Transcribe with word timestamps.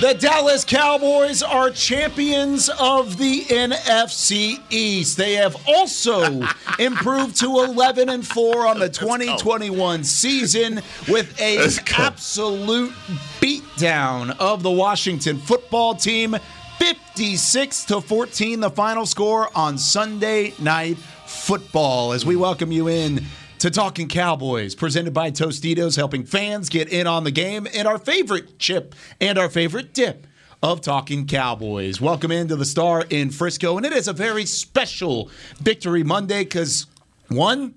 The 0.00 0.14
Dallas 0.14 0.64
Cowboys 0.64 1.42
are 1.42 1.70
champions 1.70 2.70
of 2.78 3.18
the 3.18 3.40
NFC 3.46 4.60
East. 4.70 5.16
They 5.16 5.34
have 5.34 5.56
also 5.66 6.46
improved 6.78 7.40
to 7.40 7.46
11 7.46 8.08
and 8.08 8.24
4 8.24 8.68
on 8.68 8.78
the 8.78 8.88
2021 8.88 10.04
season 10.04 10.82
with 11.08 11.36
a 11.40 11.58
absolute 11.96 12.92
beatdown 13.40 14.36
of 14.38 14.62
the 14.62 14.70
Washington 14.70 15.36
football 15.36 15.96
team. 15.96 16.36
56 16.78 17.84
to 17.86 18.00
14 18.00 18.60
the 18.60 18.70
final 18.70 19.04
score 19.04 19.48
on 19.52 19.78
Sunday 19.78 20.54
night 20.60 20.96
football 21.26 22.12
as 22.12 22.24
we 22.24 22.36
welcome 22.36 22.70
you 22.70 22.86
in 22.86 23.20
to 23.58 23.70
Talking 23.70 24.06
Cowboys, 24.06 24.76
presented 24.76 25.12
by 25.12 25.32
Tostitos, 25.32 25.96
helping 25.96 26.24
fans 26.24 26.68
get 26.68 26.88
in 26.88 27.08
on 27.08 27.24
the 27.24 27.32
game 27.32 27.66
and 27.74 27.88
our 27.88 27.98
favorite 27.98 28.58
chip 28.60 28.94
and 29.20 29.36
our 29.36 29.48
favorite 29.48 29.92
dip 29.92 30.28
of 30.62 30.80
Talking 30.80 31.26
Cowboys. 31.26 32.00
Welcome 32.00 32.30
into 32.30 32.54
the 32.54 32.64
Star 32.64 33.04
in 33.10 33.30
Frisco, 33.30 33.76
and 33.76 33.84
it 33.84 33.92
is 33.92 34.06
a 34.06 34.12
very 34.12 34.44
special 34.44 35.28
Victory 35.58 36.04
Monday 36.04 36.44
because 36.44 36.86
one, 37.28 37.74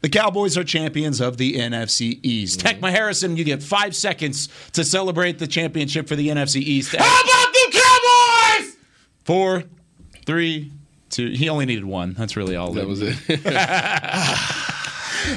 the 0.00 0.08
Cowboys 0.08 0.56
are 0.56 0.62
champions 0.62 1.20
of 1.20 1.38
the 1.38 1.54
NFC 1.54 2.20
East. 2.22 2.60
Mm-hmm. 2.60 2.84
Heckma 2.84 2.90
Harrison, 2.90 3.36
you 3.36 3.42
get 3.42 3.64
five 3.64 3.96
seconds 3.96 4.48
to 4.74 4.84
celebrate 4.84 5.40
the 5.40 5.48
championship 5.48 6.06
for 6.06 6.14
the 6.14 6.28
NFC 6.28 6.56
East. 6.56 6.94
How 6.94 7.04
about 7.04 7.52
them 7.52 7.82
Cowboys? 7.82 8.76
Four, 9.24 9.64
three, 10.24 10.70
two. 11.10 11.30
He 11.30 11.48
only 11.48 11.66
needed 11.66 11.84
one. 11.84 12.12
That's 12.12 12.36
really 12.36 12.54
all. 12.54 12.74
That 12.74 12.86
was 12.86 13.02
it. 13.02 13.16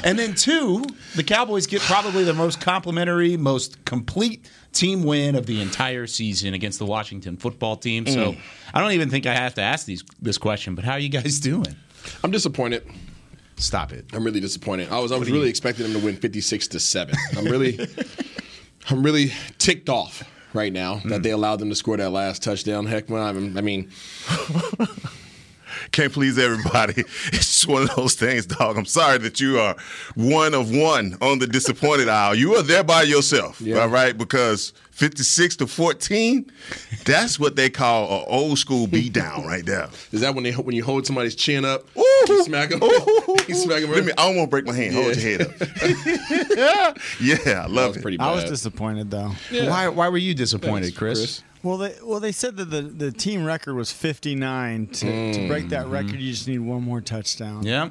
And 0.04 0.18
then 0.18 0.36
two, 0.36 0.84
the 1.16 1.24
Cowboys 1.24 1.68
get 1.68 1.82
probably 1.82 2.24
the 2.24 2.34
most 2.34 2.62
complimentary, 2.62 3.38
most 3.38 3.84
complete 3.86 4.50
team 4.72 5.04
win 5.04 5.36
of 5.36 5.46
the 5.46 5.62
entire 5.62 6.08
season 6.08 6.54
against 6.54 6.80
the 6.80 6.86
Washington 6.86 7.38
football 7.38 7.76
team. 7.76 8.06
So 8.08 8.36
I 8.74 8.82
don't 8.82 8.92
even 8.94 9.10
think 9.10 9.26
I 9.26 9.34
have 9.34 9.56
to 9.56 9.62
ask 9.62 9.86
these 9.86 10.04
this 10.22 10.38
question, 10.38 10.76
but 10.76 10.84
how 10.86 10.94
are 10.94 11.00
you 11.00 11.10
guys 11.10 11.40
doing? 11.40 11.76
I'm 12.24 12.32
disappointed. 12.32 12.84
Stop 13.58 13.92
it. 13.92 14.06
I'm 14.14 14.24
really 14.24 14.40
disappointed. 14.40 14.90
I 14.92 15.00
was 15.00 15.12
I 15.12 15.18
was 15.18 15.30
really 15.30 15.50
expecting 15.50 15.84
them 15.92 16.00
to 16.00 16.06
win 16.06 16.16
56 16.16 16.68
to 16.70 16.80
seven. 16.80 17.16
I'm 17.38 17.46
really 17.46 17.80
I'm 18.90 19.04
really 19.04 19.34
ticked 19.58 19.90
off 19.90 20.24
right 20.54 20.72
now 20.74 20.96
Hmm. 20.98 21.10
that 21.10 21.24
they 21.24 21.32
allowed 21.32 21.58
them 21.60 21.70
to 21.70 21.76
score 21.76 21.98
that 21.98 22.10
last 22.12 22.42
touchdown. 22.42 22.88
Heckman, 22.88 23.22
I 23.22 23.32
mean, 23.34 23.58
I 23.58 23.62
mean 23.62 23.92
can't 25.92 26.12
please 26.14 26.38
everybody. 26.38 27.04
It's 27.34 27.48
just 27.48 27.68
one 27.68 27.84
of 27.84 27.96
those 27.96 28.16
things, 28.16 28.46
dog. 28.46 28.78
I'm 28.78 28.86
sorry 28.86 29.18
that 29.20 29.40
you 29.40 29.60
are 29.60 29.76
one 30.16 30.54
of 30.54 30.72
one 30.76 31.18
on 31.22 31.40
the 31.40 31.48
disappointed 31.48 32.08
aisle. 32.10 32.36
You 32.36 32.56
are 32.56 32.64
there 32.64 32.84
by 32.84 33.04
yourself, 33.04 33.60
Yeah. 33.62 33.80
all 33.80 33.88
right? 33.90 34.18
Because 34.18 34.74
56 34.92 35.56
to 35.58 35.68
14, 35.68 36.52
that's 37.06 37.40
what 37.40 37.56
they 37.56 37.70
call 37.70 38.20
an 38.20 38.26
old 38.28 38.60
school 38.60 38.88
beat 38.88 39.14
down 39.24 39.46
right 39.46 39.66
there. 39.66 39.90
is 40.12 40.22
that 40.22 40.36
when 40.36 40.44
they 40.44 40.52
when 40.52 40.76
you 40.76 40.84
hold 40.84 41.06
somebody's 41.06 41.36
chin 41.36 41.64
up, 41.66 41.86
Ooh. 41.98 42.04
you 42.28 42.44
smack 42.44 42.70
them, 42.70 42.84
Ooh. 42.84 43.36
you 43.48 43.56
smack 43.56 43.82
them. 43.82 43.92
Let 43.92 44.06
me, 44.06 44.12
I 44.18 44.28
don't 44.28 44.36
want 44.38 44.48
to 44.48 44.52
break 44.52 44.66
my 44.66 44.74
hand. 44.76 44.94
Hold 44.96 45.16
your 45.16 45.38
head 45.38 45.42
up. 45.42 45.52
yeah, 46.58 46.94
yeah, 47.22 47.34
I 47.34 47.38
That 47.46 47.72
love 47.72 47.88
was 47.90 47.98
it. 47.98 48.02
pretty 48.02 48.18
bad. 48.18 48.28
I 48.30 48.36
was 48.36 48.44
disappointed 48.46 49.12
though. 49.12 49.32
Why 49.52 49.88
why 49.90 50.10
were 50.10 50.18
you 50.18 50.34
disappointed, 50.34 50.96
Chris? 50.96 51.20
Chris. 51.20 51.44
Well, 51.64 51.78
they 51.78 51.96
well 52.04 52.20
they 52.20 52.32
said 52.32 52.58
that 52.58 52.66
the, 52.66 52.82
the 52.82 53.12
team 53.12 53.44
record 53.44 53.76
was 53.76 53.92
59. 53.92 54.88
To, 54.88 55.34
to 55.34 55.48
break 55.48 55.70
that 55.70 55.84
mm-hmm. 55.84 55.92
record, 55.92 56.16
you 56.16 56.32
just 56.32 56.48
need 56.48 56.60
one 56.60 56.84
more 56.84 57.02
touchdown. 57.02 57.64
Yeah. 57.64 57.90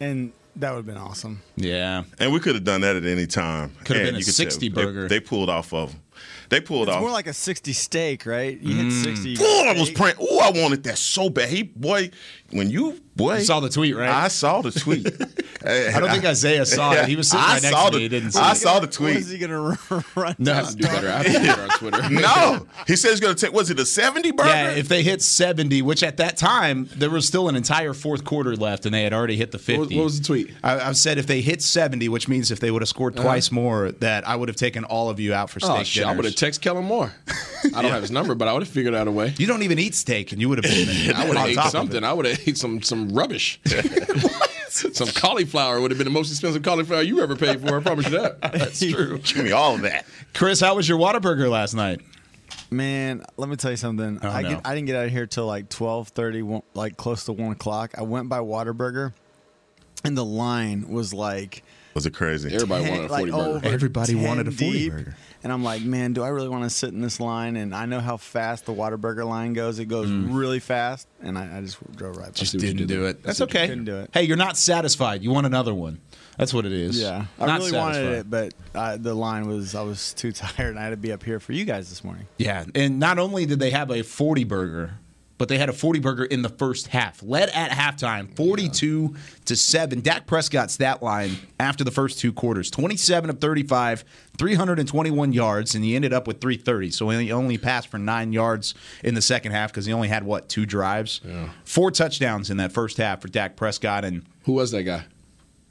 and 0.00 0.32
that 0.58 0.70
would 0.70 0.78
have 0.78 0.86
been 0.86 0.96
awesome. 0.96 1.40
Yeah. 1.56 2.02
And 2.18 2.32
we 2.32 2.40
could 2.40 2.56
have 2.56 2.64
done 2.64 2.80
that 2.80 2.96
at 2.96 3.04
any 3.04 3.26
time. 3.26 3.70
Could 3.84 3.96
have 3.96 4.06
been 4.06 4.16
a 4.16 4.18
you 4.18 4.24
could 4.24 4.34
60 4.34 4.68
tell, 4.68 4.76
they- 4.76 4.84
burger. 4.84 5.08
They, 5.08 5.20
pulled 5.20 5.48
off 5.48 5.72
of 5.72 5.92
them. 5.92 6.02
They 6.48 6.60
pulled 6.60 6.88
It's 6.88 6.96
off. 6.96 7.00
more 7.00 7.12
like 7.12 7.28
a 7.28 7.32
60 7.32 7.72
steak, 7.72 8.26
right? 8.26 8.58
You 8.58 8.74
hit 8.74 8.92
60. 8.92 9.36
Mm. 9.36 9.38
you 9.38 9.46
Oh, 9.46 9.68
I 9.68 9.78
was 9.78 9.90
praying. 9.90 10.16
Oh, 10.20 10.40
I 10.40 10.50
wanted 10.60 10.82
that 10.84 10.98
so 10.98 11.30
bad. 11.30 11.48
He 11.48 11.62
boy, 11.62 12.10
when 12.50 12.70
you 12.70 13.00
boy 13.14 13.38
You 13.38 13.44
saw 13.44 13.60
the 13.60 13.68
tweet, 13.68 13.96
right? 13.96 14.08
I 14.08 14.28
saw 14.28 14.62
the 14.62 14.70
tweet. 14.70 15.06
I 15.66 15.98
don't 15.98 16.10
think 16.10 16.24
Isaiah 16.24 16.64
saw 16.64 16.92
it. 16.92 17.08
He 17.08 17.16
was 17.16 17.28
sitting 17.28 17.44
I 17.44 17.54
right 17.54 17.62
next 17.62 17.74
saw 17.74 17.86
to 17.86 17.90
the, 17.90 17.96
me. 17.96 18.02
He 18.04 18.08
didn't 18.08 18.30
see 18.30 18.38
I 18.40 18.52
it. 18.52 18.54
saw 18.54 18.78
the 18.78 18.86
tweet. 18.86 19.16
is 19.16 19.28
he 19.30 19.38
gonna 19.38 19.76
run? 20.14 20.36
No. 20.38 20.52
I 20.52 20.54
have 20.56 20.68
to 20.70 20.76
do 20.76 20.86
better. 20.86 21.08
I 21.08 21.22
have 21.22 21.26
to 21.26 21.32
do 21.32 21.46
better 21.46 21.62
on 21.62 21.68
Twitter. 21.70 22.10
no, 22.10 22.66
he 22.86 22.96
said 22.96 23.10
he's 23.10 23.20
going 23.20 23.34
to 23.34 23.46
take. 23.46 23.52
Was 23.52 23.70
it 23.70 23.78
a 23.80 23.84
seventy 23.84 24.30
burger? 24.30 24.48
Yeah, 24.48 24.70
if 24.70 24.88
they 24.88 25.02
hit 25.02 25.20
70, 25.20 25.82
which 25.82 26.02
at 26.02 26.16
that 26.18 26.36
time, 26.36 26.88
there 26.96 27.10
was 27.10 27.26
still 27.26 27.48
an 27.48 27.56
entire 27.56 27.92
fourth 27.92 28.24
quarter 28.24 28.54
left 28.56 28.86
and 28.86 28.94
they 28.94 29.02
had 29.02 29.12
already 29.12 29.36
hit 29.36 29.50
the 29.50 29.58
50. 29.58 29.78
What 29.78 29.88
was, 29.88 29.96
what 29.96 30.04
was 30.04 30.20
the 30.20 30.26
tweet? 30.26 30.54
I, 30.62 30.78
I've 30.80 30.96
said 30.96 31.18
if 31.18 31.26
they 31.26 31.40
hit 31.40 31.60
70, 31.60 32.08
which 32.08 32.28
means 32.28 32.50
if 32.50 32.60
they 32.60 32.70
would 32.70 32.82
have 32.82 32.88
scored 32.88 33.16
twice 33.16 33.50
more, 33.50 33.90
that 33.92 34.26
I 34.28 34.36
would 34.36 34.48
have 34.48 34.56
taken 34.56 34.84
all 34.84 35.10
of 35.10 35.18
you 35.20 35.34
out 35.34 35.50
for 35.50 35.58
steak 35.60 35.70
Uh-huh. 35.70 35.80
Oh 35.80 35.84
shit! 35.84 36.04
I 36.04 36.14
would 36.14 36.24
have 36.24 36.34
texted 36.34 36.60
Kellen 36.60 36.84
Moore. 36.84 37.12
I 37.74 37.82
don't 37.82 37.90
have 37.90 38.02
his 38.02 38.10
number, 38.12 38.34
but 38.36 38.46
I 38.48 38.52
would 38.52 38.62
have 38.62 38.68
figured 38.72 38.94
out 38.94 39.08
a 39.08 39.12
way. 39.12 39.34
You 39.38 39.46
don't 39.48 39.62
even 39.62 39.78
eat 39.80 39.94
steak, 39.96 40.30
and 40.32 40.40
you 40.40 40.48
would 40.48 40.64
have 40.64 40.72
been. 40.72 41.14
I 41.16 41.28
would 41.28 41.36
have 41.36 41.54
top 41.54 41.66
ate 41.66 41.72
something. 41.72 42.04
I 42.04 42.12
would 42.12 42.26
have 42.26 42.37
ate 42.37 42.37
some 42.54 42.82
some 42.82 43.10
rubbish. 43.10 43.60
some 44.68 45.08
cauliflower 45.08 45.80
would 45.80 45.90
have 45.90 45.98
been 45.98 46.06
the 46.06 46.10
most 46.12 46.30
expensive 46.30 46.62
cauliflower 46.62 47.02
you 47.02 47.20
ever 47.20 47.36
paid 47.36 47.60
for. 47.60 47.78
I 47.78 47.82
promise 47.82 48.06
you 48.06 48.18
that. 48.18 48.40
That's 48.52 48.80
true. 48.80 49.18
Give 49.18 49.44
me 49.44 49.52
all 49.52 49.74
of 49.74 49.82
that. 49.82 50.06
Chris, 50.34 50.60
how 50.60 50.76
was 50.76 50.88
your 50.88 50.98
Whataburger 50.98 51.50
last 51.50 51.74
night? 51.74 52.00
Man, 52.70 53.24
let 53.36 53.48
me 53.48 53.56
tell 53.56 53.70
you 53.70 53.76
something. 53.76 54.18
Oh, 54.22 54.28
I, 54.28 54.42
no. 54.42 54.50
get, 54.50 54.60
I 54.66 54.74
didn't 54.74 54.86
get 54.86 54.96
out 54.96 55.06
of 55.06 55.10
here 55.10 55.26
till 55.26 55.46
like 55.46 55.68
12:30, 55.70 56.62
like 56.74 56.96
close 56.96 57.24
to 57.24 57.32
one 57.32 57.52
o'clock. 57.52 57.94
I 57.96 58.02
went 58.02 58.28
by 58.28 58.40
Whataburger, 58.40 59.12
and 60.04 60.16
the 60.16 60.24
line 60.24 60.88
was 60.88 61.14
like 61.14 61.62
Was 61.98 62.06
it 62.06 62.14
crazy? 62.14 62.54
Everybody 62.54 62.88
wanted 62.88 63.06
a 63.06 63.12
like 63.12 63.18
forty 63.22 63.32
burger. 63.32 63.56
over 63.56 63.66
Everybody 63.66 64.14
wanted 64.14 64.46
a 64.46 64.52
40 64.52 64.72
deep. 64.72 64.92
burger. 64.92 65.16
And 65.42 65.52
I'm 65.52 65.64
like, 65.64 65.82
man, 65.82 66.12
do 66.12 66.22
I 66.22 66.28
really 66.28 66.48
want 66.48 66.62
to 66.62 66.70
sit 66.70 66.90
in 66.90 67.00
this 67.00 67.18
line? 67.18 67.56
And 67.56 67.74
I 67.74 67.86
know 67.86 67.98
how 67.98 68.16
fast 68.18 68.66
the 68.66 68.72
Whataburger 68.72 69.26
line 69.26 69.52
goes. 69.52 69.80
It 69.80 69.86
goes 69.86 70.08
really 70.08 70.60
fast, 70.60 71.08
and 71.20 71.36
I, 71.36 71.58
I 71.58 71.60
just 71.60 71.78
drove 71.96 72.16
right 72.16 72.26
by. 72.26 72.32
Just 72.34 72.52
didn't 72.56 72.76
did 72.76 72.86
do 72.86 73.06
it. 73.06 73.24
That's 73.24 73.40
okay. 73.40 73.66
couldn't 73.66 73.86
do 73.86 73.96
it. 73.96 74.10
Hey, 74.12 74.22
you're 74.22 74.36
not 74.36 74.56
satisfied. 74.56 75.24
You 75.24 75.32
want 75.32 75.46
another 75.46 75.74
one. 75.74 76.00
That's 76.36 76.54
what 76.54 76.64
it 76.66 76.72
is. 76.72 77.00
Yeah, 77.02 77.24
I 77.40 77.46
Not 77.46 77.58
really 77.58 77.70
satisfied. 77.72 77.80
wanted 78.04 78.18
it, 78.20 78.30
but 78.30 78.54
uh, 78.76 78.96
the 78.96 79.14
line 79.14 79.48
was 79.48 79.74
I 79.74 79.82
was 79.82 80.12
too 80.12 80.30
tired, 80.32 80.70
and 80.70 80.78
I 80.78 80.84
had 80.84 80.90
to 80.90 80.96
be 80.96 81.10
up 81.10 81.24
here 81.24 81.40
for 81.40 81.52
you 81.52 81.64
guys 81.64 81.88
this 81.88 82.04
morning. 82.04 82.28
Yeah, 82.36 82.64
and 82.76 83.00
not 83.00 83.18
only 83.18 83.44
did 83.44 83.58
they 83.58 83.70
have 83.70 83.90
a 83.90 84.02
40 84.02 84.44
burger, 84.44 84.92
but 85.38 85.48
they 85.48 85.56
had 85.56 85.68
a 85.68 85.72
40 85.72 86.00
burger 86.00 86.24
in 86.24 86.42
the 86.42 86.48
first 86.48 86.88
half. 86.88 87.22
Led 87.22 87.48
at 87.50 87.70
halftime, 87.70 88.34
42 88.36 89.14
to 89.46 89.56
7. 89.56 90.00
Dak 90.00 90.26
Prescott's 90.26 90.74
stat 90.74 91.02
line 91.02 91.36
after 91.58 91.84
the 91.84 91.90
first 91.90 92.18
two 92.18 92.32
quarters 92.32 92.70
27 92.70 93.30
of 93.30 93.40
35, 93.40 94.04
321 94.36 95.32
yards, 95.32 95.74
and 95.74 95.84
he 95.84 95.94
ended 95.96 96.12
up 96.12 96.26
with 96.26 96.40
330. 96.40 96.90
So 96.90 97.08
he 97.08 97.32
only 97.32 97.56
passed 97.58 97.88
for 97.88 97.98
nine 97.98 98.32
yards 98.32 98.74
in 99.02 99.14
the 99.14 99.22
second 99.22 99.52
half 99.52 99.70
because 99.72 99.86
he 99.86 99.92
only 99.92 100.08
had, 100.08 100.24
what, 100.24 100.48
two 100.48 100.66
drives? 100.66 101.20
Four 101.64 101.90
touchdowns 101.90 102.50
in 102.50 102.56
that 102.58 102.72
first 102.72 102.96
half 102.98 103.22
for 103.22 103.28
Dak 103.28 103.56
Prescott. 103.56 104.04
And 104.04 104.24
Who 104.44 104.52
was 104.54 104.70
that 104.72 104.82
guy? 104.82 105.04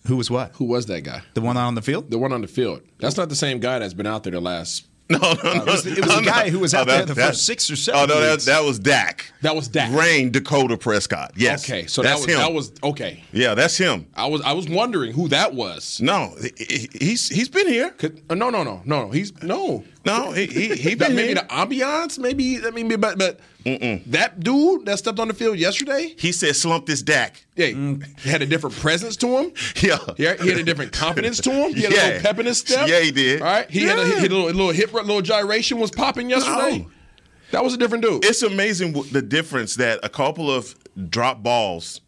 who 0.07 0.15
was 0.15 0.31
what? 0.31 0.51
Who 0.55 0.63
was 0.63 0.85
that 0.85 1.01
guy? 1.01 1.21
The 1.33 1.41
one 1.41 1.57
on 1.57 1.75
the 1.75 1.81
field? 1.81 2.09
The 2.09 2.17
one 2.17 2.31
on 2.31 2.39
the 2.39 2.47
field. 2.47 2.81
That's 2.99 3.17
not 3.17 3.27
the 3.27 3.35
same 3.35 3.59
guy 3.59 3.79
that's 3.79 3.93
been 3.93 4.07
out 4.07 4.23
there 4.23 4.31
the 4.31 4.39
last. 4.39 4.85
No, 5.09 5.19
no, 5.19 5.33
no. 5.41 5.51
It 5.61 5.65
was, 5.65 5.85
it 5.85 5.97
was 6.05 6.07
no, 6.15 6.19
a 6.19 6.23
guy 6.23 6.49
who 6.49 6.59
was 6.59 6.73
out 6.73 6.81
Oh, 6.81 6.91
there 6.91 6.97
that- 6.99 7.07
the 7.07 7.13
that- 7.13 7.27
first 7.29 7.45
six 7.45 7.71
or 7.71 7.77
seven 7.77 8.01
Oh 8.01 8.05
no, 8.05 8.19
that, 8.19 8.41
that 8.41 8.63
was 8.63 8.77
Dak. 8.77 9.31
That 9.41 9.55
was 9.55 9.69
Dak. 9.69 9.93
Rayne 9.93 10.31
Dakota 10.31 10.75
Prescott. 10.77 11.31
Yes. 11.37 11.63
Okay, 11.69 11.87
so 11.87 12.01
that's 12.01 12.25
that 12.25 12.27
was 12.27 12.35
him. 12.35 12.39
that 12.39 12.53
was 12.53 12.71
okay. 12.83 13.23
yeah, 13.31 13.53
that's 13.53 13.77
him. 13.77 14.05
I 14.15 14.25
was 14.27 14.41
I 14.41 14.51
was 14.51 14.67
wondering 14.67 15.13
who 15.13 15.29
that 15.29 15.53
was. 15.53 16.01
No, 16.01 16.35
he- 16.41 16.65
he- 16.65 16.89
he's 16.99 17.29
he's 17.29 17.47
been 17.47 17.67
here. 17.67 17.91
Could, 17.91 18.21
uh, 18.29 18.35
no, 18.35 18.49
no, 18.49 18.63
no, 18.63 18.81
no, 18.85 19.05
no. 19.05 19.11
He's 19.11 19.31
no. 19.43 19.85
No, 20.07 20.31
he 20.31 20.45
he, 20.47 20.75
he 20.75 20.93
That 20.95 21.07
been 21.09 21.15
maybe 21.15 21.27
here. 21.27 21.35
the 21.35 21.41
ambiance, 21.53 22.17
maybe. 22.17 22.59
I 22.65 22.71
mean, 22.71 22.87
but 22.99 23.17
but 23.17 23.39
that 24.07 24.39
dude 24.39 24.85
that 24.85 24.97
stepped 24.97 25.19
on 25.19 25.27
the 25.27 25.33
field 25.33 25.57
yesterday, 25.59 26.15
he 26.17 26.31
said, 26.31 26.55
"Slump 26.55 26.85
this 26.85 27.01
Dak." 27.01 27.45
yeah, 27.55 27.67
he 27.67 28.29
had 28.29 28.41
a 28.41 28.45
different 28.45 28.75
presence 28.77 29.15
to 29.17 29.27
him. 29.27 29.51
Yeah. 29.81 29.97
Yeah, 30.17 30.35
he 30.41 30.49
had 30.49 30.57
a 30.57 30.63
different 30.63 30.91
confidence 30.93 31.39
to 31.41 31.51
him. 31.51 31.73
He 31.75 31.81
had 31.83 31.91
a 31.91 31.95
Yeah. 31.95 32.03
little 32.05 32.21
pep 32.21 32.39
in 32.39 32.45
his 32.47 32.57
step. 32.59 32.87
Yeah, 32.87 33.01
he 33.01 33.11
did. 33.11 33.41
All 33.41 33.47
right, 33.47 33.69
he 33.69 33.83
had 33.83 33.99
a, 33.99 34.05
he 34.05 34.11
had 34.13 34.31
a 34.31 34.35
little, 34.35 34.45
a 34.45 34.55
little 34.55 34.71
hip, 34.71 34.93
little 34.93 35.21
gyration 35.21 35.77
was 35.79 35.91
popping 35.91 36.29
yesterday. 36.29 36.79
No. 36.79 36.91
That 37.51 37.63
was 37.63 37.73
a 37.73 37.77
different 37.77 38.03
dude. 38.03 38.25
It's 38.25 38.41
amazing 38.41 38.91
the 39.11 39.21
difference 39.21 39.75
that 39.75 39.99
a 40.03 40.09
couple 40.09 40.51
of 40.51 40.75
drop 41.09 41.41
balls 41.43 42.01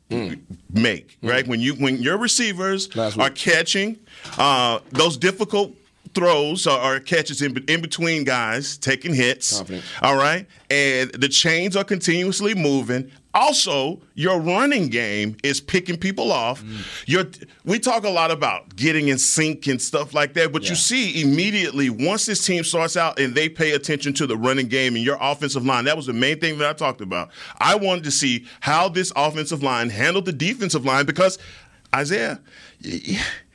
make, 0.69 1.17
right? 1.21 1.47
When 1.47 1.59
you 1.61 1.75
when 1.75 2.01
your 2.01 2.17
receivers 2.17 2.89
are 2.97 3.29
catching 3.29 3.99
uh, 4.37 4.79
those 4.91 5.17
difficult 5.17 5.73
throws 6.13 6.67
or, 6.67 6.79
or 6.79 6.99
catches 6.99 7.41
in, 7.41 7.63
in 7.67 7.81
between 7.81 8.23
guys 8.23 8.77
taking 8.77 9.13
hits. 9.13 9.57
Confident. 9.57 9.85
All 10.01 10.15
right, 10.15 10.47
and 10.69 11.11
the 11.11 11.29
chains 11.29 11.75
are 11.75 11.83
continuously 11.83 12.55
moving. 12.55 13.11
Also, 13.31 14.01
your 14.15 14.39
running 14.39 14.87
game 14.87 15.37
is 15.43 15.61
picking 15.61 15.97
people 15.97 16.31
off. 16.31 16.63
Mm. 16.63 17.07
Your 17.07 17.25
we 17.63 17.77
talk 17.77 18.03
a 18.03 18.09
lot 18.09 18.31
about 18.31 18.75
getting 18.75 19.09
in 19.09 19.19
sync 19.19 19.67
and 19.67 19.79
stuff 19.79 20.15
like 20.15 20.33
that, 20.33 20.51
but 20.51 20.67
you 20.67 20.75
see 20.75 21.21
immediately 21.21 21.91
once 21.91 22.25
this 22.25 22.43
team 22.43 22.63
starts 22.63 22.97
out 22.97 23.19
and 23.19 23.35
they 23.35 23.47
pay 23.47 23.71
attention 23.73 24.13
to 24.15 24.25
the 24.25 24.35
running 24.35 24.67
game 24.67 24.95
and 24.95 25.05
your 25.05 25.17
offensive 25.21 25.63
line. 25.63 25.85
That 25.85 25.95
was 25.95 26.07
the 26.07 26.13
main 26.13 26.39
thing 26.39 26.57
that 26.57 26.69
I 26.69 26.73
talked 26.73 27.01
about. 27.01 27.29
I 27.59 27.75
wanted 27.75 28.03
to 28.05 28.11
see 28.11 28.47
how 28.61 28.89
this 28.89 29.13
offensive 29.15 29.61
line 29.61 29.89
handled 29.89 30.25
the 30.25 30.33
defensive 30.33 30.83
line 30.83 31.05
because 31.05 31.37
Isaiah. 31.95 32.39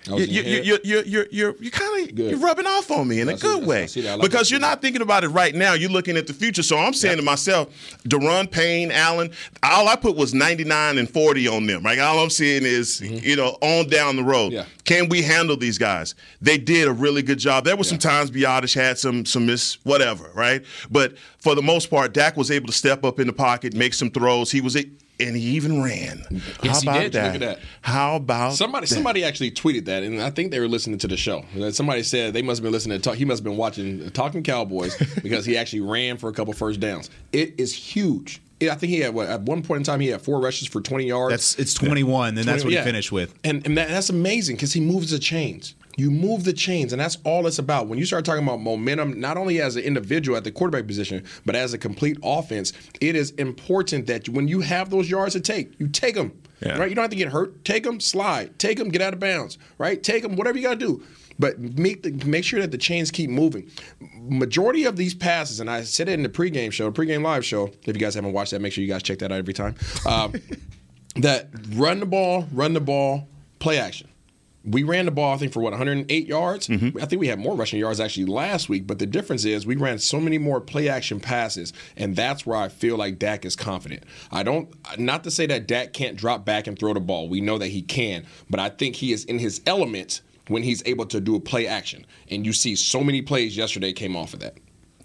Y- 0.09 0.17
y- 0.17 0.23
I 0.23 0.25
You, 0.25 0.43
you, 0.43 0.63
you, 0.63 0.79
you, 0.85 1.03
you're 1.07 1.27
you're 1.31 1.55
you're 1.61 1.71
kind 1.71 2.11
of 2.11 2.19
you're 2.19 2.39
rubbing 2.39 2.67
off 2.67 2.91
on 2.91 3.09
me 3.09 3.21
in 3.21 3.29
a 3.29 3.33
good 3.37 3.67
way 3.67 3.87
because 4.21 4.51
you're 4.51 4.61
not 4.61 4.83
thinking 4.83 5.03
about 5.03 5.25
it 5.25 5.29
right 5.29 5.55
now. 5.55 5.73
You're 5.75 5.91
looking 5.91 6.17
at 6.17 6.27
the 6.27 6.35
future. 6.35 6.63
So 6.63 6.77
I'm 6.79 6.93
saying 6.93 7.17
to 7.17 7.23
myself, 7.23 7.69
Daron 8.07 8.51
Payne, 8.51 8.91
Allen, 8.91 9.31
all 9.63 9.89
I 9.89 9.97
put 9.97 10.17
was 10.17 10.35
99 10.35 10.99
and 10.99 11.09
40 11.09 11.49
on 11.49 11.67
them. 11.67 11.83
Right? 11.83 11.99
All 11.99 12.19
I'm 12.19 12.31
seeing 12.31 12.65
is 12.65 13.01
you 13.01 13.37
know 13.37 13.57
on 13.63 13.89
down 13.89 14.17
the 14.17 14.25
road. 14.25 14.53
Mm-hmm. 14.53 14.69
Can 14.85 15.09
we 15.09 15.23
handle 15.23 15.57
these 15.57 15.79
guys? 15.79 16.15
They 16.43 16.59
did 16.59 16.87
a 16.89 16.93
really 16.93 17.23
good 17.23 17.39
job. 17.39 17.65
There 17.65 17.77
were 17.77 17.85
some 17.85 17.99
times 17.99 18.31
Biadasz 18.31 18.75
had 18.75 18.99
some 18.99 19.25
some 19.25 19.47
miss 19.47 19.79
whatever, 19.85 20.31
right? 20.35 20.63
But 20.91 21.17
for 21.39 21.55
the 21.55 21.63
most 21.63 21.89
part, 21.91 22.13
Dak 22.13 22.37
was 22.37 22.51
able 22.51 22.67
to 22.67 22.73
step 22.73 23.05
up 23.05 23.19
in 23.19 23.27
the 23.27 23.33
pocket, 23.33 23.75
make 23.75 23.95
some 23.95 24.11
throws. 24.11 24.51
He 24.51 24.61
was 24.61 24.77
and 25.21 25.37
he 25.37 25.43
even 25.57 25.83
ran. 25.83 26.25
Yes, 26.63 26.83
How 26.85 26.91
about 26.93 27.01
did. 27.03 27.13
that? 27.13 27.33
Look 27.35 27.43
at 27.43 27.59
that. 27.59 27.59
How 27.83 28.17
about 28.17 28.55
Somebody, 28.55 28.87
that? 28.87 28.95
somebody 28.95 29.25
actually 29.25 29.51
tweeted 29.53 29.85
that, 29.87 30.03
and 30.03 30.21
I 30.21 30.31
think 30.31 30.51
they 30.51 30.61
were 30.61 30.69
listening 30.69 30.99
to 30.99 31.09
the 31.09 31.17
show. 31.17 31.45
Uh, 31.61 31.71
somebody 31.71 32.03
said 32.03 32.33
they 32.35 32.43
must 32.43 32.59
have 32.59 32.63
been 32.65 32.73
listening 32.73 32.99
to 32.99 33.03
talk. 33.03 33.17
He 33.17 33.25
must 33.25 33.41
have 33.41 33.45
been 33.45 33.57
watching 33.57 34.03
uh, 34.07 34.11
Talking 34.11 34.43
Cowboys 34.43 34.97
because 35.23 35.45
he 35.47 35.57
actually 35.57 35.81
ran 35.83 36.17
for 36.19 36.29
a 36.29 36.33
couple 36.33 36.53
first 36.53 36.81
downs. 36.81 37.11
It 37.33 37.55
is 37.59 37.75
huge. 37.75 38.41
I 38.63 38.75
think 38.77 38.91
he 38.91 39.01
had 39.01 39.13
what, 39.15 39.29
at 39.29 39.43
one 39.43 39.63
point 39.63 39.79
in 39.79 39.85
time 39.85 40.01
he 40.01 40.09
had 40.09 40.23
four 40.23 40.41
rushes 40.41 40.69
for 40.69 40.81
20 40.81 41.05
yards. 41.05 41.33
That's 41.33 41.59
it's 41.59 41.75
21, 41.75 42.39
and 42.39 42.47
that's 42.49 42.65
what 42.65 42.73
Yeah. 42.73 42.81
he 42.81 42.85
finished 42.87 43.13
with. 43.13 43.35
And, 43.45 43.65
and 43.67 43.77
that, 43.77 43.89
that's 43.89 44.09
amazing 44.09 44.57
because 44.57 44.73
he 44.73 44.81
moves 44.81 45.11
the 45.11 45.19
chains. 45.19 45.75
You 45.97 46.11
move 46.11 46.45
the 46.45 46.53
chains, 46.53 46.93
and 46.93 47.01
that's 47.01 47.19
all 47.25 47.47
it's 47.47 47.59
about. 47.59 47.87
When 47.87 47.99
you 47.99 48.05
start 48.05 48.25
talking 48.25 48.43
about 48.43 48.61
momentum, 48.61 49.21
not 49.21 49.37
only 49.37 49.61
as 49.61 49.77
an 49.77 49.83
individual 49.85 50.37
at 50.37 50.45
the 50.45 50.51
quarterback 50.51 50.87
position, 50.87 51.25
but 51.45 51.55
as 51.55 51.73
a 51.73 51.79
complete 51.79 52.19
offense, 52.23 52.73
it 53.01 53.15
is 53.15 53.31
important 53.33 54.07
that 54.07 54.29
when 54.29 54.49
you 54.49 54.61
have 54.61 54.91
those 54.91 55.09
yards 55.09 55.35
to 55.35 55.41
take, 55.41 55.79
you 55.79 55.89
take 55.89 56.15
them. 56.15 56.41
Yeah. 56.61 56.79
Right? 56.79 56.89
You 56.89 56.95
don't 56.95 57.03
have 57.05 57.11
to 57.11 57.17
get 57.17 57.29
hurt. 57.29 57.65
Take 57.65 57.85
them, 57.85 58.01
slide. 58.01 58.59
Take 58.59 58.79
them, 58.79 58.89
get 58.89 59.03
out 59.03 59.13
of 59.13 59.21
bounds. 59.21 59.59
Right? 59.79 60.03
Take 60.03 60.23
them, 60.23 60.37
whatever 60.37 60.59
you 60.59 60.65
got 60.65 60.81
to 60.81 60.87
do. 60.87 61.03
But 61.39 61.59
make 61.59 62.03
the, 62.03 62.13
make 62.25 62.45
sure 62.45 62.61
that 62.61 62.71
the 62.71 62.79
chains 62.79 63.11
keep 63.11 63.29
moving. 63.29 63.71
Majority 64.21 64.85
of 64.85 64.97
these 64.97 65.15
passes, 65.15 65.61
and 65.61 65.69
I 65.69 65.83
said 65.83 66.09
it 66.09 66.13
in 66.13 66.23
the 66.23 66.29
pregame 66.29 66.73
show, 66.73 66.91
pregame 66.93 67.23
live 67.23 67.45
show. 67.45 67.73
If 67.87 67.89
you 67.89 67.95
guys 67.95 68.15
haven't 68.15 68.33
watched 68.33 68.53
that, 68.53 68.61
make 68.61 68.73
sure 68.73 68.83
you 68.83 68.89
guys 68.89 69.03
check 69.03 69.19
that 69.19 69.33
out 69.33 69.39
every 69.39 69.55
time. 69.55 69.75
Um, 70.07 70.35
that 71.17 71.49
run 71.73 72.01
the 72.01 72.07
ball, 72.07 72.47
run 72.53 72.73
the 72.73 72.81
ball, 72.81 73.29
play 73.59 73.79
action. 73.79 74.09
We 74.65 74.83
ran 74.83 75.05
the 75.05 75.11
ball, 75.11 75.35
I 75.35 75.37
think, 75.37 75.53
for 75.53 75.61
what 75.61 75.73
108 75.73 76.27
yards. 76.27 76.69
Mm-hmm. 76.69 76.99
I 77.01 77.07
think 77.07 77.21
we 77.21 77.29
had 77.29 77.39
more 77.39 77.55
rushing 77.55 77.79
yards 77.79 78.01
actually 78.01 78.27
last 78.27 78.69
week, 78.69 78.87
but 78.87 78.99
the 78.99 79.07
difference 79.07 79.45
is 79.45 79.67
we 79.67 79.77
ran 79.77 79.99
so 79.99 80.19
many 80.19 80.39
more 80.39 80.61
play 80.61 80.89
action 80.89 81.21
passes, 81.21 81.73
and 81.97 82.17
that's 82.17 82.47
where 82.47 82.57
I 82.57 82.69
feel 82.69 82.97
like 82.97 83.19
Dak 83.19 83.45
is 83.45 83.57
confident. 83.57 84.05
I 84.33 84.43
don't, 84.43 84.75
not 84.99 85.23
to 85.25 85.31
say 85.31 85.47
that 85.47 85.67
Dak 85.67 85.93
can't 85.93 86.17
drop 86.17 86.45
back 86.45 86.67
and 86.67 86.79
throw 86.79 86.95
the 86.95 87.01
ball. 87.01 87.29
We 87.29 87.41
know 87.41 87.59
that 87.59 87.69
he 87.69 87.83
can, 87.83 88.27
but 88.49 88.59
I 88.59 88.71
think 88.71 88.97
he 88.97 89.13
is 89.13 89.25
in 89.25 89.39
his 89.39 89.61
element 89.67 90.23
when 90.49 90.63
he's 90.63 90.83
able 90.87 91.07
to 91.07 91.21
do 91.21 91.37
a 91.37 91.41
play 91.41 91.67
action. 91.67 92.07
And 92.31 92.45
you 92.45 92.53
see 92.53 92.75
so 92.75 93.03
many 93.03 93.23
plays 93.23 93.57
yesterday 93.57 93.93
came 93.93 94.17
off 94.17 94.35
of 94.35 94.41
that. 94.41 94.57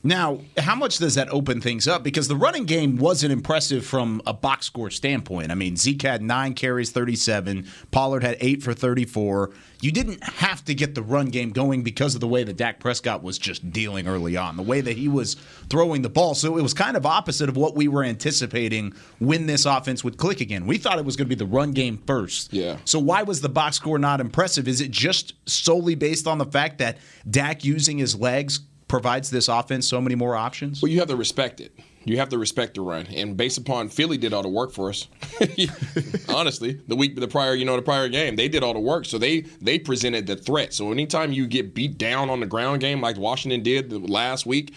Now, 0.02 0.40
how 0.58 0.76
much 0.76 0.98
does 0.98 1.16
that 1.16 1.30
open 1.30 1.60
things 1.60 1.88
up? 1.88 2.04
Because 2.04 2.28
the 2.30 2.36
running 2.36 2.66
game 2.66 2.98
wasn't 2.98 3.34
impressive 3.34 3.86
from 3.86 4.22
a 4.26 4.34
box 4.34 4.66
score 4.66 4.90
standpoint. 4.90 5.52
I 5.52 5.56
mean, 5.56 5.76
Zeke 5.76 6.04
had 6.04 6.22
nine 6.22 6.54
carries, 6.54 6.92
37. 6.92 7.68
Pollard 7.92 8.24
had 8.24 8.38
eight 8.40 8.64
for 8.64 8.74
34. 8.74 9.52
You 9.82 9.92
didn't 9.92 10.24
have 10.24 10.64
to 10.66 10.74
get 10.74 10.96
the 10.96 11.02
run 11.02 11.28
game 11.28 11.52
going 11.52 11.84
because 11.84 12.16
of 12.16 12.22
the 12.22 12.28
way 12.28 12.44
that 12.44 12.56
Dak 12.56 12.80
Prescott 12.80 13.24
was 13.24 13.38
just 13.38 13.72
dealing 13.72 14.08
early 14.08 14.38
on, 14.38 14.56
the 14.56 14.64
way 14.64 14.80
that 14.82 14.96
he 14.96 15.08
was 15.08 15.36
throwing 15.70 16.02
the 16.02 16.10
ball. 16.10 16.34
So 16.34 16.58
it 16.58 16.62
was 16.62 16.74
kind 16.74 16.96
of 16.96 17.06
opposite 17.06 17.50
of 17.50 17.58
what 17.58 17.76
we 17.76 17.88
were 17.88 18.04
anticipating 18.04 18.94
when 19.20 19.48
this 19.48 19.66
offense 19.66 20.04
would 20.04 20.18
click 20.18 20.40
again. 20.40 20.66
We 20.66 20.78
thought 20.78 20.98
it 21.00 21.06
was 21.06 21.18
going 21.18 21.28
to 21.28 21.36
be 21.36 21.40
the 21.40 21.46
run 21.46 21.72
game 21.72 21.98
first. 22.08 22.54
Yeah. 22.54 22.78
So 22.86 23.00
why 23.00 23.24
was 23.24 23.42
the 23.42 23.50
box 23.50 23.78
score 23.78 24.00
not 24.00 24.22
impressive? 24.22 24.68
Is 24.68 24.80
it 24.80 24.92
just 24.92 25.34
solely 25.46 25.96
based 25.96 26.28
on 26.28 26.38
the 26.38 26.46
fact 26.46 26.78
that 26.78 26.98
Dak 27.30 27.64
using 27.66 27.98
his 27.98 28.16
legs 28.16 28.62
provides 28.90 29.30
this 29.30 29.48
offense 29.48 29.88
so 29.88 30.02
many 30.02 30.16
more 30.16 30.36
options? 30.36 30.82
Well, 30.82 30.92
you 30.92 31.00
have 31.00 31.08
to 31.08 31.16
respect 31.16 31.62
it. 31.62 31.72
You 32.06 32.18
have 32.18 32.30
to 32.30 32.38
respect 32.38 32.76
the 32.76 32.82
run, 32.82 33.08
and 33.08 33.38
based 33.38 33.58
upon 33.58 33.90
Philly 33.90 34.18
did 34.18 34.34
all 34.34 34.42
the 34.42 34.50
work 34.50 34.72
for 34.72 34.90
us. 34.90 35.08
Honestly, 36.30 36.80
the 36.88 36.96
week, 36.96 37.16
the 37.20 37.28
prior, 37.28 37.54
you 37.54 37.66
know, 37.66 37.76
the 37.76 37.82
prior 37.82 38.08
game, 38.08 38.36
they 38.36 38.48
did 38.48 38.64
all 38.64 38.74
the 38.74 38.80
work, 38.80 39.06
so 39.06 39.18
they 39.18 39.42
they 39.62 39.80
presented 39.80 40.26
the 40.26 40.36
threat. 40.36 40.74
So 40.74 40.92
anytime 40.92 41.32
you 41.32 41.46
get 41.48 41.74
beat 41.74 41.98
down 41.98 42.30
on 42.30 42.40
the 42.40 42.46
ground 42.46 42.82
game 42.82 43.02
like 43.02 43.18
Washington 43.18 43.64
did 43.64 43.90
the 43.90 44.00
last 44.00 44.46
week, 44.46 44.74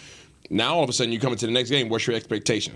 now 0.49 0.75
all 0.75 0.83
of 0.83 0.89
a 0.89 0.93
sudden 0.93 1.13
you 1.13 1.19
come 1.19 1.31
into 1.33 1.45
the 1.45 1.51
next 1.51 1.69
game. 1.69 1.89
What's 1.89 2.05
your 2.07 2.15
expectation? 2.15 2.75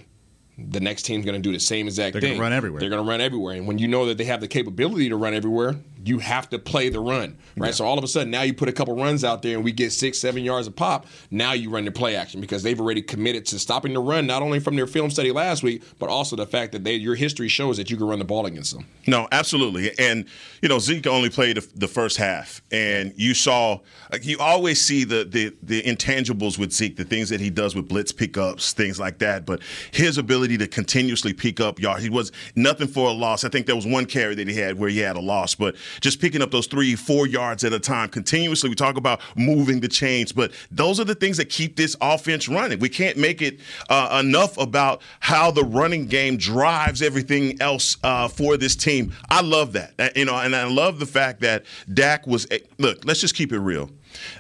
The 0.58 0.80
next 0.80 1.04
team's 1.04 1.24
going 1.24 1.36
to 1.36 1.42
do 1.42 1.54
the 1.54 1.60
same 1.60 1.86
exact 1.86 2.14
They're 2.14 2.22
thing. 2.22 2.32
gonna 2.32 2.42
run 2.42 2.54
everywhere. 2.54 2.80
They're 2.80 2.90
going 2.90 3.04
to 3.04 3.08
run 3.08 3.22
everywhere, 3.22 3.56
and 3.56 3.68
when 3.68 3.78
you 3.78 3.88
know 3.88 4.08
that 4.08 4.18
they 4.18 4.24
have 4.24 4.42
the 4.42 4.48
capability 4.48 5.10
to 5.10 5.16
run 5.16 5.36
everywhere, 5.36 5.76
you 6.08 6.20
have 6.20 6.50
to 6.50 6.60
play 6.60 6.90
the 6.90 7.00
run, 7.00 7.38
right? 7.58 7.74
So 7.74 7.86
all 7.86 7.98
of 7.98 8.04
a 8.04 8.08
sudden, 8.08 8.32
now 8.32 8.44
you 8.44 8.54
put 8.54 8.70
a 8.70 8.72
couple 8.72 8.96
runs 8.96 9.24
out 9.24 9.42
there, 9.42 9.56
and 9.56 9.64
we 9.64 9.72
get 9.72 9.92
six, 9.92 10.18
seven 10.20 10.44
yards 10.44 10.68
a 10.68 10.72
pop. 10.72 11.06
Now 11.30 11.54
you 11.54 11.70
run 11.70 11.86
the 11.86 11.92
play 11.92 12.16
action 12.16 12.40
because 12.40 12.64
they've 12.64 12.80
already 12.80 13.02
committed 13.02 13.46
to 13.48 13.60
stopping 13.60 13.94
the 13.94 14.00
run, 14.00 14.26
not 14.26 14.42
only 14.42 14.60
from 14.60 14.76
their 14.76 14.88
film 14.88 15.10
study 15.10 15.32
last 15.32 15.64
week, 15.64 15.84
but 16.00 16.10
also 16.10 16.36
the 16.36 16.46
fact 16.46 16.72
that 16.72 16.84
they, 16.84 16.94
your 16.94 17.16
history 17.16 17.48
shows 17.48 17.78
that 17.78 17.90
you 17.90 17.98
can 17.98 18.08
run 18.08 18.20
the 18.20 18.26
ball 18.26 18.46
against 18.46 18.74
them. 18.74 18.86
No, 19.06 19.28
absolutely. 19.32 19.92
And 20.00 20.26
you 20.62 20.70
know, 20.70 20.80
Zeke 20.80 21.08
only 21.08 21.30
played 21.30 21.58
the, 21.58 21.68
the 21.76 21.88
first 21.88 22.18
half, 22.18 22.62
and 22.72 23.14
you 23.16 23.34
saw 23.34 23.80
like 24.12 24.26
you 24.26 24.38
always 24.40 24.82
see 24.82 25.04
the, 25.04 25.26
the 25.26 25.56
the 25.62 25.82
intangibles 25.84 26.58
with 26.58 26.72
Zeke, 26.72 26.96
the 26.96 27.04
things 27.04 27.30
that 27.30 27.42
he 27.42 27.50
does 27.50 27.76
with 27.76 27.88
blitz 27.88 28.12
pickups, 28.12 28.74
things 28.74 29.00
like 29.00 29.20
that. 29.20 29.46
But 29.46 29.62
his 29.92 30.18
ability 30.18 30.58
to 30.60 30.68
continuously 30.68 31.34
pick 31.34 31.60
up 31.60 31.80
yards, 31.80 32.04
he 32.04 32.10
was 32.10 32.32
nothing 32.56 32.88
for 32.88 33.10
a 33.10 33.14
loss. 33.14 33.44
I 33.44 33.50
think 33.50 33.66
there 33.66 33.76
was 33.76 33.86
one 33.86 34.06
carry 34.06 34.36
that 34.36 34.48
he 34.48 34.56
had 34.56 34.80
where 34.80 34.90
he 34.90 35.00
had 35.00 35.16
a 35.16 35.22
loss, 35.22 35.56
but 35.56 35.76
just 36.02 36.20
picking 36.22 36.42
up 36.42 36.52
those 36.52 36.68
three, 36.68 36.96
four 36.96 37.28
yards 37.28 37.64
at 37.64 37.74
a 37.74 37.80
time 37.80 38.10
continuously. 38.10 38.70
We 38.70 38.76
talk 38.76 38.98
about 38.98 39.22
moving 39.36 39.80
the 39.80 39.88
chains, 39.88 40.32
but 40.32 40.52
those 40.72 41.00
are 41.00 41.04
the 41.04 41.16
things 41.16 41.38
that 41.38 41.50
keep 41.50 41.76
this 41.76 41.96
offense 42.02 42.48
running. 42.48 42.80
We 42.80 42.90
can't 42.90 43.18
make 43.18 43.42
it 43.42 43.60
uh, 43.90 44.22
enough 44.24 44.58
about 44.58 45.02
how 45.20 45.52
the 45.52 45.64
running 45.64 46.08
game 46.08 46.38
drives 46.38 47.02
everything 47.02 47.62
else 47.62 47.98
uh, 48.04 48.28
for 48.28 48.58
this 48.58 48.76
team. 48.76 49.14
I 49.30 49.42
love 49.42 49.74
that, 49.74 50.16
you 50.16 50.26
know, 50.26 50.36
and 50.36 50.56
I 50.56 50.66
love 50.66 51.00
the 51.00 51.06
fact 51.06 51.42
that 51.42 51.66
Dak 51.94 52.28
was. 52.28 52.48
Look, 52.78 53.06
let's 53.06 53.22
just 53.22 53.36
keep 53.36 53.52
it 53.52 53.60
real. 53.60 53.90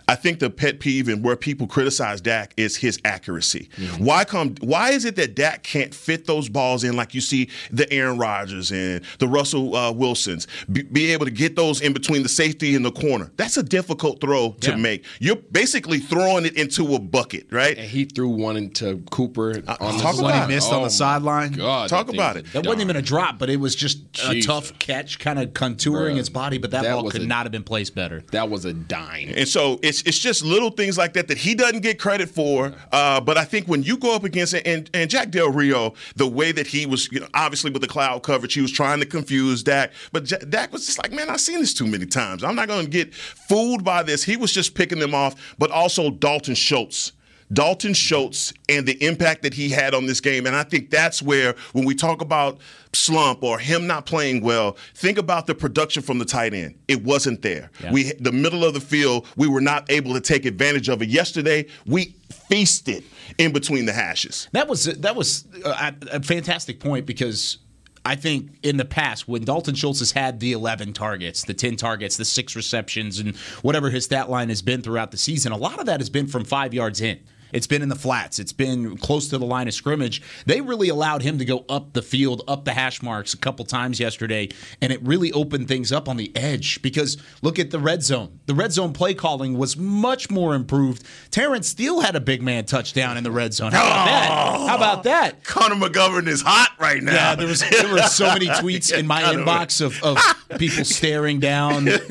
I 0.07 0.15
think 0.15 0.39
the 0.39 0.50
pet 0.50 0.79
peeve 0.79 1.07
and 1.07 1.24
where 1.24 1.36
people 1.36 1.67
criticize 1.67 2.22
Dak 2.22 2.53
is 2.57 2.77
his 2.77 3.00
accuracy. 3.05 3.69
Why 3.98 4.24
come? 4.25 4.55
Why 4.62 4.91
is 4.91 5.05
it 5.05 5.15
that 5.17 5.36
Dak 5.36 5.63
can't 5.63 5.93
fit 5.93 6.25
those 6.25 6.50
balls 6.50 6.84
in 6.84 6.96
like 6.96 7.13
you 7.13 7.22
see 7.22 7.50
the 7.72 7.91
Aaron 7.91 8.17
Rodgers 8.17 8.72
and 8.72 9.01
the 9.19 9.27
Russell 9.27 9.75
uh, 9.75 9.91
Wilsons 9.91 10.48
be, 10.72 10.84
be 10.84 11.12
able 11.13 11.25
to 11.25 11.31
get 11.31 11.55
those 11.55 11.81
in 11.81 11.93
between 11.93 12.24
the 12.24 12.29
safety 12.29 12.75
and 12.75 12.86
the 12.86 12.91
corner? 12.91 13.31
That's 13.38 13.57
a 13.57 13.63
difficult 13.63 14.22
throw 14.22 14.55
to 14.62 14.77
make. 14.77 15.05
You're 15.19 15.36
basically 15.36 16.00
throwing 16.00 16.46
it 16.46 16.55
into 16.55 16.96
a 16.96 17.00
bucket, 17.00 17.48
right? 17.51 17.77
And 17.77 17.88
he 17.89 18.05
threw 18.05 18.29
one 18.29 18.57
into 18.57 18.98
Cooper 19.12 19.50
on 19.50 19.62
the 19.63 19.72
Uh, 19.72 19.77
talk 20.00 20.15
One 20.22 20.31
about 20.31 20.48
he 20.48 20.53
it. 20.53 20.55
missed 20.55 20.72
on 20.72 20.81
Oh, 20.81 20.84
the 20.86 20.89
sideline. 20.89 21.51
God, 21.53 21.89
Talk 21.89 22.10
about 22.10 22.38
it. 22.38 22.51
That 22.53 22.65
wasn't 22.65 22.81
even 22.81 22.96
a 22.96 23.01
drop, 23.01 23.38
but 23.39 23.50
it 23.50 23.57
was 23.60 23.75
just 23.75 24.00
a 24.27 24.41
tough 24.41 24.77
catch, 24.79 25.19
kind 25.19 25.39
of 25.39 25.50
contouring 25.53 26.13
Bruh. 26.13 26.17
his 26.17 26.29
body. 26.29 26.57
But 26.57 26.72
that, 26.72 26.84
That 26.84 26.93
ball 26.93 27.10
could 27.10 27.22
a- 27.24 27.27
not 27.27 27.43
have 27.46 27.51
been 27.51 27.63
placed 27.63 27.93
better. 27.96 28.24
That 28.31 28.50
was 28.50 28.65
a 28.65 28.74
dime. 28.74 29.34
And 29.36 29.48
so 29.48 29.66
it's 29.81 30.01
it's 30.03 30.19
just 30.19 30.43
little 30.43 30.69
things 30.69 30.97
like 30.97 31.13
that 31.13 31.27
that 31.27 31.38
he 31.38 31.55
doesn't 31.55 31.81
get 31.81 32.00
credit 32.00 32.29
for. 32.29 32.74
Uh, 32.91 33.21
but 33.21 33.38
I 33.38 33.43
think 33.43 33.67
when 33.67 33.83
you 33.83 33.97
go 33.97 34.15
up 34.15 34.24
against 34.24 34.53
and, 34.53 34.89
and 34.93 35.09
Jack 35.09 35.31
Del 35.31 35.51
Rio, 35.51 35.93
the 36.15 36.27
way 36.27 36.51
that 36.51 36.67
he 36.67 36.86
was, 36.86 37.12
you 37.12 37.19
know, 37.19 37.27
obviously 37.33 37.71
with 37.71 37.81
the 37.81 37.88
cloud 37.88 38.24
coverage, 38.24 38.53
he 38.53 38.62
was 38.62 38.71
trying 38.71 39.00
to 39.00 39.05
confuse 39.05 39.63
Dak. 39.63 39.91
But 40.12 40.25
J- 40.25 40.43
Dak 40.50 40.71
was 40.71 40.86
just 40.86 41.01
like, 41.01 41.12
man, 41.12 41.29
I've 41.29 41.41
seen 41.41 41.59
this 41.59 41.74
too 41.74 41.88
many 41.88 42.05
times. 42.05 42.43
I'm 42.43 42.55
not 42.55 42.67
going 42.67 42.86
to 42.86 42.91
get 42.91 43.13
fooled 43.13 43.83
by 43.83 44.03
this. 44.03 44.24
He 44.24 44.38
was 44.38 44.51
just 44.51 44.75
picking 44.75 45.00
them 45.00 45.13
off. 45.13 45.55
But 45.57 45.71
also 45.71 46.09
Dalton 46.09 46.55
Schultz. 46.55 47.13
Dalton 47.51 47.94
Schultz 47.94 48.54
and 48.68 48.86
the 48.86 49.01
impact 49.04 49.44
that 49.44 49.54
he 49.54 49.70
had 49.70 49.94
on 49.94 50.06
this 50.06 50.20
game. 50.20 50.46
And 50.46 50.56
I 50.56 50.63
think 50.63 50.89
that's 50.89 51.22
where, 51.22 51.56
when 51.74 51.86
we 51.86 51.96
talk 51.96 52.22
about 52.22 52.60
slump 52.94 53.44
or 53.44 53.60
him 53.60 53.88
not 53.88 54.06
playing 54.06 54.42
well, 54.42 54.77
think 54.96 55.18
about 55.18 55.48
the 55.48 55.56
production 55.56 56.04
from 56.04 56.20
the 56.20 56.25
tight 56.25 56.54
end. 56.54 56.77
It 56.88 57.04
wasn't 57.04 57.42
there. 57.42 57.72
Yeah. 57.82 57.92
We 57.92 58.12
the 58.20 58.32
middle 58.32 58.66
of 58.66 58.74
the 58.74 58.82
field, 58.82 59.27
we 59.36 59.48
were 59.48 59.62
not 59.62 59.89
able 59.89 60.13
to 60.13 60.22
take 60.22 60.46
advantage 60.46 60.89
of 60.89 61.01
it. 61.01 61.10
Yesterday, 61.10 61.68
we 61.86 62.16
feasted 62.50 63.04
in 63.38 63.54
between 63.54 63.86
the 63.86 63.94
hashes. 63.94 64.50
That 64.51 64.68
was 64.68 64.86
that 64.86 65.16
was 65.16 65.46
a, 65.63 65.94
a 66.12 66.22
fantastic 66.22 66.80
point 66.80 67.06
because 67.06 67.60
I 68.08 68.16
think 68.16 68.51
in 68.63 68.77
the 68.77 68.86
past 68.86 69.27
when 69.27 69.44
Dalton 69.44 69.75
Schultz 69.75 70.00
has 70.00 70.13
had 70.13 70.39
the 70.39 70.54
11 70.54 70.94
targets, 70.94 71.44
the 71.44 71.54
10 71.54 71.75
targets, 71.75 72.16
the 72.16 72.24
six 72.24 72.56
receptions, 72.56 73.20
and 73.20 73.36
whatever 73.63 73.89
his 73.89 74.06
stat 74.06 74.30
line 74.30 74.48
has 74.48 74.62
been 74.62 74.82
throughout 74.82 75.12
the 75.12 75.18
season, 75.18 75.51
a 75.51 75.58
lot 75.58 75.80
of 75.80 75.86
that 75.88 76.00
has 76.00 76.10
been 76.10 76.27
from 76.27 76.46
five 76.46 76.74
yards 76.74 77.01
in. 77.01 77.20
It's 77.54 77.68
been 77.68 77.82
in 77.82 77.89
the 77.89 77.96
flats. 77.96 78.39
It's 78.39 78.54
been 78.54 78.98
close 78.98 79.27
to 79.30 79.38
the 79.38 79.46
line 79.46 79.68
of 79.68 79.74
scrimmage. 79.74 80.22
They 80.46 80.62
really 80.62 80.89
allowed 80.89 81.22
him 81.22 81.38
to 81.39 81.46
go 81.46 81.66
up 81.70 81.94
the 81.94 82.01
field, 82.01 82.44
up 82.48 82.66
the 82.66 82.74
hash 82.74 83.01
marks 83.01 83.34
a 83.34 83.38
couple 83.38 83.66
times 83.66 84.00
yesterday, 84.00 84.50
and 84.82 84.92
it 84.92 85.01
really 85.04 85.32
opened 85.32 85.68
things 85.68 85.92
up 85.92 86.08
on 86.10 86.18
the 86.18 86.36
edge 86.36 86.82
because 86.82 87.18
look 87.42 87.60
at 87.60 87.72
the 87.72 87.80
red 87.80 88.04
zone. 88.04 88.39
The 88.46 88.54
red 88.56 88.72
zone 88.72 88.94
play 88.94 89.13
calling 89.13 89.58
was 89.58 89.77
much 89.77 90.30
more 90.30 90.56
improved. 90.56 91.04
Terence 91.32 91.68
Steele 91.70 92.01
had 92.01 92.16
a 92.16 92.20
big 92.22 92.42
man 92.42 92.66
touchdown 92.66 93.18
in 93.18 93.24
the 93.24 93.32
red 93.32 93.54
zone. 93.54 93.72
How 93.72 93.86
about 93.86 94.06
that? 94.06 94.30
How 94.70 94.75
about 94.75 95.04
that? 95.04 95.36
Oh, 95.36 95.39
Connor 95.44 95.75
McGovern 95.75 96.27
is 96.27 96.42
hot 96.42 96.72
right 96.80 97.01
now. 97.01 97.13
Yeah, 97.13 97.36
there 97.36 97.48
was 97.48 97.62
there 97.70 97.92
were 97.92 98.01
so 98.04 98.25
many 98.27 98.48
tweets 98.48 98.92
in 98.98 99.08
my 99.08 99.22
Connor- 99.24 99.44
inbox 99.44 99.82
of, 99.82 100.01
of 100.04 100.18
people 100.60 100.84
staring 100.86 101.39
down. 101.39 101.86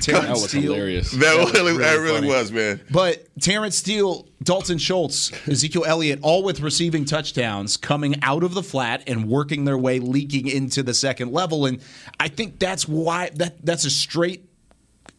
Terence 0.00 0.06
That 0.06 0.28
was 0.30 0.48
Steele. 0.48 0.74
hilarious. 0.74 1.10
That 1.12 1.52
really, 1.54 1.76
that 1.78 1.94
really 1.98 2.26
was, 2.26 2.50
man. 2.52 2.80
But 2.90 3.26
Terence 3.40 3.76
Steele, 3.76 4.26
Dalton 4.42 4.78
Schultz, 4.78 5.32
Ezekiel 5.48 5.84
Elliott, 5.86 6.18
all 6.22 6.42
with 6.42 6.60
receiving 6.60 7.04
touchdowns 7.04 7.76
coming 7.76 8.16
out 8.22 8.42
of 8.42 8.54
the 8.54 8.62
flat 8.62 9.02
and 9.06 9.28
working 9.28 9.64
their 9.64 9.78
way 9.78 9.98
leaking 9.98 10.48
into 10.48 10.82
the 10.82 10.94
second 10.94 11.32
level. 11.32 11.66
And 11.66 11.80
I 12.18 12.28
think 12.28 12.58
that's 12.58 12.88
why 12.88 13.30
that 13.34 13.64
that's 13.64 13.84
a 13.84 13.90
straight 13.90 14.48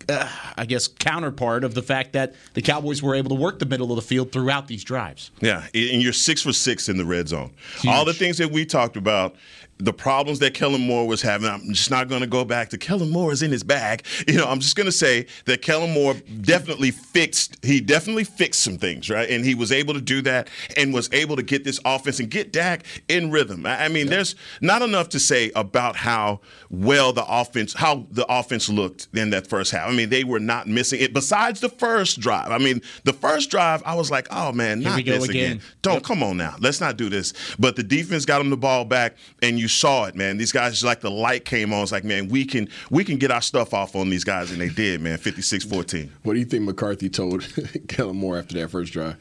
uh, 0.10 0.30
I 0.58 0.66
guess 0.66 0.88
counterpart 0.88 1.64
of 1.64 1.74
the 1.74 1.82
fact 1.82 2.14
that 2.14 2.36
the 2.54 2.62
Cowboys 2.62 3.02
were 3.02 3.16
able 3.16 3.30
to 3.30 3.42
work 3.42 3.60
the 3.60 3.66
middle 3.66 3.92
of 3.92 3.96
the 3.96 4.02
field 4.02 4.32
throughout 4.32 4.68
these 4.68 4.84
drives. 4.84 5.32
Yeah, 5.40 5.64
and 5.74 6.02
you're 6.02 6.14
six 6.14 6.42
for 6.42 6.54
six 6.54 6.90
in 6.90 6.98
the 6.98 7.06
red 7.06 7.30
zone. 7.30 7.52
All 7.88 8.06
the 8.06 8.14
things 8.14 8.38
that 8.38 8.52
we 8.52 8.66
talked 8.66 8.98
about, 8.98 9.36
the 9.84 9.94
problems 9.94 10.40
that 10.40 10.54
Kellen 10.54 10.82
Moore 10.82 11.06
was 11.06 11.22
having, 11.22 11.50
I'm 11.50 11.74
just 11.74 11.92
not 11.92 12.08
going 12.08 12.22
to 12.22 12.28
go 12.28 12.46
back 12.46 12.70
to 12.70 12.78
Kellen 12.78 13.10
Moore 13.10 13.32
is 13.34 13.42
in 13.42 13.52
his 13.52 13.64
bag. 13.64 14.04
You 14.26 14.38
know, 14.40 14.46
I'm 14.46 14.62
just 14.62 14.76
going 14.76 14.86
to 14.86 14.92
say 14.92 15.28
that 15.46 15.62
Kellen 15.62 15.92
Moore 15.92 16.16
definitely 16.42 16.92
fixed. 16.92 17.64
He 17.64 17.82
definitely 17.82 18.24
fixed 18.24 18.62
some 18.64 18.78
things, 18.78 19.10
right? 19.10 19.30
And 19.30 19.46
he 19.46 19.54
was 19.54 19.72
able 19.72 19.94
to 19.94 20.02
do 20.02 20.22
that 20.24 20.50
and 20.78 20.94
was 20.94 21.10
able 21.12 21.36
to 21.36 21.44
get 21.44 21.64
this 21.64 21.80
offense 21.86 22.20
and 22.20 22.32
get 22.32 22.54
Dak 22.54 22.86
in 23.10 23.30
rhythm. 23.32 23.66
I 23.66 23.86
I 23.86 23.88
mean, 23.90 24.08
there's 24.08 24.36
not 24.62 24.82
enough 24.82 25.10
to 25.10 25.20
say 25.20 25.52
about 25.56 25.98
how 25.98 26.40
well 26.70 27.12
the 27.12 27.26
offense, 27.28 27.74
how 27.74 28.08
the 28.10 28.26
offense 28.32 28.70
looked 28.70 29.08
in 29.14 29.32
that 29.32 29.46
first 29.48 29.72
half. 29.72 29.90
I 29.90 29.92
mean, 29.94 30.10
they 30.10 30.24
were 30.24 30.40
not 30.40 30.68
missing 30.68 31.02
it. 31.02 31.14
Besides 31.14 31.60
the 31.60 31.70
first 31.70 32.20
drive, 32.20 32.50
I 32.50 32.58
mean, 32.58 32.82
the 33.04 33.14
first 33.14 33.52
drive, 33.52 33.84
I 33.86 33.96
was 33.96 34.10
like, 34.10 34.28
oh 34.32 34.52
man, 34.52 34.80
Here 34.82 34.90
not 34.90 35.06
this 35.06 35.24
again. 35.26 35.52
again. 35.52 35.62
Don't 35.82 36.04
come 36.04 36.24
on 36.24 36.38
now. 36.38 36.56
Let's 36.60 36.80
not 36.80 36.98
do 36.98 37.10
this. 37.10 37.34
But 37.60 37.76
the 37.76 37.84
defense 37.84 38.26
got 38.26 38.42
him 38.42 38.50
the 38.50 38.58
ball 38.58 38.86
back, 38.86 39.18
and 39.42 39.60
you 39.60 39.68
saw 39.80 40.06
it, 40.06 40.16
man. 40.16 40.38
These 40.38 40.52
guys 40.52 40.84
like 40.84 41.02
the 41.02 41.12
light 41.12 41.46
came 41.46 41.74
on. 41.74 41.84
It's 41.84 41.92
like, 41.92 42.04
man, 42.04 42.30
we 42.30 42.46
can 42.46 42.70
we 42.90 43.04
can 43.04 43.18
get 43.18 43.32
our 43.32 43.42
stuff 43.42 43.74
off 43.74 43.96
on 43.96 44.10
these 44.10 44.24
guys, 44.24 44.52
and 44.52 44.60
they 44.60 44.70
did, 44.70 45.02
man. 45.02 45.18
56-14. 45.18 46.10
What 46.24 46.34
do 46.34 46.40
you 46.40 46.46
think 46.46 46.64
McCarthy 46.64 47.10
told 47.10 47.48
Kellen 47.88 48.18
Moore 48.18 48.38
after 48.38 48.60
that 48.60 48.70
first 48.70 48.94
drive? 48.94 49.18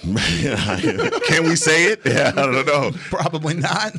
can 0.02 1.44
we 1.44 1.56
say 1.56 1.84
it? 1.92 2.00
Yeah, 2.06 2.32
I 2.34 2.46
don't 2.46 2.66
know. 2.66 2.90
Probably 3.10 3.52
not. 3.52 3.94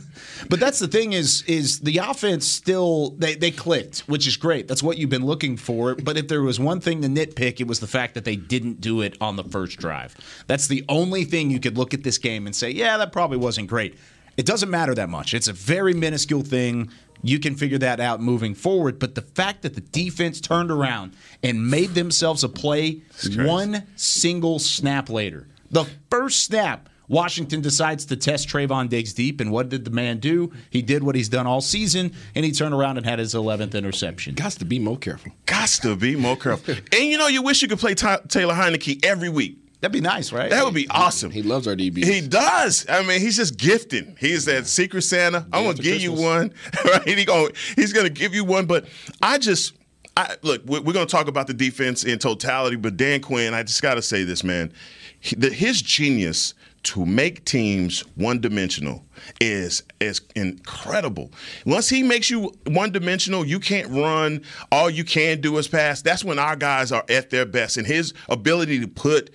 But 0.49 0.59
that's 0.59 0.79
the 0.79 0.87
thing 0.87 1.13
is 1.13 1.43
is 1.43 1.81
the 1.81 1.99
offense 1.99 2.47
still 2.47 3.11
they, 3.11 3.35
they 3.35 3.51
clicked, 3.51 3.99
which 4.01 4.25
is 4.25 4.35
great. 4.35 4.67
That's 4.67 4.81
what 4.81 4.97
you've 4.97 5.11
been 5.11 5.25
looking 5.25 5.57
for. 5.57 5.93
But 5.93 6.17
if 6.17 6.27
there 6.27 6.41
was 6.41 6.59
one 6.59 6.81
thing 6.81 7.03
to 7.03 7.07
nitpick, 7.07 7.59
it 7.59 7.67
was 7.67 7.79
the 7.79 7.87
fact 7.87 8.15
that 8.15 8.25
they 8.25 8.35
didn't 8.35 8.81
do 8.81 9.01
it 9.01 9.15
on 9.21 9.35
the 9.35 9.43
first 9.43 9.77
drive. 9.77 10.15
That's 10.47 10.67
the 10.67 10.83
only 10.89 11.23
thing 11.23 11.51
you 11.51 11.59
could 11.59 11.77
look 11.77 11.93
at 11.93 12.01
this 12.01 12.17
game 12.17 12.47
and 12.47 12.55
say, 12.55 12.71
yeah, 12.71 12.97
that 12.97 13.11
probably 13.11 13.37
wasn't 13.37 13.67
great. 13.67 13.95
It 14.37 14.45
doesn't 14.45 14.69
matter 14.69 14.95
that 14.95 15.09
much. 15.09 15.33
It's 15.33 15.47
a 15.47 15.53
very 15.53 15.93
minuscule 15.93 16.41
thing. 16.41 16.89
You 17.23 17.39
can 17.39 17.55
figure 17.55 17.77
that 17.79 17.99
out 17.99 18.21
moving 18.21 18.55
forward. 18.55 18.97
But 18.97 19.15
the 19.15 19.21
fact 19.21 19.61
that 19.61 19.75
the 19.75 19.81
defense 19.81 20.41
turned 20.41 20.71
around 20.71 21.13
and 21.43 21.69
made 21.69 21.93
themselves 21.93 22.43
a 22.43 22.49
play 22.49 23.01
one 23.35 23.83
single 23.95 24.57
snap 24.57 25.09
later. 25.09 25.47
The 25.69 25.85
first 26.09 26.43
snap, 26.43 26.89
Washington 27.07 27.61
decides 27.61 28.05
to 28.05 28.15
test 28.15 28.47
Trevon 28.47 28.89
Diggs 28.89 29.13
deep. 29.13 29.39
And 29.41 29.51
what 29.51 29.69
did 29.69 29.85
the 29.85 29.91
man 29.91 30.17
do? 30.19 30.51
He 30.69 30.81
did 30.81 31.03
what 31.03 31.13
he's 31.13 31.29
done 31.29 31.45
all 31.45 31.61
season, 31.61 32.13
and 32.33 32.43
he 32.45 32.51
turned 32.53 32.73
around 32.73 32.97
and 32.97 33.05
had 33.05 33.19
his 33.19 33.33
11th 33.35 33.75
interception. 33.75 34.33
Got 34.33 34.53
to 34.53 34.65
be 34.65 34.79
more 34.79 34.97
careful. 34.97 35.33
Gots 35.45 35.81
to 35.81 35.95
be 35.95 36.15
more 36.15 36.37
careful. 36.37 36.73
And 36.93 37.03
you 37.03 37.17
know, 37.17 37.27
you 37.27 37.41
wish 37.41 37.61
you 37.61 37.67
could 37.67 37.79
play 37.79 37.93
Ty- 37.95 38.21
Taylor 38.29 38.53
Heinicke 38.55 39.05
every 39.05 39.29
week. 39.29 39.57
That'd 39.81 39.93
be 39.93 40.01
nice, 40.01 40.31
right? 40.31 40.51
That 40.51 40.63
would 40.63 40.75
be 40.75 40.87
awesome. 40.89 41.31
He 41.31 41.41
loves 41.41 41.67
our 41.67 41.75
DBs. 41.75 42.05
He 42.05 42.21
does. 42.21 42.85
I 42.87 43.01
mean, 43.01 43.19
he's 43.19 43.35
just 43.35 43.57
gifting. 43.57 44.15
He's 44.19 44.45
that 44.45 44.67
secret 44.67 45.01
Santa. 45.01 45.39
I'm 45.51 45.63
gonna 45.63 45.75
for 45.75 45.81
give 45.81 46.01
you 46.01 46.13
one, 46.13 46.53
right? 46.85 47.07
He 47.07 47.25
going 47.25 47.51
he's 47.75 47.91
gonna 47.91 48.11
give 48.11 48.35
you 48.35 48.45
one. 48.45 48.67
But 48.67 48.85
I 49.23 49.39
just, 49.39 49.73
I 50.15 50.35
look. 50.43 50.63
We're, 50.65 50.81
we're 50.81 50.93
gonna 50.93 51.07
talk 51.07 51.27
about 51.27 51.47
the 51.47 51.55
defense 51.55 52.03
in 52.03 52.19
totality. 52.19 52.75
But 52.75 52.95
Dan 52.95 53.21
Quinn, 53.21 53.55
I 53.55 53.63
just 53.63 53.81
gotta 53.81 54.03
say 54.03 54.23
this, 54.23 54.43
man. 54.43 54.71
He, 55.19 55.35
the, 55.35 55.49
his 55.49 55.81
genius 55.81 56.53
to 56.83 57.03
make 57.05 57.43
teams 57.45 58.01
one 58.15 58.39
dimensional 58.39 59.03
is 59.39 59.81
is 59.99 60.21
incredible. 60.35 61.31
Once 61.65 61.89
he 61.89 62.03
makes 62.03 62.29
you 62.29 62.53
one 62.67 62.91
dimensional, 62.91 63.43
you 63.43 63.59
can't 63.59 63.89
run. 63.89 64.43
All 64.71 64.91
you 64.91 65.03
can 65.03 65.41
do 65.41 65.57
is 65.57 65.67
pass. 65.67 66.03
That's 66.03 66.23
when 66.23 66.37
our 66.37 66.55
guys 66.55 66.91
are 66.91 67.05
at 67.09 67.31
their 67.31 67.47
best, 67.47 67.77
and 67.77 67.87
his 67.87 68.13
ability 68.29 68.79
to 68.81 68.87
put 68.87 69.31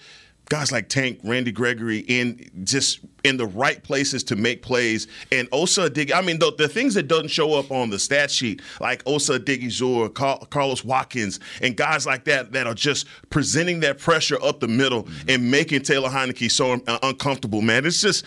guys 0.49 0.71
like 0.71 0.89
Tank, 0.89 1.21
Randy 1.25 1.53
Gregory 1.53 1.99
in 2.01 2.51
just 2.65 3.01
in 3.25 3.37
the 3.37 3.47
right 3.47 3.83
places 3.83 4.23
to 4.25 4.37
make 4.37 4.63
plays. 4.63 5.09
And 5.33 5.49
Osa 5.53 5.91
Dig, 5.91 6.13
I 6.13 6.21
mean, 6.21 6.39
the, 6.39 6.53
the 6.57 6.69
things 6.69 6.95
that 6.95 7.09
doesn't 7.09 7.29
show 7.29 7.55
up 7.55 7.71
on 7.71 7.91
the 7.91 7.99
stat 7.99 8.31
sheet, 8.31 8.63
like 8.81 9.03
Osa 9.07 9.41
Odighizuwa, 9.41 10.15
Car- 10.15 10.41
Carlos 10.51 10.85
Watkins, 10.85 11.41
and 11.61 11.77
guys 11.77 12.07
like 12.07 12.25
that 12.25 12.53
that 12.53 12.67
are 12.67 12.75
just 12.75 13.07
presenting 13.31 13.81
that 13.81 13.99
pressure 13.99 14.41
up 14.43 14.61
the 14.61 14.69
middle 14.69 15.09
and 15.29 15.51
making 15.51 15.83
Taylor 15.83 16.09
Heinicke 16.09 16.51
so 16.51 16.81
uh, 16.87 16.99
uncomfortable, 17.03 17.63
man. 17.63 17.85
It's 17.85 18.01
just, 18.01 18.25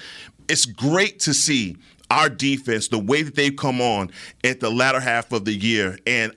it's 0.49 0.65
great 0.65 1.19
to 1.21 1.33
see 1.33 1.77
our 2.11 2.27
defense, 2.27 2.88
the 2.88 2.99
way 2.99 3.21
that 3.21 3.35
they've 3.35 3.55
come 3.55 3.79
on 3.81 4.11
at 4.43 4.59
the 4.59 4.69
latter 4.69 4.99
half 4.99 5.31
of 5.31 5.45
the 5.45 5.53
year. 5.53 5.97
And 6.07 6.33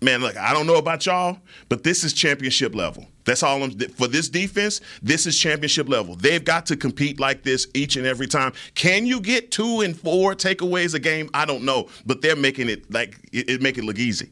man, 0.00 0.20
look, 0.20 0.36
I 0.36 0.52
don't 0.52 0.66
know 0.66 0.76
about 0.76 1.04
y'all, 1.06 1.38
but 1.68 1.84
this 1.84 2.04
is 2.04 2.12
championship 2.12 2.74
level. 2.74 3.06
That's 3.30 3.44
all 3.44 3.62
I'm 3.62 3.70
for 3.70 4.08
this 4.08 4.28
defense. 4.28 4.80
This 5.04 5.24
is 5.24 5.38
championship 5.38 5.88
level. 5.88 6.16
They've 6.16 6.44
got 6.44 6.66
to 6.66 6.76
compete 6.76 7.20
like 7.20 7.44
this 7.44 7.68
each 7.74 7.94
and 7.94 8.04
every 8.04 8.26
time. 8.26 8.52
Can 8.74 9.06
you 9.06 9.20
get 9.20 9.52
two 9.52 9.82
and 9.82 9.96
four 9.96 10.34
takeaways 10.34 10.94
a 10.94 10.98
game? 10.98 11.30
I 11.32 11.44
don't 11.44 11.62
know, 11.64 11.88
but 12.04 12.22
they're 12.22 12.34
making 12.34 12.68
it 12.68 12.92
like 12.92 13.20
it, 13.30 13.48
it 13.48 13.62
make 13.62 13.78
it 13.78 13.84
look 13.84 14.00
easy. 14.00 14.30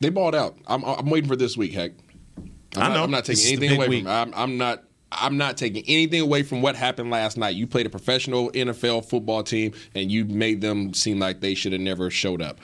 They 0.00 0.10
balled 0.10 0.34
out. 0.34 0.58
I'm, 0.66 0.82
I'm 0.84 1.08
waiting 1.08 1.28
for 1.28 1.36
this 1.36 1.56
week, 1.56 1.72
heck. 1.72 1.92
I'm 2.74 2.82
I 2.82 2.88
not, 2.88 2.94
know. 2.94 3.02
I'm 3.04 3.10
not 3.12 3.24
taking 3.24 3.40
is 3.40 3.44
the 3.44 3.52
anything 3.52 3.76
away 3.76 3.88
week. 3.88 4.02
from. 4.02 4.10
I'm, 4.10 4.34
I'm 4.34 4.58
not. 4.58 4.82
I'm 5.12 5.36
not 5.36 5.56
taking 5.56 5.84
anything 5.86 6.20
away 6.20 6.42
from 6.42 6.60
what 6.60 6.74
happened 6.74 7.10
last 7.12 7.38
night. 7.38 7.54
You 7.54 7.68
played 7.68 7.86
a 7.86 7.90
professional 7.90 8.50
NFL 8.50 9.08
football 9.08 9.44
team, 9.44 9.74
and 9.94 10.10
you 10.10 10.24
made 10.24 10.60
them 10.60 10.92
seem 10.92 11.20
like 11.20 11.38
they 11.40 11.54
should 11.54 11.70
have 11.70 11.80
never 11.80 12.10
showed 12.10 12.42
up. 12.42 12.58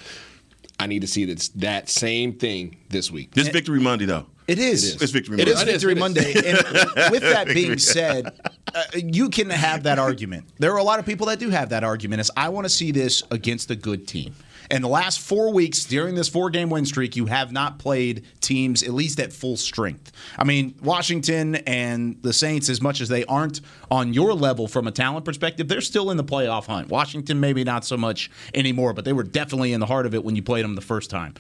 I 0.81 0.89
need 0.89 1.03
to 1.03 1.07
see 1.07 1.25
that 1.27 1.49
that 1.55 1.89
same 1.89 2.33
thing 2.33 2.77
this 2.91 3.13
week. 3.13 3.35
This 3.35 3.47
victory 3.47 3.79
Monday 3.79 4.07
though. 4.07 4.27
It 4.47 4.59
is. 4.59 5.01
It's 5.01 5.13
Victory 5.13 5.37
Monday. 5.37 5.51
It 5.51 5.57
is, 5.57 5.63
Victory 5.63 5.93
it 5.93 5.97
is. 5.97 6.01
Monday. 6.01 6.33
And 6.95 7.11
with 7.11 7.23
that 7.23 7.47
being 7.49 7.79
said, 7.79 8.39
uh, 8.75 8.83
you 8.95 9.31
can 9.31 9.49
have 9.51 9.85
that 9.85 9.99
argument. 9.99 10.47
There 10.59 10.73
are 10.73 10.79
a 10.79 10.83
lot 10.83 10.99
of 10.99 11.07
people 11.07 11.27
that 11.29 11.39
do 11.39 11.51
have 11.51 11.71
that 11.71 11.85
argument. 11.85 12.21
Is 12.21 12.31
I 12.37 12.51
want 12.51 12.67
to 12.67 12.69
see 12.69 12.91
this 12.93 13.23
against 13.31 13.71
a 13.71 13.77
good 13.77 14.07
team. 14.07 14.35
And 14.71 14.83
the 14.83 14.89
last 14.89 15.21
four 15.21 15.53
weeks 15.53 15.85
during 15.85 16.15
this 16.15 16.29
four 16.29 16.51
game 16.51 16.71
win 16.71 16.87
streak, 16.87 17.17
you 17.17 17.27
have 17.27 17.53
not 17.53 17.79
played 17.79 18.25
teams 18.41 18.83
at 18.83 18.91
least 18.95 19.21
at 19.21 19.33
full 19.33 19.57
strength. 19.57 20.13
I 20.39 20.45
mean, 20.45 20.75
Washington 20.83 21.57
and 21.57 22.17
the 22.23 22.33
Saints, 22.33 22.69
as 22.69 22.81
much 22.81 23.01
as 23.01 23.09
they 23.09 23.25
aren't 23.27 23.61
on 23.91 24.15
your 24.15 24.33
level 24.33 24.67
from 24.67 24.87
a 24.87 24.91
talent 24.91 25.25
perspective, 25.25 25.69
they're 25.69 25.81
still 25.81 26.11
in 26.11 26.17
the 26.17 26.25
playoff 26.25 26.67
hunt. 26.67 26.89
Washington, 26.89 27.41
maybe 27.41 27.63
not 27.65 27.85
so 27.85 27.97
much 27.97 28.31
anymore, 28.55 28.93
but 28.95 29.05
they 29.05 29.13
were 29.13 29.23
definitely 29.23 29.73
in 29.73 29.81
the 29.81 29.87
heart 29.87 30.07
of 30.07 30.15
it 30.15 30.25
when 30.25 30.35
you 30.35 30.43
played 30.43 30.65
them 30.65 30.75
the 30.75 30.81
first 30.81 31.11
time. 31.11 31.35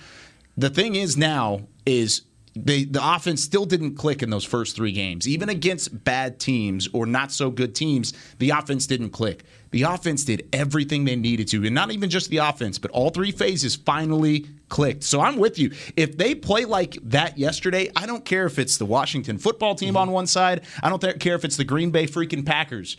The 0.56 0.70
thing 0.70 0.94
is 0.94 1.16
now 1.16 1.62
is 1.86 2.22
they, 2.56 2.84
the 2.84 3.00
offense 3.02 3.42
still 3.42 3.66
didn't 3.66 3.96
click 3.96 4.22
in 4.22 4.30
those 4.30 4.44
first 4.44 4.76
three 4.76 4.92
games. 4.92 5.26
Even 5.26 5.48
against 5.48 6.04
bad 6.04 6.38
teams 6.38 6.88
or 6.92 7.04
not 7.04 7.32
so 7.32 7.50
good 7.50 7.74
teams, 7.74 8.12
the 8.38 8.50
offense 8.50 8.86
didn't 8.86 9.10
click. 9.10 9.42
The 9.72 9.82
offense 9.82 10.24
did 10.24 10.48
everything 10.52 11.04
they 11.04 11.16
needed 11.16 11.48
to, 11.48 11.64
and 11.66 11.74
not 11.74 11.90
even 11.90 12.08
just 12.10 12.30
the 12.30 12.36
offense, 12.36 12.78
but 12.78 12.92
all 12.92 13.10
three 13.10 13.32
phases 13.32 13.74
finally 13.74 14.46
clicked. 14.68 15.02
So 15.02 15.20
I'm 15.20 15.36
with 15.36 15.58
you. 15.58 15.72
If 15.96 16.16
they 16.16 16.36
play 16.36 16.64
like 16.64 16.96
that 17.02 17.36
yesterday, 17.38 17.90
I 17.96 18.06
don't 18.06 18.24
care 18.24 18.46
if 18.46 18.60
it's 18.60 18.76
the 18.76 18.86
Washington 18.86 19.36
football 19.38 19.74
team 19.74 19.96
on 19.96 20.12
one 20.12 20.28
side. 20.28 20.60
I 20.80 20.90
don't 20.90 21.02
care 21.18 21.34
if 21.34 21.44
it's 21.44 21.56
the 21.56 21.64
Green 21.64 21.90
Bay 21.90 22.06
freaking 22.06 22.46
Packers. 22.46 22.96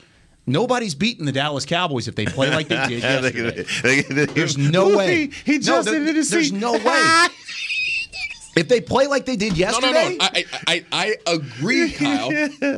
Nobody's 0.47 0.95
beating 0.95 1.25
the 1.25 1.31
Dallas 1.31 1.65
Cowboys 1.65 2.07
if 2.09 2.15
they 2.15 2.25
play 2.25 2.50
like 2.51 2.67
they 2.67 2.85
did 2.88 3.01
yesterday. 3.81 4.25
There's 4.25 4.57
no 4.57 4.95
way. 4.97 5.29
He 5.45 5.59
just 5.59 5.85
no, 5.88 5.91
there- 5.91 6.13
There's 6.24 6.51
no 6.51 6.74
way. 6.74 7.27
If 8.55 8.69
they 8.69 8.79
play 8.79 9.07
like 9.07 9.25
they 9.25 9.35
did 9.35 9.53
No, 9.53 9.57
yesterday, 9.57 9.91
no, 9.91 10.09
no. 10.09 10.17
I, 10.21 10.45
I, 10.67 10.85
I 10.91 11.15
I 11.27 11.33
agree, 11.33 11.91
Kyle. 11.97 12.31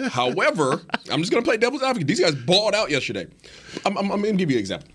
However, 0.10 0.82
I'm 1.12 1.22
just 1.22 1.32
going 1.32 1.44
to 1.44 1.48
play 1.48 1.58
devil's 1.58 1.84
advocate. 1.84 2.08
These 2.08 2.20
guys 2.20 2.34
balled 2.36 2.74
out 2.74 2.90
yesterday. 2.90 3.28
I'm, 3.86 3.98
I'm, 3.98 4.12
I'm 4.12 4.22
going 4.22 4.34
to 4.34 4.38
give 4.38 4.50
you 4.50 4.58
an 4.58 4.62
example. 4.62 4.90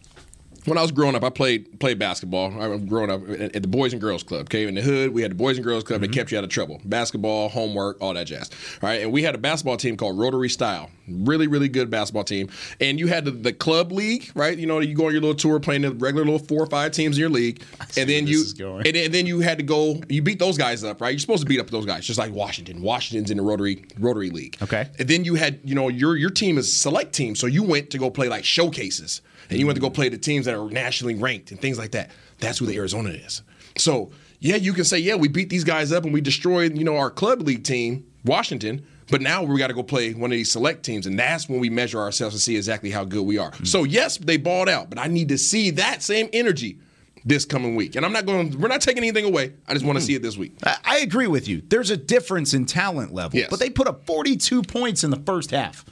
When 0.65 0.79
I 0.79 0.83
was 0.83 0.93
growing 0.93 1.17
up, 1.17 1.25
I 1.25 1.31
played 1.31 1.81
played 1.81 1.99
basketball. 1.99 2.61
I 2.61 2.69
was 2.69 2.83
growing 2.83 3.11
up 3.11 3.29
at, 3.29 3.57
at 3.57 3.63
the 3.63 3.69
Boys 3.69 3.93
and 3.93 4.01
Girls 4.01 4.23
Club. 4.23 4.43
Okay, 4.43 4.67
in 4.67 4.75
the 4.77 4.83
hood, 4.83 5.13
we 5.13 5.23
had 5.23 5.33
the 5.33 5.35
Boys 5.37 5.57
and 5.57 5.65
Girls 5.65 5.83
Club 5.83 6.01
Mm-hmm. 6.01 6.11
that 6.11 6.17
kept 6.17 6.31
you 6.33 6.39
out 6.39 6.45
of 6.45 6.51
trouble. 6.51 6.81
Basketball, 6.85 7.49
homework, 7.49 7.97
all 8.01 8.15
that 8.15 8.25
jazz. 8.29 8.49
All 8.83 8.89
right, 8.89 9.03
and 9.03 9.13
we 9.13 9.23
had 9.25 9.35
a 9.35 9.39
basketball 9.39 9.77
team 9.77 9.97
called 9.97 10.19
Rotary 10.19 10.49
Style. 10.49 10.89
Really, 11.09 11.49
really 11.49 11.69
good 11.69 11.91
basketball 11.91 12.23
team. 12.25 12.49
And 12.81 12.99
you 13.01 13.09
had 13.09 13.25
the, 13.25 13.33
the 13.33 13.53
club 13.53 13.91
league, 13.91 14.31
right? 14.37 14.57
You 14.57 14.67
know, 14.67 14.79
you 14.79 14.95
go 14.95 15.07
on 15.07 15.13
your 15.13 15.21
little 15.21 15.35
tour 15.35 15.59
playing 15.59 15.83
the 15.83 15.91
regular 15.93 16.25
little 16.25 16.39
four 16.39 16.63
or 16.63 16.67
five 16.67 16.93
teams 16.93 17.17
in 17.17 17.21
your 17.21 17.29
league, 17.31 17.63
and 17.97 18.09
then 18.09 18.27
you 18.29 18.45
and, 18.61 18.87
and 18.97 19.13
then 19.13 19.27
you 19.27 19.41
had 19.41 19.59
to 19.59 19.65
go. 19.65 20.01
You 20.09 20.23
beat 20.23 20.39
those 20.39 20.57
guys 20.57 20.85
up, 20.85 21.01
right? 21.01 21.11
You're 21.11 21.19
supposed 21.19 21.43
to 21.43 21.49
beat 21.49 21.59
up 21.59 21.71
those 21.71 21.87
guys, 21.87 22.07
just 22.07 22.19
like 22.21 22.31
Washington. 22.33 22.83
Washington's 22.83 23.33
in 23.33 23.37
the 23.37 23.43
Rotary 23.43 23.85
Rotary 23.99 24.31
League. 24.31 24.57
Okay. 24.63 24.89
And 24.99 25.09
then 25.09 25.25
you 25.25 25.35
had, 25.35 25.59
you 25.65 25.75
know, 25.75 25.89
your 25.89 26.17
your 26.17 26.31
team 26.31 26.57
is 26.57 26.73
select 26.73 27.13
team, 27.13 27.35
so 27.35 27.49
you 27.49 27.65
went 27.65 27.91
to 27.91 27.99
go 27.99 28.09
play 28.11 28.29
like 28.29 28.45
showcases, 28.45 29.23
and 29.51 29.59
you 29.59 29.67
went 29.67 29.77
to 29.77 29.81
go 29.81 29.91
play 29.91 30.09
the 30.09 30.19
teams 30.19 30.47
that 30.47 30.55
are 30.55 30.71
nationally 30.71 31.15
ranked 31.15 31.51
and 31.51 31.61
things 31.61 31.79
like 31.79 31.93
that. 31.93 32.11
That's 32.39 32.59
who 32.59 32.67
the 32.67 32.77
Arizona 32.77 33.11
is. 33.11 33.43
So 33.77 34.11
yeah, 34.41 34.57
you 34.57 34.73
can 34.73 34.85
say, 34.85 34.99
yeah, 34.99 35.15
we 35.15 35.29
beat 35.29 35.51
these 35.51 35.65
guys 35.65 35.93
up 35.93 36.05
and 36.05 36.13
we 36.13 36.21
destroyed, 36.21 36.77
you 36.77 36.85
know, 36.85 36.97
our 36.97 37.11
club 37.11 37.43
league 37.43 37.63
team, 37.63 38.07
Washington. 38.25 38.85
But 39.09 39.21
now 39.21 39.43
we 39.43 39.59
got 39.59 39.69
to 39.69 39.75
go 39.75 39.83
play 39.83 40.15
one 40.15 40.33
of 40.33 40.37
these 40.37 40.51
select 40.51 40.85
teams, 40.85 41.07
and 41.07 41.19
that's 41.19 41.49
when 41.49 41.61
we 41.61 41.69
measure 41.69 41.99
ourselves 41.99 42.35
and 42.35 42.41
see 42.41 42.57
exactly 42.57 42.91
how 42.91 43.05
good 43.05 43.23
we 43.23 43.37
are. 43.37 43.51
Hmm. 43.51 43.65
So 43.65 43.85
yes, 43.85 44.17
they 44.17 44.39
balled 44.39 44.69
out, 44.69 44.89
but 44.89 44.99
I 44.99 45.07
need 45.07 45.29
to 45.29 45.39
see 45.39 45.71
that 45.73 46.03
same 46.03 46.31
energy 46.33 46.79
this 47.25 47.45
coming 47.45 47.77
week. 47.77 47.95
And 47.95 48.07
I'm 48.07 48.13
not 48.13 48.27
going. 48.27 48.59
We're 48.59 48.69
not 48.69 48.81
taking 48.81 49.03
anything 49.03 49.25
away. 49.25 49.53
I 49.69 49.75
just 49.75 49.85
want 49.85 49.99
to 49.99 50.03
hmm. 50.03 50.07
see 50.07 50.15
it 50.15 50.23
this 50.23 50.37
week. 50.37 50.55
I 50.65 50.77
I 50.85 50.99
agree 50.99 51.27
with 51.27 51.47
you. 51.47 51.63
There's 51.69 51.91
a 51.91 51.97
difference 51.97 52.55
in 52.55 52.65
talent 52.65 53.13
level, 53.13 53.39
Yes. 53.39 53.49
but 53.51 53.61
they 53.61 53.71
put 53.71 53.87
up 53.87 54.07
42 54.07 54.63
points 54.63 55.05
in 55.05 55.11
the 55.11 55.21
first 55.21 55.51
half. 55.51 55.85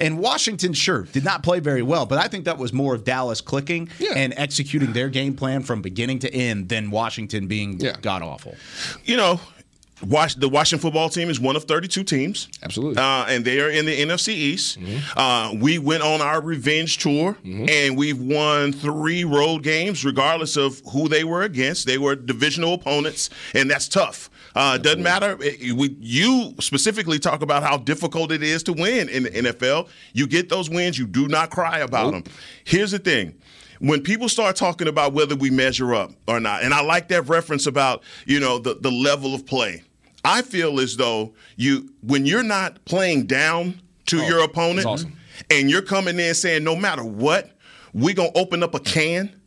And 0.00 0.18
Washington, 0.18 0.72
sure, 0.74 1.02
did 1.12 1.24
not 1.24 1.42
play 1.42 1.58
very 1.60 1.82
well, 1.82 2.04
but 2.06 2.18
I 2.18 2.28
think 2.28 2.44
that 2.44 2.58
was 2.58 2.72
more 2.72 2.94
of 2.94 3.04
Dallas 3.04 3.40
clicking 3.40 3.88
Yeah. 3.98 4.12
and 4.14 4.34
executing 4.36 4.92
their 4.92 5.08
game 5.08 5.34
plan 5.34 5.62
from 5.62 5.80
beginning 5.82 6.18
to 6.20 6.32
end 6.34 6.68
than 6.68 6.90
Washington 6.90 7.46
being 7.46 7.80
Yeah. 7.80 7.96
god 8.02 8.22
awful. 8.22 8.56
you 9.04 9.16
know, 9.16 9.40
Wash, 10.06 10.34
the 10.34 10.46
Washington 10.50 10.82
football 10.82 11.08
team 11.08 11.30
is 11.30 11.40
one 11.40 11.56
of 11.56 11.64
32 11.64 12.04
teams. 12.04 12.48
Absolutely. 12.62 12.98
Uh, 13.02 13.24
and 13.30 13.46
they 13.46 13.58
are 13.60 13.70
in 13.70 13.86
the 13.86 13.98
NFC 13.98 14.34
East. 14.34 14.76
Uh, 15.16 15.54
we 15.58 15.78
went 15.78 16.02
on 16.02 16.20
our 16.20 16.42
revenge 16.42 16.98
tour, 16.98 17.38
and 17.42 17.96
we've 17.96 18.18
won 18.18 18.74
three 18.74 19.24
road 19.24 19.62
games, 19.62 20.04
regardless 20.04 20.58
of 20.58 20.82
who 20.92 21.08
they 21.08 21.24
were 21.24 21.44
against. 21.44 21.86
They 21.86 21.96
were 21.96 22.14
divisional 22.14 22.74
opponents, 22.74 23.30
and 23.54 23.70
that's 23.70 23.88
tough. 23.88 24.28
Uh, 24.56 24.78
doesn't 24.78 25.02
matter. 25.02 25.36
It- 25.40 25.72
we, 25.74 25.96
you 26.00 26.54
specifically 26.60 27.18
talk 27.18 27.42
about 27.42 27.62
how 27.62 27.76
difficult 27.76 28.32
it 28.32 28.42
is 28.42 28.62
to 28.64 28.72
win 28.72 29.08
in 29.08 29.24
the 29.24 29.30
NFL. 29.30 29.88
You 30.14 30.26
get 30.26 30.48
those 30.48 30.70
wins, 30.70 30.98
you 30.98 31.06
do 31.06 31.28
not 31.28 31.50
cry 31.50 31.80
about 31.80 32.12
them. 32.12 32.24
Here's 32.64 32.90
the 32.92 32.98
thing 32.98 33.34
when 33.80 34.00
people 34.02 34.28
start 34.30 34.56
talking 34.56 34.88
about 34.88 35.12
whether 35.12 35.36
we 35.36 35.50
measure 35.50 35.94
up 35.94 36.12
or 36.26 36.40
not, 36.40 36.62
and 36.62 36.72
I 36.72 36.80
like 36.82 37.08
that 37.08 37.28
reference 37.28 37.66
about 37.66 38.02
you 38.26 38.40
know 38.40 38.58
the 38.58 38.74
the 38.80 38.90
level 38.90 39.34
of 39.34 39.44
play. 39.44 39.82
I 40.24 40.40
feel 40.42 40.80
as 40.80 40.96
though 40.96 41.34
you 41.56 41.90
when 42.02 42.24
you're 42.26 42.42
not 42.42 42.82
playing 42.86 43.26
down 43.26 43.80
to 44.06 44.16
your 44.24 44.40
opponent, 44.42 44.86
Oh, 44.86 44.92
awesome. 44.92 45.12
and 45.50 45.68
you're 45.70 45.82
coming 45.82 46.18
in 46.18 46.34
saying 46.34 46.64
no 46.64 46.74
matter 46.74 47.04
what, 47.04 47.50
we're 47.92 48.14
gonna 48.14 48.30
open 48.34 48.62
up 48.62 48.74
a 48.74 48.80
can 48.80 49.38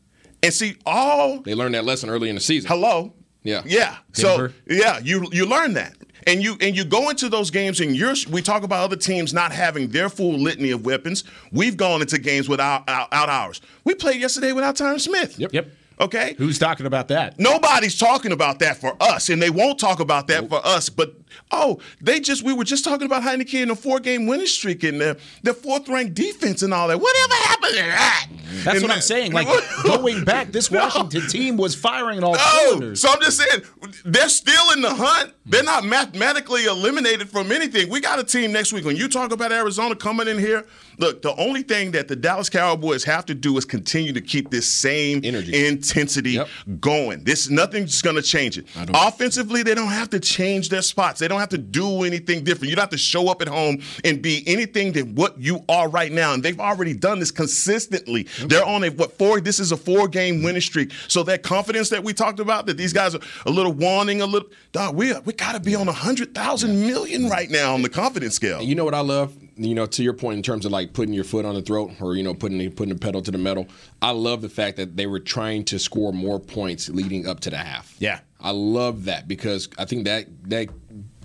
and 0.44 0.54
see 0.54 0.76
all 0.86 1.40
They 1.42 1.56
learned 1.56 1.74
that 1.76 1.84
lesson 1.86 2.10
early 2.10 2.30
in 2.30 2.36
the 2.36 2.42
season. 2.42 2.68
hello. 2.70 3.14
Yeah. 3.44 3.64
Yeah. 3.66 3.98
Denver. 4.14 4.50
So 4.50 4.74
yeah, 4.74 5.00
you 5.00 5.28
you 5.32 5.46
learn 5.46 5.74
that. 5.74 5.96
And 6.28 6.44
you 6.44 6.58
and 6.62 6.76
you 6.76 6.84
go 6.84 7.10
into 7.10 7.30
those 7.30 7.50
games 7.50 7.80
and 7.80 7.96
you're 7.96 8.14
we 8.30 8.42
talk 8.42 8.64
about 8.64 8.84
other 8.84 8.98
teams 8.98 9.34
not 9.34 9.52
having 9.52 9.90
their 9.90 10.10
full 10.10 10.34
litany 10.38 10.72
of 10.72 10.86
weapons. 10.86 11.24
We've 11.52 11.78
gone 11.78 12.02
into 12.02 12.20
games 12.20 12.50
without 12.50 12.88
out, 12.90 13.08
out 13.12 13.30
ours. 13.30 13.62
We 13.84 13.96
played 13.96 14.20
yesterday 14.20 14.52
without 14.52 14.76
Tyron 14.76 15.00
Smith. 15.00 15.40
Yep. 15.40 15.54
Yep. 15.54 15.68
Okay. 16.02 16.36
Who's 16.38 16.60
talking 16.60 16.86
about 16.86 17.10
that? 17.10 17.40
Nobody's 17.40 17.98
talking 17.98 18.32
about 18.32 18.60
that 18.60 18.78
for 18.78 18.96
us, 19.02 19.30
and 19.30 19.42
they 19.42 19.50
won't 19.50 19.80
talk 19.80 20.00
about 20.00 20.28
that 20.28 20.48
for 20.48 20.66
us. 20.66 20.90
But 20.90 21.14
oh, 21.52 21.80
they 22.02 22.20
just 22.20 22.44
we 22.44 22.54
were 22.54 22.64
just 22.64 22.84
talking 22.84 23.06
about 23.06 23.24
Heineken 23.24 23.64
and 23.64 23.72
a 23.72 23.76
four 23.76 24.00
game 24.00 24.26
winning 24.28 24.46
streak 24.48 24.84
and 24.84 25.00
the, 25.02 25.18
the 25.44 25.54
fourth 25.54 25.88
ranked 25.90 26.14
defense 26.16 26.62
and 26.62 26.74
all 26.74 26.88
that. 26.88 27.00
Whatever 27.00 27.34
happened 27.36 27.74
to 27.76 27.82
that? 27.84 28.28
That's 28.64 28.78
And 28.78 28.82
what 28.82 28.92
I'm 28.92 29.02
saying. 29.02 29.32
Like 29.34 29.48
going 29.84 30.24
back, 30.26 30.52
this 30.52 30.72
Washington 30.72 31.28
team 31.28 31.58
was 31.58 31.76
firing 31.76 32.24
all 32.24 32.36
Oh, 32.38 32.66
cylinders. 32.72 33.02
so 33.02 33.10
I'm 33.12 33.22
just 33.22 33.38
saying 33.38 33.62
they're 34.06 34.30
still 34.30 34.72
in 34.74 34.82
the 34.82 34.94
hunt. 34.94 35.34
They're 35.46 35.64
not 35.64 35.84
mathematically 35.84 36.66
eliminated 36.66 37.30
from 37.30 37.52
anything. 37.52 37.90
We 37.90 38.00
got 38.02 38.20
a 38.20 38.24
team 38.24 38.52
next 38.52 38.72
week. 38.74 38.86
When 38.86 38.96
you 38.96 39.08
talk 39.08 39.32
about 39.32 39.52
Arizona 39.52 39.96
coming 39.96 40.28
in 40.28 40.38
here, 40.38 40.66
look, 41.00 41.22
the 41.24 41.36
only 41.38 41.64
thing 41.64 41.92
that 41.92 42.08
the 42.08 42.16
Dallas 42.16 42.50
Cowboys 42.50 43.04
have 43.06 43.26
to 43.28 43.36
do 43.36 43.58
is 43.58 43.66
continue 43.66 44.14
to 44.14 44.22
keep 44.22 44.52
this 44.52 44.72
same 44.72 45.22
Energy. 45.24 45.66
intensity 45.68 46.32
Yep. 46.32 46.48
going. 46.80 47.24
This 47.24 47.50
nothing's 47.50 48.02
going 48.02 48.16
to 48.16 48.22
change 48.22 48.58
it. 48.58 48.66
Offensively, 48.94 49.64
they 49.64 49.74
don't 49.76 49.88
have 49.88 50.10
to 50.12 50.20
change 50.20 50.70
their 50.70 50.82
spots. 50.82 51.19
They 51.20 51.28
don't 51.28 51.40
have 51.40 51.50
to 51.50 51.58
do 51.58 52.04
anything 52.04 52.44
different. 52.44 52.70
You 52.70 52.76
don't 52.76 52.84
have 52.84 52.90
to 52.92 52.98
show 52.98 53.30
up 53.30 53.42
at 53.42 53.48
home 53.48 53.82
and 54.04 54.22
be 54.22 54.44
anything 54.48 54.94
than 54.94 55.16
what 55.16 55.40
you 55.40 55.64
are 55.70 55.90
right 55.90 56.12
now. 56.12 56.34
And 56.34 56.44
they've 56.44 56.60
already 56.60 56.94
done 56.94 57.20
this 57.20 57.32
consistently. 57.32 58.24
They're 58.46 58.66
on 58.66 58.84
a 58.84 58.90
what 58.90 59.18
four? 59.18 59.40
This 59.42 59.60
is 59.60 59.72
a 59.72 59.78
four-game 59.78 60.44
winning 60.44 60.62
streak. 60.62 60.92
So 61.08 61.24
that 61.24 61.44
confidence 61.44 61.90
that 61.90 62.04
we 62.04 62.14
talked 62.14 62.40
about, 62.40 62.66
that 62.66 62.78
these 62.78 62.94
guys 62.94 63.16
are 63.16 63.22
a 63.46 63.52
little 63.52 63.74
wanting, 63.74 64.22
a 64.22 64.26
little. 64.26 64.50
Dog, 64.72 64.96
we 64.96 65.14
we 65.20 65.34
got 65.34 65.54
to 65.54 65.60
be 65.60 65.76
on 65.76 65.88
a 65.88 65.94
hundred 65.94 66.34
thousand 66.34 66.80
million 66.82 67.30
right 67.30 67.50
now 67.50 67.74
on 67.74 67.82
the 67.82 67.90
confidence 67.90 68.36
scale. 68.36 68.60
And 68.60 68.68
you 68.68 68.76
know 68.76 68.86
what 68.86 68.94
I 68.96 69.02
love? 69.02 69.36
You 69.56 69.76
know, 69.76 69.86
to 69.86 70.04
your 70.04 70.14
point 70.14 70.38
in 70.38 70.44
terms 70.44 70.66
of 70.66 70.72
like 70.72 70.94
putting 70.94 71.14
your 71.14 71.26
foot 71.26 71.46
on 71.46 71.54
the 71.54 71.62
throat 71.62 71.92
or 72.00 72.16
you 72.16 72.24
know 72.24 72.34
putting 72.34 72.58
the, 72.58 72.70
putting 72.70 72.94
the 72.94 73.00
pedal 73.00 73.22
to 73.22 73.32
the 73.32 73.38
metal. 73.38 73.68
I 74.02 74.12
love 74.12 74.42
the 74.42 74.50
fact 74.50 74.78
that 74.78 74.96
they 74.96 75.06
were 75.06 75.20
trying 75.20 75.66
to 75.66 75.80
score 75.80 76.14
more 76.14 76.40
points 76.40 76.90
leading 76.90 77.28
up 77.28 77.42
to 77.42 77.50
the 77.50 77.58
half. 77.58 77.96
Yeah. 78.00 78.20
I 78.40 78.52
love 78.52 79.06
that 79.06 79.28
because 79.28 79.68
I 79.78 79.84
think 79.84 80.06
that 80.06 80.28
that 80.50 80.70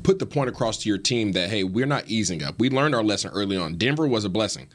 put 0.04 0.20
the 0.20 0.26
point 0.26 0.48
across 0.48 0.78
to 0.78 0.88
your 0.88 0.98
team 0.98 1.32
that 1.32 1.50
hey, 1.50 1.64
we're 1.64 1.86
not 1.86 2.06
easing 2.06 2.44
up. 2.44 2.60
We 2.60 2.70
learned 2.70 2.94
our 2.94 3.02
lesson 3.02 3.32
early 3.34 3.56
on. 3.56 3.74
Denver 3.74 4.06
was 4.06 4.24
a 4.24 4.28
blessing. 4.28 4.68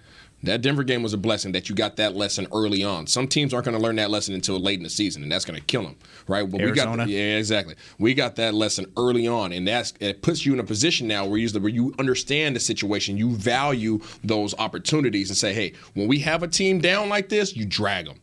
That 0.43 0.61
Denver 0.61 0.83
game 0.83 1.03
was 1.03 1.13
a 1.13 1.17
blessing 1.17 1.51
that 1.51 1.67
you 1.67 1.75
got 1.75 1.97
that 1.97 2.15
lesson 2.15 2.47
early 2.53 2.81
on. 2.81 3.07
Some 3.07 3.27
teams 3.27 3.53
aren't 3.53 3.65
going 3.65 3.75
to 3.75 3.83
learn 3.83 3.97
that 3.97 4.09
lesson 4.09 4.33
until 4.33 4.57
late 4.57 4.79
in 4.79 4.83
the 4.83 4.89
season, 4.89 5.21
and 5.21 5.29
that's 5.29 5.43
going 5.43 5.59
to 5.59 5.65
kill 5.65 5.83
them, 5.83 5.97
right? 6.27 6.49
But 6.49 6.61
Arizona? 6.61 6.91
we 6.91 6.97
got 6.97 7.09
yeah, 7.09 7.37
exactly. 7.37 7.75
We 7.97 8.13
got 8.13 8.37
that 8.37 8.53
lesson 8.53 8.91
early 8.95 9.27
on, 9.27 9.51
and 9.51 9.67
that's 9.67 9.93
it 9.99 10.21
puts 10.21 10.45
you 10.45 10.53
in 10.53 10.59
a 10.61 10.63
position 10.63 11.07
now 11.07 11.25
where 11.25 11.37
you 11.37 11.49
where 11.59 11.69
you 11.69 11.93
understand 11.99 12.55
the 12.55 12.61
situation, 12.61 13.17
you 13.17 13.31
value 13.31 13.99
those 14.23 14.55
opportunities, 14.57 15.29
and 15.29 15.37
say, 15.37 15.53
hey, 15.53 15.73
when 15.93 16.07
we 16.07 16.19
have 16.19 16.41
a 16.41 16.47
team 16.47 16.79
down 16.79 17.09
like 17.09 17.27
this, 17.27 17.55
you 17.55 17.65
drag 17.65 18.05
them. 18.05 18.19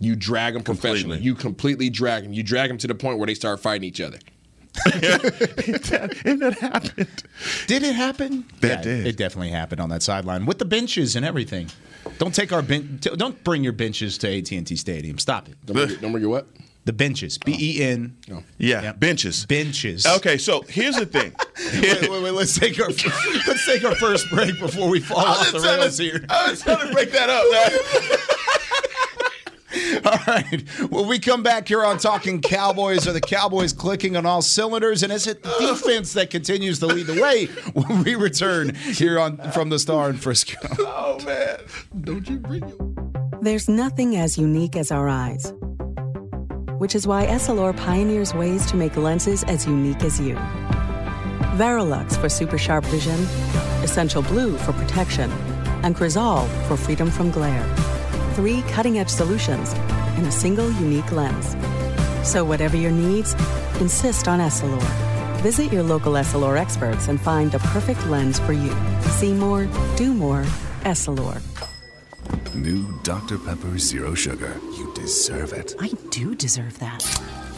You 0.00 0.16
drag 0.16 0.54
them 0.54 0.64
professionally. 0.64 1.16
Completely. 1.16 1.24
You 1.24 1.34
completely 1.34 1.90
drag 1.90 2.24
them. 2.24 2.32
You 2.34 2.42
drag 2.42 2.68
them 2.68 2.78
to 2.78 2.86
the 2.86 2.94
point 2.94 3.18
where 3.18 3.26
they 3.26 3.34
start 3.34 3.60
fighting 3.60 3.84
each 3.84 4.00
other. 4.02 4.18
and 6.24 6.40
that 6.42 6.56
happened. 6.60 7.22
Did 7.66 7.82
it 7.82 7.94
happen? 7.94 8.44
That 8.60 8.78
Yeah, 8.78 8.82
did. 8.82 9.06
It 9.06 9.16
definitely 9.16 9.50
happened 9.50 9.80
on 9.80 9.88
that 9.90 10.02
sideline 10.02 10.46
with 10.46 10.58
the 10.58 10.64
benches 10.64 11.16
and 11.16 11.24
everything. 11.24 11.68
Don't 12.18 12.34
take 12.34 12.52
our 12.52 12.62
ben- 12.62 12.98
don't 13.00 13.42
bring 13.44 13.62
your 13.64 13.72
benches 13.72 14.18
to 14.18 14.28
AT 14.38 14.50
and 14.52 14.66
T 14.66 14.76
Stadium. 14.76 15.18
Stop 15.18 15.48
it. 15.48 15.56
Don't 15.64 15.76
bring, 15.76 15.88
your- 15.88 15.98
don't 15.98 16.12
bring 16.12 16.22
your 16.22 16.30
what? 16.30 16.46
The 16.86 16.92
benches. 16.92 17.38
B 17.38 17.56
E 17.58 17.82
N. 17.82 18.14
Oh. 18.30 18.42
Yeah, 18.58 18.82
Yep. 18.82 19.00
benches. 19.00 19.46
Benches. 19.46 20.04
Okay, 20.04 20.36
so 20.36 20.60
here's 20.68 20.96
the 20.96 21.06
thing. 21.06 21.32
Wait, 21.80 22.10
wait, 22.10 22.22
wait, 22.22 22.30
let's 22.32 22.58
take 22.58 22.78
our 22.78 22.88
let's 22.88 23.64
take 23.64 23.84
our 23.84 23.94
first 23.94 24.28
break 24.28 24.58
before 24.58 24.90
we 24.90 25.00
fall 25.00 25.18
off 25.18 25.50
the 25.50 25.60
rails 25.60 25.96
to- 25.96 26.02
here. 26.02 26.26
I 26.28 26.50
was 26.50 26.60
trying 26.62 26.86
to 26.86 26.92
break 26.92 27.10
that 27.12 27.30
up. 27.30 28.30
man. 29.74 30.00
All 30.06 30.18
right. 30.26 30.60
When 30.90 31.06
we 31.06 31.18
come 31.18 31.42
back 31.42 31.68
here 31.68 31.84
on 31.84 31.98
Talking 31.98 32.40
Cowboys, 32.40 33.06
are 33.06 33.12
the 33.12 33.20
Cowboys 33.20 33.72
clicking 33.72 34.16
on 34.16 34.26
all 34.26 34.42
cylinders? 34.42 35.02
And 35.02 35.12
is 35.12 35.26
it 35.26 35.42
the 35.42 35.54
defense 35.60 36.12
that 36.14 36.30
continues 36.30 36.78
to 36.80 36.86
lead 36.86 37.06
the 37.06 37.20
way 37.20 37.46
when 37.72 38.02
we 38.02 38.14
return 38.14 38.74
here 38.74 39.18
on 39.18 39.38
from 39.52 39.70
the 39.70 39.78
Star 39.78 40.10
in 40.10 40.16
Frisco? 40.16 40.56
oh 40.80 41.18
man. 41.24 41.60
Don't 42.02 42.28
you 42.28 42.38
bring 42.38 42.68
your 42.68 43.40
There's 43.42 43.68
nothing 43.68 44.16
as 44.16 44.38
unique 44.38 44.76
as 44.76 44.90
our 44.90 45.08
eyes, 45.08 45.52
which 46.78 46.94
is 46.94 47.06
why 47.06 47.26
Essilor 47.26 47.76
pioneers 47.76 48.34
ways 48.34 48.66
to 48.66 48.76
make 48.76 48.96
lenses 48.96 49.44
as 49.44 49.66
unique 49.66 50.02
as 50.02 50.20
you. 50.20 50.36
Varilux 51.56 52.16
for 52.20 52.28
super 52.28 52.58
sharp 52.58 52.84
vision, 52.86 53.20
Essential 53.82 54.22
Blue 54.22 54.56
for 54.58 54.72
protection, 54.72 55.30
and 55.84 55.94
Crizal 55.94 56.46
for 56.66 56.76
freedom 56.76 57.10
from 57.10 57.30
glare. 57.30 57.64
Three 58.34 58.62
cutting 58.62 58.98
edge 58.98 59.10
solutions 59.10 59.72
in 60.18 60.24
a 60.24 60.30
single 60.32 60.68
unique 60.72 61.12
lens. 61.12 61.56
So, 62.28 62.44
whatever 62.44 62.76
your 62.76 62.90
needs, 62.90 63.32
insist 63.80 64.26
on 64.26 64.40
Essilor. 64.40 64.82
Visit 65.40 65.72
your 65.72 65.84
local 65.84 66.14
Essilor 66.14 66.58
experts 66.58 67.06
and 67.06 67.20
find 67.20 67.52
the 67.52 67.60
perfect 67.60 68.04
lens 68.08 68.40
for 68.40 68.52
you. 68.52 68.74
See 69.02 69.32
more, 69.32 69.68
do 69.94 70.12
more, 70.12 70.42
Essilor. 70.82 71.40
New 72.54 72.84
Dr. 73.04 73.38
Pepper 73.38 73.78
Zero 73.78 74.14
Sugar. 74.14 74.52
You 74.76 74.92
deserve 74.94 75.52
it. 75.52 75.76
I 75.78 75.90
do 76.10 76.34
deserve 76.34 76.76
that. 76.80 77.04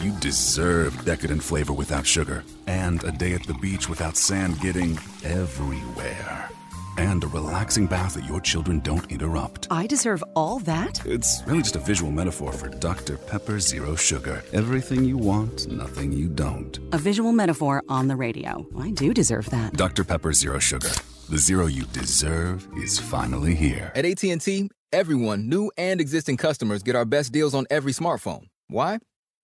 You 0.03 0.11
deserve 0.19 1.03
decadent 1.05 1.41
flavor 1.41 1.73
without 1.73 2.05
sugar, 2.05 2.43
and 2.67 3.03
a 3.03 3.11
day 3.11 3.33
at 3.33 3.47
the 3.47 3.55
beach 3.55 3.89
without 3.89 4.15
sand 4.15 4.59
getting 4.61 4.99
everywhere. 5.23 6.51
And 6.97 7.23
a 7.23 7.27
relaxing 7.27 7.85
bath 7.85 8.15
that 8.15 8.25
your 8.25 8.41
children 8.41 8.79
don't 8.79 9.11
interrupt. 9.11 9.67
I 9.69 9.85
deserve 9.85 10.23
all 10.35 10.57
that? 10.59 11.05
It's 11.05 11.43
really 11.45 11.61
just 11.61 11.75
a 11.75 11.79
visual 11.79 12.11
metaphor 12.11 12.51
for 12.51 12.69
Dr. 12.69 13.17
Pepper 13.17 13.59
Zero 13.59 13.95
Sugar. 13.95 14.43
Everything 14.51 15.03
you 15.03 15.15
want, 15.15 15.67
nothing 15.67 16.11
you 16.11 16.27
don't. 16.27 16.79
A 16.93 16.97
visual 16.97 17.31
metaphor 17.33 17.83
on 17.87 18.07
the 18.07 18.15
radio. 18.15 18.65
I 18.79 18.89
do 18.89 19.13
deserve 19.13 19.47
that. 19.51 19.73
Dr. 19.73 20.03
Pepper 20.03 20.33
Zero 20.33 20.57
Sugar. 20.57 20.89
The 21.29 21.37
zero 21.37 21.67
you 21.67 21.83
deserve 21.93 22.67
is 22.77 22.97
finally 22.97 23.53
here. 23.53 23.91
At 23.93 24.05
AT&T, 24.05 24.69
everyone, 24.91 25.49
new 25.49 25.71
and 25.77 26.01
existing 26.01 26.37
customers, 26.37 26.81
get 26.81 26.95
our 26.95 27.05
best 27.05 27.31
deals 27.31 27.53
on 27.53 27.67
every 27.69 27.91
smartphone. 27.91 28.47
Why? 28.69 28.97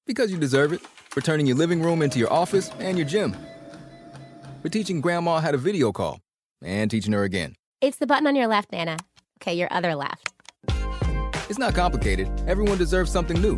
Because 0.08 0.32
you 0.32 0.40
deserve 0.40 0.74
it. 0.74 0.82
For 1.10 1.22
turning 1.22 1.46
your 1.46 1.58
living 1.58 1.84
room 1.84 2.02
into 2.02 2.18
your 2.18 2.34
office 2.34 2.72
and 2.80 2.98
your 2.98 3.06
gym. 3.06 3.36
For 4.64 4.70
teaching 4.70 5.02
grandma 5.02 5.40
how 5.40 5.52
to 5.52 5.58
video 5.58 5.92
call 5.92 6.20
and 6.64 6.90
teaching 6.90 7.14
her 7.14 7.24
again. 7.24 7.56
It's 7.82 7.98
the 7.98 8.08
button 8.08 8.28
on 8.28 8.36
your 8.36 8.48
left, 8.48 8.72
Nana. 8.72 8.98
Okay, 9.42 9.54
your 9.54 9.68
other 9.72 9.96
left. 9.96 10.34
It's 11.50 11.60
not 11.60 11.76
complicated. 11.76 12.30
Everyone 12.48 12.78
deserves 12.78 13.12
something 13.12 13.40
new. 13.42 13.58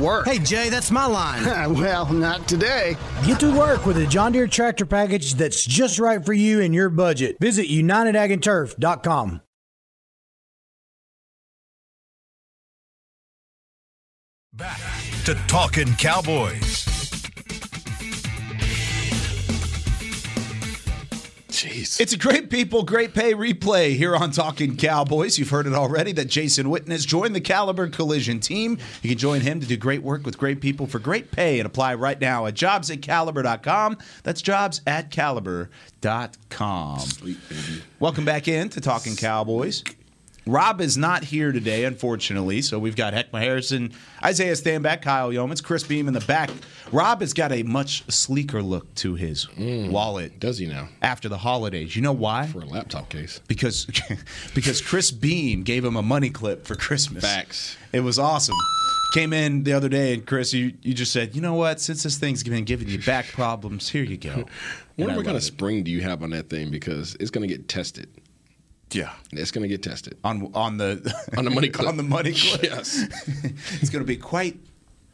work. 0.01 0.25
Hey, 0.25 0.39
Jay, 0.39 0.69
that's 0.69 0.91
my 0.91 1.05
line. 1.05 1.43
well, 1.73 2.11
not 2.11 2.47
today. 2.47 2.97
Get 3.25 3.39
to 3.41 3.57
work 3.57 3.85
with 3.85 3.97
a 3.97 4.07
John 4.07 4.31
Deere 4.31 4.47
tractor 4.47 4.85
package 4.85 5.35
that's 5.35 5.63
just 5.63 5.99
right 5.99 6.25
for 6.25 6.33
you 6.33 6.61
and 6.61 6.73
your 6.73 6.89
budget. 6.89 7.37
Visit 7.39 7.67
UnitedAgAndTurf.com. 7.67 9.41
Back 14.53 14.81
to 15.25 15.33
Talking 15.47 15.93
Cowboys. 15.95 16.90
Jeez. 21.51 21.99
It's 21.99 22.13
a 22.13 22.17
great 22.17 22.49
people, 22.49 22.83
great 22.83 23.13
pay 23.13 23.33
replay 23.33 23.95
here 23.95 24.15
on 24.15 24.31
Talking 24.31 24.77
Cowboys. 24.77 25.37
You've 25.37 25.49
heard 25.49 25.67
it 25.67 25.73
already 25.73 26.13
that 26.13 26.29
Jason 26.29 26.67
Witten 26.67 26.89
has 26.89 27.05
joined 27.05 27.35
the 27.35 27.41
Caliber 27.41 27.89
Collision 27.89 28.39
team. 28.39 28.77
You 29.01 29.09
can 29.09 29.17
join 29.17 29.41
him 29.41 29.59
to 29.59 29.67
do 29.67 29.75
great 29.75 30.01
work 30.01 30.25
with 30.25 30.37
great 30.37 30.61
people 30.61 30.87
for 30.87 30.99
great 30.99 31.29
pay 31.31 31.59
and 31.59 31.67
apply 31.67 31.95
right 31.95 32.19
now 32.19 32.45
at 32.45 32.53
jobs 32.53 32.89
at 32.89 33.01
caliber.com. 33.01 33.97
That's 34.23 34.41
jobs 34.41 34.81
at 34.87 35.11
caliber.com. 35.11 36.99
Sweet, 36.99 37.37
baby. 37.49 37.83
Welcome 37.99 38.23
back 38.23 38.47
in 38.47 38.69
to 38.69 38.79
Talking 38.79 39.17
Cowboys. 39.17 39.83
Rob 40.47 40.81
is 40.81 40.97
not 40.97 41.23
here 41.23 41.51
today, 41.51 41.83
unfortunately. 41.85 42.61
So 42.61 42.79
we've 42.79 42.95
got 42.95 43.13
Heckma 43.13 43.39
Harrison, 43.39 43.93
Isaiah 44.23 44.53
Stanback, 44.53 45.03
Kyle 45.03 45.29
Youmans, 45.29 45.63
Chris 45.63 45.83
Beam 45.83 46.07
in 46.07 46.13
the 46.13 46.21
back. 46.21 46.49
Rob 46.91 47.21
has 47.21 47.33
got 47.33 47.51
a 47.51 47.63
much 47.63 48.03
sleeker 48.11 48.63
look 48.63 48.93
to 48.95 49.15
his 49.15 49.45
mm, 49.57 49.91
wallet. 49.91 50.39
Does 50.39 50.57
he 50.57 50.65
now? 50.65 50.89
After 51.01 51.29
the 51.29 51.37
holidays. 51.37 51.95
You 51.95 52.01
know 52.01 52.11
why? 52.11 52.47
For 52.47 52.61
a 52.61 52.65
laptop 52.65 53.09
case. 53.09 53.39
Because 53.47 53.85
because 54.55 54.81
Chris 54.81 55.11
Beam 55.11 55.63
gave 55.63 55.85
him 55.85 55.95
a 55.95 56.01
money 56.01 56.31
clip 56.31 56.65
for 56.65 56.75
Christmas. 56.75 57.23
Facts. 57.23 57.77
It 57.93 58.01
was 58.01 58.17
awesome. 58.17 58.55
Came 59.13 59.33
in 59.33 59.65
the 59.65 59.73
other 59.73 59.89
day, 59.89 60.13
and 60.13 60.25
Chris, 60.25 60.53
you, 60.53 60.71
you 60.81 60.93
just 60.93 61.11
said, 61.11 61.35
you 61.35 61.41
know 61.41 61.53
what? 61.53 61.81
Since 61.81 62.03
this 62.03 62.17
thing's 62.17 62.43
been 62.43 62.63
giving 62.63 62.87
you 62.87 62.97
back 62.99 63.27
problems, 63.27 63.89
here 63.89 64.03
you 64.03 64.15
go. 64.15 64.45
Wonder 64.97 65.17
what 65.17 65.25
kind 65.25 65.35
of 65.35 65.43
spring 65.43 65.83
do 65.83 65.91
you 65.91 65.99
have 66.01 66.23
on 66.23 66.29
that 66.29 66.49
thing? 66.49 66.71
Because 66.71 67.17
it's 67.19 67.29
going 67.29 67.47
to 67.47 67.53
get 67.53 67.67
tested. 67.67 68.07
Yeah, 68.91 69.13
it's 69.31 69.51
going 69.51 69.63
to 69.63 69.67
get 69.67 69.83
tested 69.83 70.17
on 70.23 70.51
on 70.53 70.77
the 70.77 71.13
on 71.37 71.45
the 71.45 71.51
money 71.51 71.69
clip. 71.69 71.87
on 71.89 71.97
the 71.97 72.03
money 72.03 72.33
clip. 72.33 72.63
yes, 72.63 73.05
it's 73.81 73.89
going 73.89 74.03
to 74.03 74.07
be 74.07 74.17
quite 74.17 74.59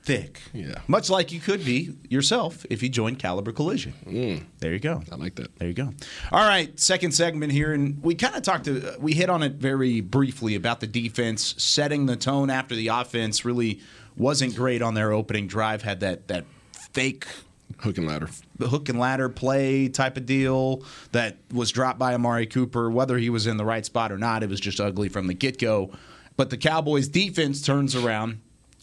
thick. 0.03 0.41
Yeah, 0.53 0.75
much 0.87 1.09
like 1.09 1.31
you 1.31 1.39
could 1.39 1.63
be 1.63 1.95
yourself 2.09 2.65
if 2.69 2.81
you 2.81 2.89
joined 2.89 3.19
Caliber 3.19 3.51
Collision. 3.51 3.93
Mm. 4.05 4.45
There 4.59 4.73
you 4.73 4.79
go. 4.79 5.03
I 5.11 5.15
like 5.15 5.35
that. 5.35 5.57
There 5.59 5.67
you 5.67 5.73
go. 5.73 5.93
All 6.31 6.47
right, 6.47 6.77
second 6.79 7.11
segment 7.11 7.51
here, 7.51 7.73
and 7.73 8.01
we 8.03 8.15
kind 8.15 8.35
of 8.35 8.43
talked 8.43 8.65
to 8.65 8.95
we 8.99 9.13
hit 9.13 9.29
on 9.29 9.43
it 9.43 9.53
very 9.53 10.01
briefly 10.01 10.55
about 10.55 10.79
the 10.79 10.87
defense 10.87 11.55
setting 11.57 12.05
the 12.05 12.15
tone 12.15 12.49
after 12.49 12.75
the 12.75 12.87
offense 12.87 13.45
really 13.45 13.79
wasn't 14.15 14.55
great 14.55 14.81
on 14.81 14.95
their 14.95 15.11
opening 15.11 15.47
drive. 15.47 15.83
Had 15.83 15.99
that 15.99 16.27
that 16.29 16.45
fake 16.71 17.27
hook 17.79 17.97
and 17.97 18.07
ladder 18.07 18.29
the 18.57 18.69
hook 18.69 18.89
and 18.89 18.99
ladder 18.99 19.29
play 19.29 19.87
type 19.87 20.17
of 20.17 20.25
deal 20.25 20.83
that 21.11 21.37
was 21.53 21.71
dropped 21.71 21.99
by 21.99 22.13
Amari 22.13 22.47
Cooper. 22.47 22.89
Whether 22.89 23.17
he 23.17 23.29
was 23.29 23.47
in 23.47 23.57
the 23.57 23.65
right 23.65 23.85
spot 23.85 24.11
or 24.11 24.17
not, 24.17 24.43
it 24.43 24.49
was 24.49 24.59
just 24.59 24.79
ugly 24.79 25.09
from 25.09 25.27
the 25.27 25.33
get 25.33 25.59
go. 25.59 25.91
But 26.35 26.49
the 26.49 26.57
Cowboys 26.57 27.07
defense 27.07 27.61
turns 27.61 27.95
around. 27.95 28.39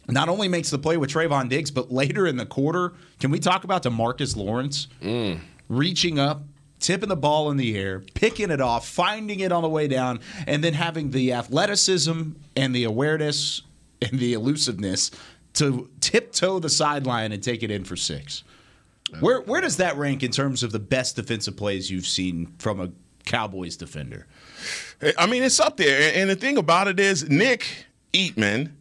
Not 0.09 0.29
only 0.29 0.49
makes 0.49 0.70
the 0.70 0.79
play 0.79 0.97
with 0.97 1.11
Trevon 1.11 1.49
Diggs, 1.49 1.70
but 1.70 1.90
later 1.90 2.27
in 2.27 2.37
the 2.37 2.44
quarter, 2.44 2.92
can 3.20 3.31
we 3.31 3.38
talk 3.38 3.64
about 3.64 3.83
DeMarcus 3.83 4.37
Lawrence 4.37 4.87
mm. 5.01 5.40
reaching 5.68 6.18
up, 6.18 6.42
tipping 6.79 7.09
the 7.09 7.16
ball 7.16 7.51
in 7.51 7.57
the 7.57 7.77
air, 7.79 8.03
picking 8.12 8.51
it 8.51 8.61
off, 8.61 8.87
finding 8.87 9.40
it 9.40 9.51
on 9.51 9.62
the 9.62 9.68
way 9.68 9.88
down, 9.88 10.20
and 10.47 10.62
then 10.62 10.75
having 10.75 11.11
the 11.11 11.33
athleticism 11.33 12.33
and 12.55 12.75
the 12.75 12.85
awareness 12.85 13.62
and 14.03 14.18
the 14.18 14.35
elusiveness 14.35 15.11
to 15.55 15.88
tiptoe 16.01 16.59
the 16.59 16.68
sideline 16.68 17.33
and 17.33 17.42
take 17.42 17.62
it 17.62 17.70
in 17.70 17.85
for 17.85 17.97
six. 17.97 18.44
Where 19.21 19.40
where 19.43 19.61
does 19.61 19.77
that 19.77 19.97
rank 19.97 20.23
in 20.23 20.31
terms 20.31 20.62
of 20.62 20.73
the 20.73 20.79
best 20.79 21.17
defensive 21.17 21.57
plays 21.57 21.90
you've 21.90 22.07
seen 22.07 22.55
from 22.59 22.81
a 22.81 22.90
Cowboys 23.25 23.77
defender? 23.77 24.27
I 25.19 25.27
mean, 25.27 25.43
it's 25.43 25.61
up 25.61 25.77
there. 25.77 26.12
And 26.14 26.31
the 26.31 26.37
thing 26.37 26.57
about 26.57 26.88
it 26.88 26.99
is, 26.99 27.29
Nick 27.29 27.87
Eatman 28.12 28.73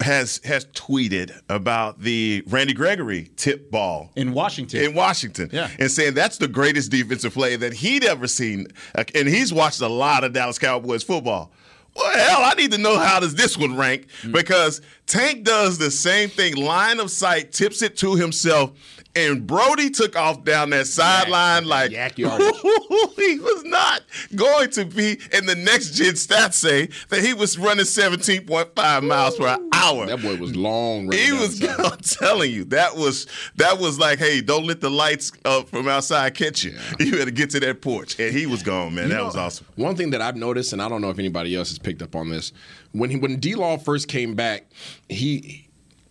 has 0.00 0.40
has 0.44 0.66
tweeted 0.66 1.40
about 1.48 2.00
the 2.00 2.42
Randy 2.46 2.72
Gregory 2.72 3.30
tip 3.36 3.70
ball 3.70 4.10
in 4.16 4.32
Washington. 4.32 4.82
In 4.82 4.94
Washington, 4.94 5.50
yeah, 5.52 5.70
and 5.78 5.90
saying 5.90 6.14
that's 6.14 6.38
the 6.38 6.48
greatest 6.48 6.90
defensive 6.90 7.34
play 7.34 7.56
that 7.56 7.72
he'd 7.72 8.04
ever 8.04 8.26
seen. 8.26 8.68
And 8.94 9.28
he's 9.28 9.52
watched 9.52 9.80
a 9.80 9.88
lot 9.88 10.24
of 10.24 10.32
Dallas 10.32 10.58
Cowboys 10.58 11.02
football. 11.02 11.52
Well, 11.96 12.16
hell, 12.16 12.40
I 12.42 12.54
need 12.54 12.72
to 12.72 12.78
know 12.78 12.98
how 12.98 13.20
does 13.20 13.36
this 13.36 13.56
one 13.56 13.76
rank 13.76 14.08
mm. 14.22 14.32
because 14.32 14.80
Tank 15.06 15.44
does 15.44 15.78
the 15.78 15.92
same 15.92 16.28
thing, 16.28 16.56
line 16.56 16.98
of 16.98 17.10
sight, 17.10 17.52
tips 17.52 17.82
it 17.82 17.96
to 17.98 18.16
himself, 18.16 18.72
and 19.16 19.46
Brody 19.46 19.90
took 19.90 20.16
off 20.16 20.44
down 20.44 20.70
that 20.70 20.86
sideline 20.86 21.66
like 21.66 21.90
yak 21.90 22.14
he 22.16 22.24
was 22.24 23.62
not 23.64 24.02
going 24.34 24.70
to 24.70 24.84
be. 24.84 25.18
And 25.32 25.48
the 25.48 25.54
next 25.54 25.90
gen 25.90 26.14
stats 26.14 26.54
say 26.54 26.88
that 27.08 27.22
he 27.22 27.34
was 27.34 27.58
running 27.58 27.84
17.5 27.84 29.06
miles 29.06 29.36
per 29.36 29.58
hour. 29.72 30.06
That 30.06 30.22
boy 30.22 30.36
was 30.36 30.56
long. 30.56 31.12
He 31.12 31.32
was. 31.32 31.62
I'm 31.78 31.98
telling 31.98 32.50
you, 32.50 32.64
that 32.66 32.96
was 32.96 33.26
that 33.56 33.78
was 33.78 33.98
like, 33.98 34.18
hey, 34.18 34.40
don't 34.40 34.66
let 34.66 34.80
the 34.80 34.90
lights 34.90 35.32
up 35.44 35.68
from 35.68 35.88
outside 35.88 36.34
catch 36.34 36.64
you. 36.64 36.72
Yeah. 36.98 37.06
You 37.06 37.18
had 37.18 37.26
to 37.26 37.30
get 37.32 37.50
to 37.50 37.60
that 37.60 37.82
porch, 37.82 38.18
and 38.18 38.34
he 38.34 38.46
was 38.46 38.62
gone, 38.62 38.94
man. 38.94 39.04
You 39.04 39.10
that 39.10 39.18
know, 39.18 39.26
was 39.26 39.36
awesome. 39.36 39.66
One 39.76 39.96
thing 39.96 40.10
that 40.10 40.22
I've 40.22 40.36
noticed, 40.36 40.72
and 40.72 40.82
I 40.82 40.88
don't 40.88 41.00
know 41.00 41.10
if 41.10 41.18
anybody 41.18 41.54
else 41.56 41.68
has 41.68 41.78
picked 41.78 42.02
up 42.02 42.16
on 42.16 42.30
this, 42.30 42.52
when 42.92 43.10
he 43.10 43.16
when 43.16 43.38
D 43.38 43.54
Law 43.54 43.76
first 43.76 44.08
came 44.08 44.34
back, 44.34 44.66
he 45.08 45.63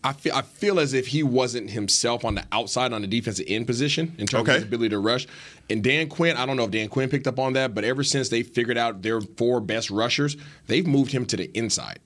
I 0.04 0.14
feel 0.14 0.34
I 0.36 0.42
feel 0.42 0.80
as 0.80 0.94
if 0.94 1.08
he 1.08 1.24
wasn't 1.24 1.70
himself 1.70 2.26
on 2.26 2.36
the 2.36 2.44
outside 2.52 2.92
on 2.92 3.02
the 3.02 3.08
defensive 3.08 3.46
end 3.48 3.68
position 3.68 4.14
in 4.18 4.28
terms 4.28 4.44
okay. 4.44 4.52
of 4.52 4.56
his 4.56 4.64
ability 4.66 4.90
to 4.90 5.00
rush. 5.00 5.28
And 5.70 5.84
Dan 5.84 6.10
Quinn, 6.10 6.36
I 6.36 6.46
don't 6.46 6.58
know 6.58 6.66
if 6.66 6.72
Dan 6.72 6.90
Quinn 6.90 7.10
picked 7.10 7.28
up 7.28 7.40
on 7.40 7.54
that, 7.54 7.74
but 7.74 7.84
ever 7.84 8.04
since 8.04 8.30
they 8.30 8.44
figured 8.44 8.78
out 8.78 9.02
their 9.02 9.22
four 9.22 9.62
best 9.62 9.90
rushers, 9.90 10.36
they've 10.68 10.86
moved 10.86 11.12
him 11.12 11.26
to 11.28 11.38
the 11.38 11.50
inside. 11.58 12.00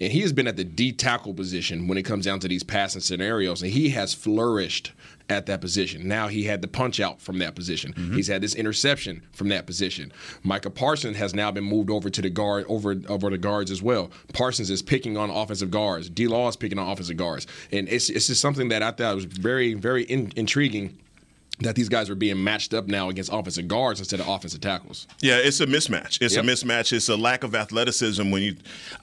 And 0.00 0.12
he 0.12 0.20
has 0.20 0.32
been 0.32 0.46
at 0.46 0.56
the 0.56 0.64
D 0.64 0.92
tackle 0.92 1.34
position 1.34 1.88
when 1.88 1.98
it 1.98 2.04
comes 2.04 2.24
down 2.24 2.40
to 2.40 2.48
these 2.48 2.62
passing 2.62 3.00
scenarios, 3.00 3.62
and 3.62 3.72
he 3.72 3.90
has 3.90 4.14
flourished 4.14 4.92
at 5.30 5.46
that 5.46 5.60
position. 5.60 6.08
Now 6.08 6.28
he 6.28 6.44
had 6.44 6.62
the 6.62 6.68
punch 6.68 7.00
out 7.00 7.20
from 7.20 7.38
that 7.38 7.54
position. 7.54 7.92
Mm-hmm. 7.92 8.14
He's 8.14 8.28
had 8.28 8.40
this 8.40 8.54
interception 8.54 9.22
from 9.32 9.48
that 9.48 9.66
position. 9.66 10.12
Micah 10.42 10.70
Parsons 10.70 11.16
has 11.16 11.34
now 11.34 11.50
been 11.50 11.64
moved 11.64 11.90
over 11.90 12.08
to 12.08 12.22
the 12.22 12.30
guard 12.30 12.64
over 12.68 12.96
over 13.08 13.30
the 13.30 13.38
guards 13.38 13.70
as 13.70 13.82
well. 13.82 14.10
Parsons 14.32 14.70
is 14.70 14.82
picking 14.82 15.16
on 15.16 15.30
offensive 15.30 15.70
guards. 15.70 16.08
D 16.08 16.26
Law 16.26 16.48
is 16.48 16.56
picking 16.56 16.78
on 16.78 16.88
offensive 16.88 17.16
guards, 17.16 17.46
and 17.72 17.88
it's 17.88 18.08
it's 18.08 18.28
just 18.28 18.40
something 18.40 18.68
that 18.68 18.82
I 18.82 18.90
thought 18.92 19.14
was 19.14 19.24
very 19.24 19.74
very 19.74 20.04
in, 20.04 20.32
intriguing. 20.36 20.98
That 21.60 21.74
these 21.74 21.88
guys 21.88 22.08
are 22.08 22.14
being 22.14 22.42
matched 22.42 22.72
up 22.72 22.86
now 22.86 23.08
against 23.08 23.32
offensive 23.32 23.66
guards 23.66 23.98
instead 23.98 24.20
of 24.20 24.28
offensive 24.28 24.60
tackles. 24.60 25.06
Yeah, 25.20 25.38
it's 25.38 25.60
a 25.60 25.66
mismatch. 25.66 26.18
It's 26.22 26.36
Yep. 26.36 26.44
a 26.44 26.46
mismatch. 26.46 26.92
It's 26.92 27.08
a 27.08 27.16
lack 27.16 27.42
of 27.42 27.54
athleticism 27.54 28.30
when 28.30 28.42
you. 28.42 28.56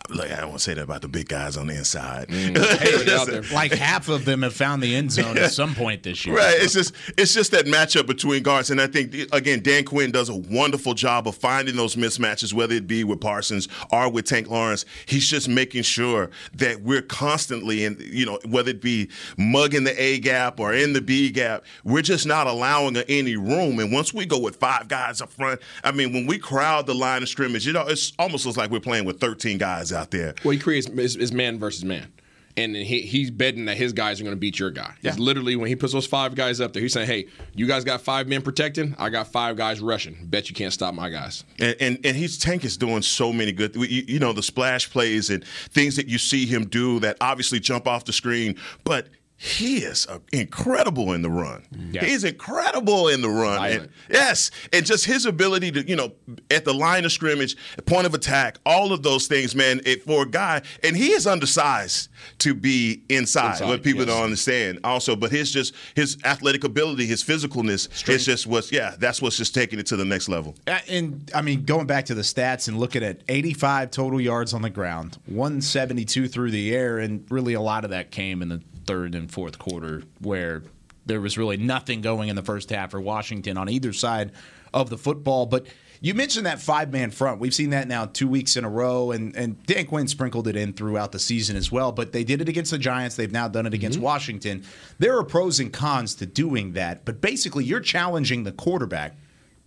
Like, 0.10 0.32
I 0.32 0.38
don't 0.38 0.50
want 0.50 0.60
to 0.60 0.64
say 0.64 0.74
that 0.76 0.84
about 0.84 1.02
the 1.02 1.08
big 1.08 1.28
guys 1.28 1.58
on 1.58 1.68
the 1.68 1.76
inside. 1.76 2.30
Mm, 2.30 3.52
like 3.54 3.74
half 3.74 4.08
of 4.08 4.24
them 4.26 4.44
have 4.44 4.54
found 4.54 4.82
the 4.84 4.96
end 4.96 5.12
zone 5.12 5.38
at 5.38 5.52
some 5.52 5.76
point 5.76 6.04
this 6.04 6.26
year. 6.26 6.36
Right. 6.38 6.56
It's 6.60 6.74
just 6.74 6.94
it's 7.18 7.34
just 7.34 7.52
that 7.52 7.66
matchup 7.66 8.06
between 8.08 8.44
guards, 8.44 8.70
and 8.72 8.80
I 8.80 8.88
think 8.88 9.14
again 9.34 9.62
Dan 9.62 9.84
Quinn 9.84 10.12
does 10.12 10.30
a 10.30 10.36
wonderful 10.36 10.94
job 10.94 11.28
of 11.28 11.36
finding 11.36 11.76
those 11.76 11.96
mismatches, 11.96 12.54
whether 12.54 12.76
it 12.76 12.88
be 12.88 13.04
with 13.04 13.20
Parsons 13.20 13.68
or 13.92 14.10
with 14.10 14.26
Tank 14.26 14.48
Lawrence. 14.50 14.86
He's 15.08 15.28
just 15.30 15.50
making 15.50 15.84
sure 15.84 16.30
that 16.54 16.82
we're 16.82 17.02
constantly 17.02 17.84
in, 17.84 17.98
you 18.00 18.26
know, 18.26 18.40
whether 18.46 18.70
it 18.72 18.82
be 18.82 19.10
mugging 19.38 19.84
the 19.84 20.02
A 20.02 20.20
gap 20.20 20.60
or 20.60 20.74
in 20.74 20.94
the 20.94 21.02
B 21.02 21.30
gap, 21.32 21.64
we're 21.84 22.02
just 22.02 22.26
not 22.26 22.45
allowing 22.46 22.98
any 22.98 23.36
room. 23.36 23.80
And 23.80 23.92
once 23.92 24.14
we 24.14 24.26
go 24.26 24.40
with 24.40 24.58
five 24.58 24.88
guys 24.88 25.22
up 25.22 25.32
front, 25.32 25.62
I 25.84 25.92
mean, 25.92 26.14
when 26.14 26.26
we 26.26 26.38
crowd 26.38 26.88
the 26.88 26.94
line 26.94 27.24
of 27.24 27.30
scrimmage, 27.30 27.66
you 27.66 27.74
know, 27.74 27.88
it's 27.88 28.14
almost 28.18 28.46
looks 28.46 28.58
like 28.58 28.72
we're 28.72 28.80
playing 28.80 29.06
with 29.06 29.20
13 29.20 29.58
guys 29.58 29.92
out 29.92 30.12
there. 30.12 30.36
Well, 30.44 30.52
he 30.52 30.60
creates 30.60 30.88
is, 30.88 31.34
man 31.34 31.60
versus 31.60 31.84
man. 31.84 32.12
And 32.58 32.74
he, 32.74 33.02
he's 33.02 33.32
betting 33.32 33.66
that 33.66 33.76
his 33.76 33.92
guys 33.92 34.22
are 34.22 34.24
going 34.24 34.36
to 34.36 34.40
beat 34.40 34.60
your 34.60 34.72
guy. 34.72 34.94
It's 35.04 35.20
literally 35.20 35.58
when 35.58 35.68
he 35.68 35.76
puts 35.76 35.92
those 35.92 36.08
five 36.08 36.36
guys 36.36 36.62
up 36.62 36.72
there, 36.72 36.82
he's 36.82 36.94
saying, 36.94 37.08
"Hey, 37.08 37.28
you 37.54 37.68
guys 37.68 37.84
got 37.84 38.00
five 38.00 38.30
men 38.30 38.42
protecting. 38.42 38.96
I 38.98 39.10
got 39.10 39.28
five 39.28 39.58
guys 39.58 39.82
rushing. 39.82 40.16
Bet 40.24 40.48
you 40.48 40.56
can't 40.56 40.72
stop 40.72 40.94
my 40.94 41.10
guys." 41.10 41.44
And, 41.60 41.76
and 41.82 42.06
and 42.06 42.16
he's 42.16 42.38
Tank 42.38 42.64
is 42.64 42.78
doing 42.78 43.02
so 43.02 43.34
many 43.34 43.52
good, 43.52 43.76
you, 43.76 44.06
you 44.08 44.20
know, 44.20 44.32
the 44.32 44.42
splash 44.42 44.90
plays 44.90 45.30
and 45.30 45.44
things 45.46 45.98
that 45.98 46.08
you 46.08 46.18
see 46.18 46.46
him 46.46 46.66
do 46.68 47.02
that 47.02 47.18
obviously 47.20 47.60
jump 47.60 47.90
off 47.90 48.06
the 48.06 48.14
screen, 48.14 48.56
but. 48.86 49.08
He 49.38 49.80
is 49.80 50.08
incredible 50.32 51.12
in 51.12 51.22
the 51.22 51.30
run. 51.30 51.66
Yeah. 51.92 52.06
He's 52.06 52.24
incredible 52.24 53.10
in 53.10 53.22
the 53.22 53.30
run. 53.30 53.70
And- 53.70 53.90
yes, 54.10 54.50
and 54.72 54.86
just 54.86 55.06
his 55.06 55.26
ability 55.26 55.72
to, 55.74 55.88
you 55.88 55.96
know, 55.96 56.14
at 56.50 56.64
the 56.64 56.74
line 56.74 57.04
of 57.04 57.12
scrimmage, 57.12 57.58
point 57.86 58.08
of 58.08 58.14
attack, 58.14 58.60
all 58.66 58.94
of 58.94 59.04
those 59.04 59.28
things, 59.28 59.54
man. 59.54 59.82
It, 59.86 60.04
for 60.04 60.24
a 60.24 60.26
guy, 60.26 60.62
and 60.84 60.96
he 60.96 61.12
is 61.12 61.28
undersized 61.28 62.10
to 62.40 62.54
be 62.54 63.04
inside. 63.10 63.52
Inside, 63.52 63.68
what 63.68 63.84
people 63.84 64.06
yes. 64.06 64.16
don't 64.16 64.24
understand, 64.24 64.80
also. 64.86 65.18
But 65.18 65.32
his 65.32 65.52
just 65.52 65.76
his 65.96 66.18
athletic 66.24 66.64
ability, 66.64 67.06
his 67.06 67.22
physicalness, 67.22 67.90
It's 68.08 68.24
just 68.24 68.48
what's 68.48 68.72
yeah, 68.72 68.96
that's 68.98 69.22
what's 69.22 69.38
just 69.38 69.54
taking 69.54 69.80
it 69.80 69.86
to 69.88 69.98
the 69.98 70.06
next 70.06 70.30
level. 70.30 70.56
And 70.88 71.30
I 71.36 71.42
mean, 71.42 71.66
going 71.66 71.88
back 71.88 72.06
to 72.06 72.16
the 72.16 72.22
stats 72.22 72.70
and 72.70 72.80
looking 72.80 73.04
at 73.04 73.22
85 73.28 73.92
total 73.92 74.22
yards 74.22 74.54
on 74.54 74.62
the 74.62 74.70
ground, 74.70 75.18
172 75.26 76.30
through 76.30 76.52
the 76.52 76.74
air, 76.74 77.00
and 77.00 77.26
really 77.30 77.54
a 77.54 77.62
lot 77.62 77.84
of 77.84 77.90
that 77.90 78.12
came 78.12 78.42
in 78.42 78.50
the 78.50 78.62
third 78.86 79.16
and 79.16 79.32
fourth 79.32 79.60
quarter, 79.60 80.04
where 80.20 80.64
there 81.06 81.22
was 81.22 81.38
really 81.38 81.58
nothing 81.58 82.02
going 82.02 82.30
in 82.30 82.36
the 82.36 82.44
first 82.44 82.70
half 82.70 82.92
for 82.92 83.02
Washington 83.02 83.58
on 83.58 83.70
either 83.70 83.94
side 83.94 84.32
of 84.74 84.90
the 84.90 84.98
football. 84.98 85.46
But 85.46 85.68
you 86.02 86.14
mentioned 86.14 86.46
that 86.46 86.60
five 86.60 86.92
man 86.92 87.12
front. 87.12 87.40
We've 87.40 87.54
seen 87.54 87.70
that 87.72 87.88
now 87.88 88.06
two 88.06 88.28
weeks 88.28 88.58
in 88.58 88.64
a 88.66 88.70
row, 88.70 89.12
and, 89.12 89.36
and 89.36 89.64
Dan 89.66 89.86
Quinn 89.86 90.08
sprinkled 90.08 90.48
it 90.48 90.56
in 90.56 90.74
throughout 90.74 91.12
the 91.12 91.20
season 91.20 91.56
as 91.56 91.72
well. 91.72 91.92
But 91.92 92.12
they 92.12 92.24
did 92.24 92.42
it 92.42 92.50
against 92.50 92.72
the 92.72 92.78
Giants. 92.78 93.16
They've 93.16 93.32
now 93.32 93.48
done 93.48 93.66
it 93.66 93.74
against 93.74 93.98
mm-hmm. 93.98 94.06
Washington. 94.06 94.64
There 95.00 95.18
are 95.18 95.24
pros 95.24 95.60
and 95.60 95.72
cons 95.72 96.16
to 96.16 96.26
doing 96.26 96.74
that, 96.74 97.06
but 97.06 97.22
basically, 97.22 97.64
you're 97.64 97.80
challenging 97.80 98.44
the 98.44 98.52
quarterback 98.52 99.16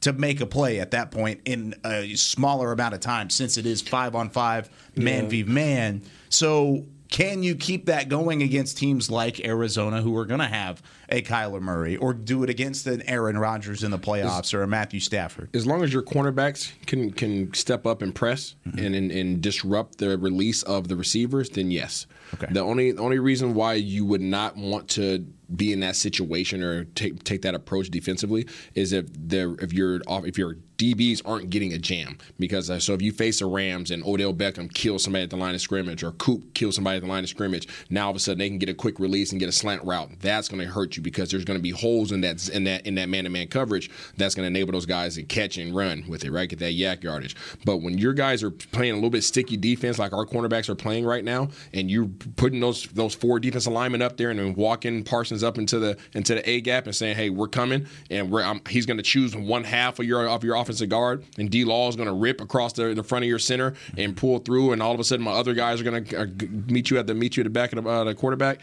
to 0.00 0.12
make 0.12 0.40
a 0.40 0.46
play 0.46 0.78
at 0.78 0.92
that 0.92 1.10
point 1.10 1.40
in 1.44 1.74
a 1.84 2.14
smaller 2.14 2.70
amount 2.70 2.94
of 2.94 3.00
time 3.00 3.30
since 3.30 3.56
it 3.56 3.66
is 3.66 3.82
five 3.82 4.14
on 4.14 4.30
five, 4.30 4.70
man 4.94 5.24
Yeah. 5.24 5.30
v 5.30 5.42
man. 5.42 6.02
So 6.28 6.86
can 7.10 7.42
you 7.42 7.54
keep 7.54 7.86
that 7.86 8.08
going 8.08 8.42
against 8.42 8.76
teams 8.78 9.10
like 9.10 9.44
Arizona 9.44 10.02
who 10.02 10.16
are 10.16 10.26
going 10.26 10.40
to 10.40 10.46
have 10.46 10.82
a 11.08 11.22
Kyler 11.22 11.60
Murray 11.60 11.96
or 11.96 12.12
do 12.12 12.42
it 12.42 12.50
against 12.50 12.86
an 12.86 13.02
Aaron 13.02 13.38
Rodgers 13.38 13.82
in 13.82 13.90
the 13.90 13.98
playoffs 13.98 14.52
or 14.52 14.62
a 14.62 14.66
Matthew 14.66 15.00
Stafford? 15.00 15.48
As 15.54 15.66
long 15.66 15.82
as 15.82 15.92
your 15.92 16.02
cornerbacks 16.02 16.72
can 16.86 17.10
can 17.10 17.52
step 17.54 17.86
up 17.86 18.02
and 18.02 18.14
press 18.14 18.54
mm-hmm. 18.66 18.78
and, 18.78 18.94
and 18.94 19.10
and 19.10 19.40
disrupt 19.40 19.98
the 19.98 20.18
release 20.18 20.62
of 20.64 20.88
the 20.88 20.96
receivers, 20.96 21.50
then 21.50 21.70
yes. 21.70 22.06
Okay. 22.34 22.52
The 22.52 22.60
only 22.60 22.92
the 22.92 23.02
only 23.02 23.18
reason 23.18 23.54
why 23.54 23.74
you 23.74 24.04
would 24.04 24.20
not 24.20 24.56
want 24.56 24.88
to 24.90 25.26
be 25.54 25.72
in 25.72 25.80
that 25.80 25.96
situation 25.96 26.62
or 26.62 26.84
take 26.84 27.24
take 27.24 27.42
that 27.42 27.54
approach 27.54 27.90
defensively 27.90 28.46
is 28.74 28.92
if 28.92 29.06
the 29.12 29.56
if 29.60 29.72
your 29.72 30.00
off- 30.06 30.26
if 30.26 30.36
your 30.36 30.56
DBs 30.78 31.20
aren't 31.24 31.50
getting 31.50 31.72
a 31.72 31.78
jam 31.78 32.16
because 32.38 32.70
uh, 32.70 32.78
so 32.78 32.94
if 32.94 33.02
you 33.02 33.10
face 33.10 33.40
the 33.40 33.46
Rams 33.46 33.90
and 33.90 34.04
Odell 34.04 34.32
Beckham 34.32 34.72
kills 34.72 35.02
somebody 35.02 35.24
at 35.24 35.30
the 35.30 35.36
line 35.36 35.54
of 35.56 35.60
scrimmage 35.60 36.04
or 36.04 36.12
Coop 36.12 36.54
kills 36.54 36.76
somebody 36.76 36.98
at 36.98 37.02
the 37.02 37.08
line 37.08 37.24
of 37.24 37.28
scrimmage, 37.28 37.66
now 37.90 38.04
all 38.04 38.10
of 38.10 38.16
a 38.16 38.20
sudden 38.20 38.38
they 38.38 38.48
can 38.48 38.58
get 38.58 38.68
a 38.68 38.74
quick 38.74 39.00
release 39.00 39.32
and 39.32 39.40
get 39.40 39.48
a 39.48 39.52
slant 39.52 39.82
route. 39.84 40.08
That's 40.20 40.48
going 40.48 40.62
to 40.64 40.72
hurt 40.72 40.96
you 40.96 41.02
because 41.02 41.30
there's 41.30 41.44
going 41.44 41.58
to 41.58 41.62
be 41.62 41.70
holes 41.70 42.12
in 42.12 42.20
that 42.20 42.48
in 42.48 42.62
that 42.64 42.86
in 42.86 42.94
that 42.94 43.08
man-to-man 43.08 43.48
coverage 43.48 43.90
that's 44.16 44.36
going 44.36 44.44
to 44.44 44.56
enable 44.56 44.72
those 44.72 44.86
guys 44.86 45.16
to 45.16 45.24
catch 45.24 45.58
and 45.58 45.74
run 45.74 46.04
with 46.08 46.24
it, 46.24 46.30
right? 46.30 46.48
Get 46.48 46.60
that 46.60 46.72
yak 46.72 47.02
yardage. 47.02 47.34
But 47.64 47.78
when 47.78 47.98
your 47.98 48.12
guys 48.12 48.44
are 48.44 48.52
playing 48.52 48.92
a 48.92 48.96
little 48.96 49.10
bit 49.10 49.24
sticky 49.24 49.56
defense 49.56 49.98
like 49.98 50.12
our 50.12 50.26
cornerbacks 50.26 50.68
are 50.68 50.76
playing 50.76 51.04
right 51.04 51.24
now, 51.24 51.48
and 51.74 51.90
you're 51.90 52.08
putting 52.36 52.60
those 52.60 52.84
those 52.86 53.16
four 53.16 53.40
defensive 53.40 53.72
linemen 53.72 54.00
up 54.00 54.16
there 54.16 54.30
and 54.30 54.38
then 54.38 54.54
walking 54.54 55.02
Parsons 55.02 55.42
up 55.42 55.58
into 55.58 55.80
the 55.80 55.98
into 56.14 56.36
the 56.36 56.48
A 56.48 56.60
gap 56.60 56.86
and 56.86 56.94
saying, 56.94 57.16
"Hey, 57.16 57.30
we're 57.30 57.48
coming," 57.48 57.88
and 58.10 58.30
we're 58.30 58.44
um, 58.44 58.60
he's 58.68 58.86
going 58.86 58.98
to 58.98 59.02
choose 59.02 59.34
one 59.34 59.64
half 59.64 59.98
of 59.98 60.04
your 60.04 60.28
of 60.28 60.44
your 60.44 60.56
offensive 60.68 60.90
guard, 60.90 61.24
and 61.38 61.50
D 61.50 61.64
Law 61.64 61.88
is 61.88 61.96
going 61.96 62.08
to 62.08 62.12
rip 62.12 62.40
across 62.40 62.74
the, 62.74 62.94
the 62.94 63.02
front 63.02 63.24
of 63.24 63.28
your 63.28 63.38
center 63.38 63.74
and 63.96 64.16
pull 64.16 64.38
through, 64.38 64.72
and 64.72 64.82
all 64.82 64.92
of 64.92 65.00
a 65.00 65.04
sudden 65.04 65.24
my 65.24 65.32
other 65.32 65.54
guys 65.54 65.80
are 65.80 65.84
going 65.84 66.04
to 66.04 66.22
uh, 66.22 66.26
meet 66.66 66.90
you 66.90 66.98
at 66.98 67.06
the 67.06 67.14
meet 67.14 67.36
you 67.36 67.40
at 67.40 67.44
the 67.44 67.50
back 67.50 67.72
of 67.72 67.82
the, 67.82 67.88
uh, 67.88 68.04
the 68.04 68.14
quarterback. 68.14 68.60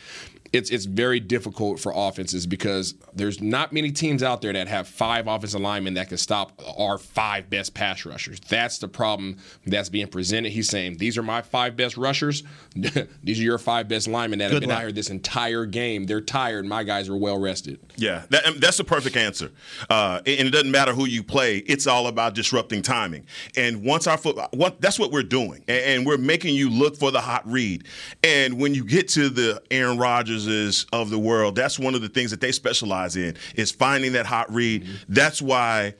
It's 0.54 0.70
it's 0.70 0.86
very 0.86 1.20
difficult 1.20 1.80
for 1.80 1.92
offenses 1.96 2.46
because 2.48 2.96
there's 3.14 3.42
not 3.42 3.74
many 3.74 3.92
teams 3.92 4.24
out 4.24 4.42
there 4.42 4.54
that 4.54 4.68
have 4.68 4.88
five 4.88 5.28
offensive 5.28 5.62
linemen 5.62 5.96
that 5.96 6.10
can 6.10 6.18
stop 6.18 6.62
our 6.78 6.98
five 6.98 7.50
best 7.50 7.74
pass 7.74 8.06
rushers. 8.06 8.40
That's 8.42 8.78
the 8.78 8.88
problem 8.88 9.38
that's 9.66 9.90
being 9.90 10.08
presented. 10.08 10.52
He's 10.52 10.70
saying 10.70 10.98
these 10.98 11.18
are 11.18 11.24
my 11.24 11.42
five 11.42 11.76
best 11.76 11.98
rushers. 11.98 12.44
these 12.76 13.40
are 13.40 13.44
your 13.44 13.58
five 13.58 13.88
best 13.88 14.08
linemen 14.08 14.40
that 14.40 14.52
have 14.52 14.60
been 14.60 14.70
luck. 14.70 14.80
out 14.80 14.84
here 14.84 14.92
this 14.92 15.10
entire 15.10 15.66
game. 15.66 16.06
They're 16.06 16.22
tired. 16.22 16.66
My 16.66 16.84
guys 16.84 17.10
are 17.10 17.18
well 17.18 17.40
rested. 17.40 17.80
Yeah, 17.96 18.24
that, 18.30 18.60
that's 18.60 18.78
the 18.78 18.84
perfect 18.84 19.18
answer. 19.18 19.52
Uh, 19.90 20.22
and 20.26 20.48
it 20.48 20.52
doesn't 20.52 20.72
matter 20.72 20.94
who 20.94 21.06
you 21.06 21.24
play; 21.24 21.58
it's 21.58 21.88
all 21.88 22.08
about 22.08 22.36
disrupting 22.36 22.82
timing. 22.82 23.26
And 23.58 23.84
once 23.84 24.08
our 24.08 24.18
foot, 24.18 24.38
what, 24.54 24.80
that's 24.82 25.00
what 25.00 25.12
we're 25.12 25.24
doing, 25.24 25.64
and, 25.68 25.84
and 25.84 26.06
we're 26.06 26.18
making 26.18 26.56
you 26.56 26.70
look 26.70 26.96
for 26.98 27.12
the 27.12 27.22
hot 27.22 27.50
read. 27.50 27.86
And 28.24 28.60
when 28.60 28.74
you 28.74 28.84
get 28.84 29.08
to 29.10 29.30
the 29.30 29.62
Aaron 29.72 29.98
Rodgerses 30.46 30.86
of 30.94 31.10
the 31.10 31.20
world, 31.20 31.56
that's 31.56 31.80
one 31.80 31.96
of 31.96 32.02
the 32.02 32.10
things 32.10 32.32
that 32.32 32.42
they 32.42 32.52
specialize 32.52 33.16
in 33.16 33.36
is 33.56 33.72
finding 33.72 34.14
that 34.14 34.26
hot 34.26 34.54
read. 34.54 34.88
That's 35.10 35.42
why. 35.42 35.96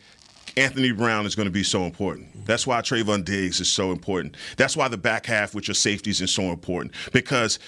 Anthony 0.58 0.94
Brown 0.94 1.26
is 1.26 1.36
going 1.36 1.48
to 1.48 1.52
be 1.52 1.64
so 1.64 1.84
important. 1.84 2.46
That's 2.46 2.66
why 2.66 2.80
Trevon 2.80 3.26
Diggs 3.26 3.60
is 3.60 3.70
so 3.70 3.92
important. 3.92 4.38
That's 4.56 4.78
why 4.78 4.88
the 4.88 4.98
back 4.98 5.26
half 5.26 5.54
with 5.54 5.68
your 5.68 5.76
safeties 5.76 6.22
is 6.22 6.32
so 6.32 6.44
important 6.44 6.94
because 7.12 7.60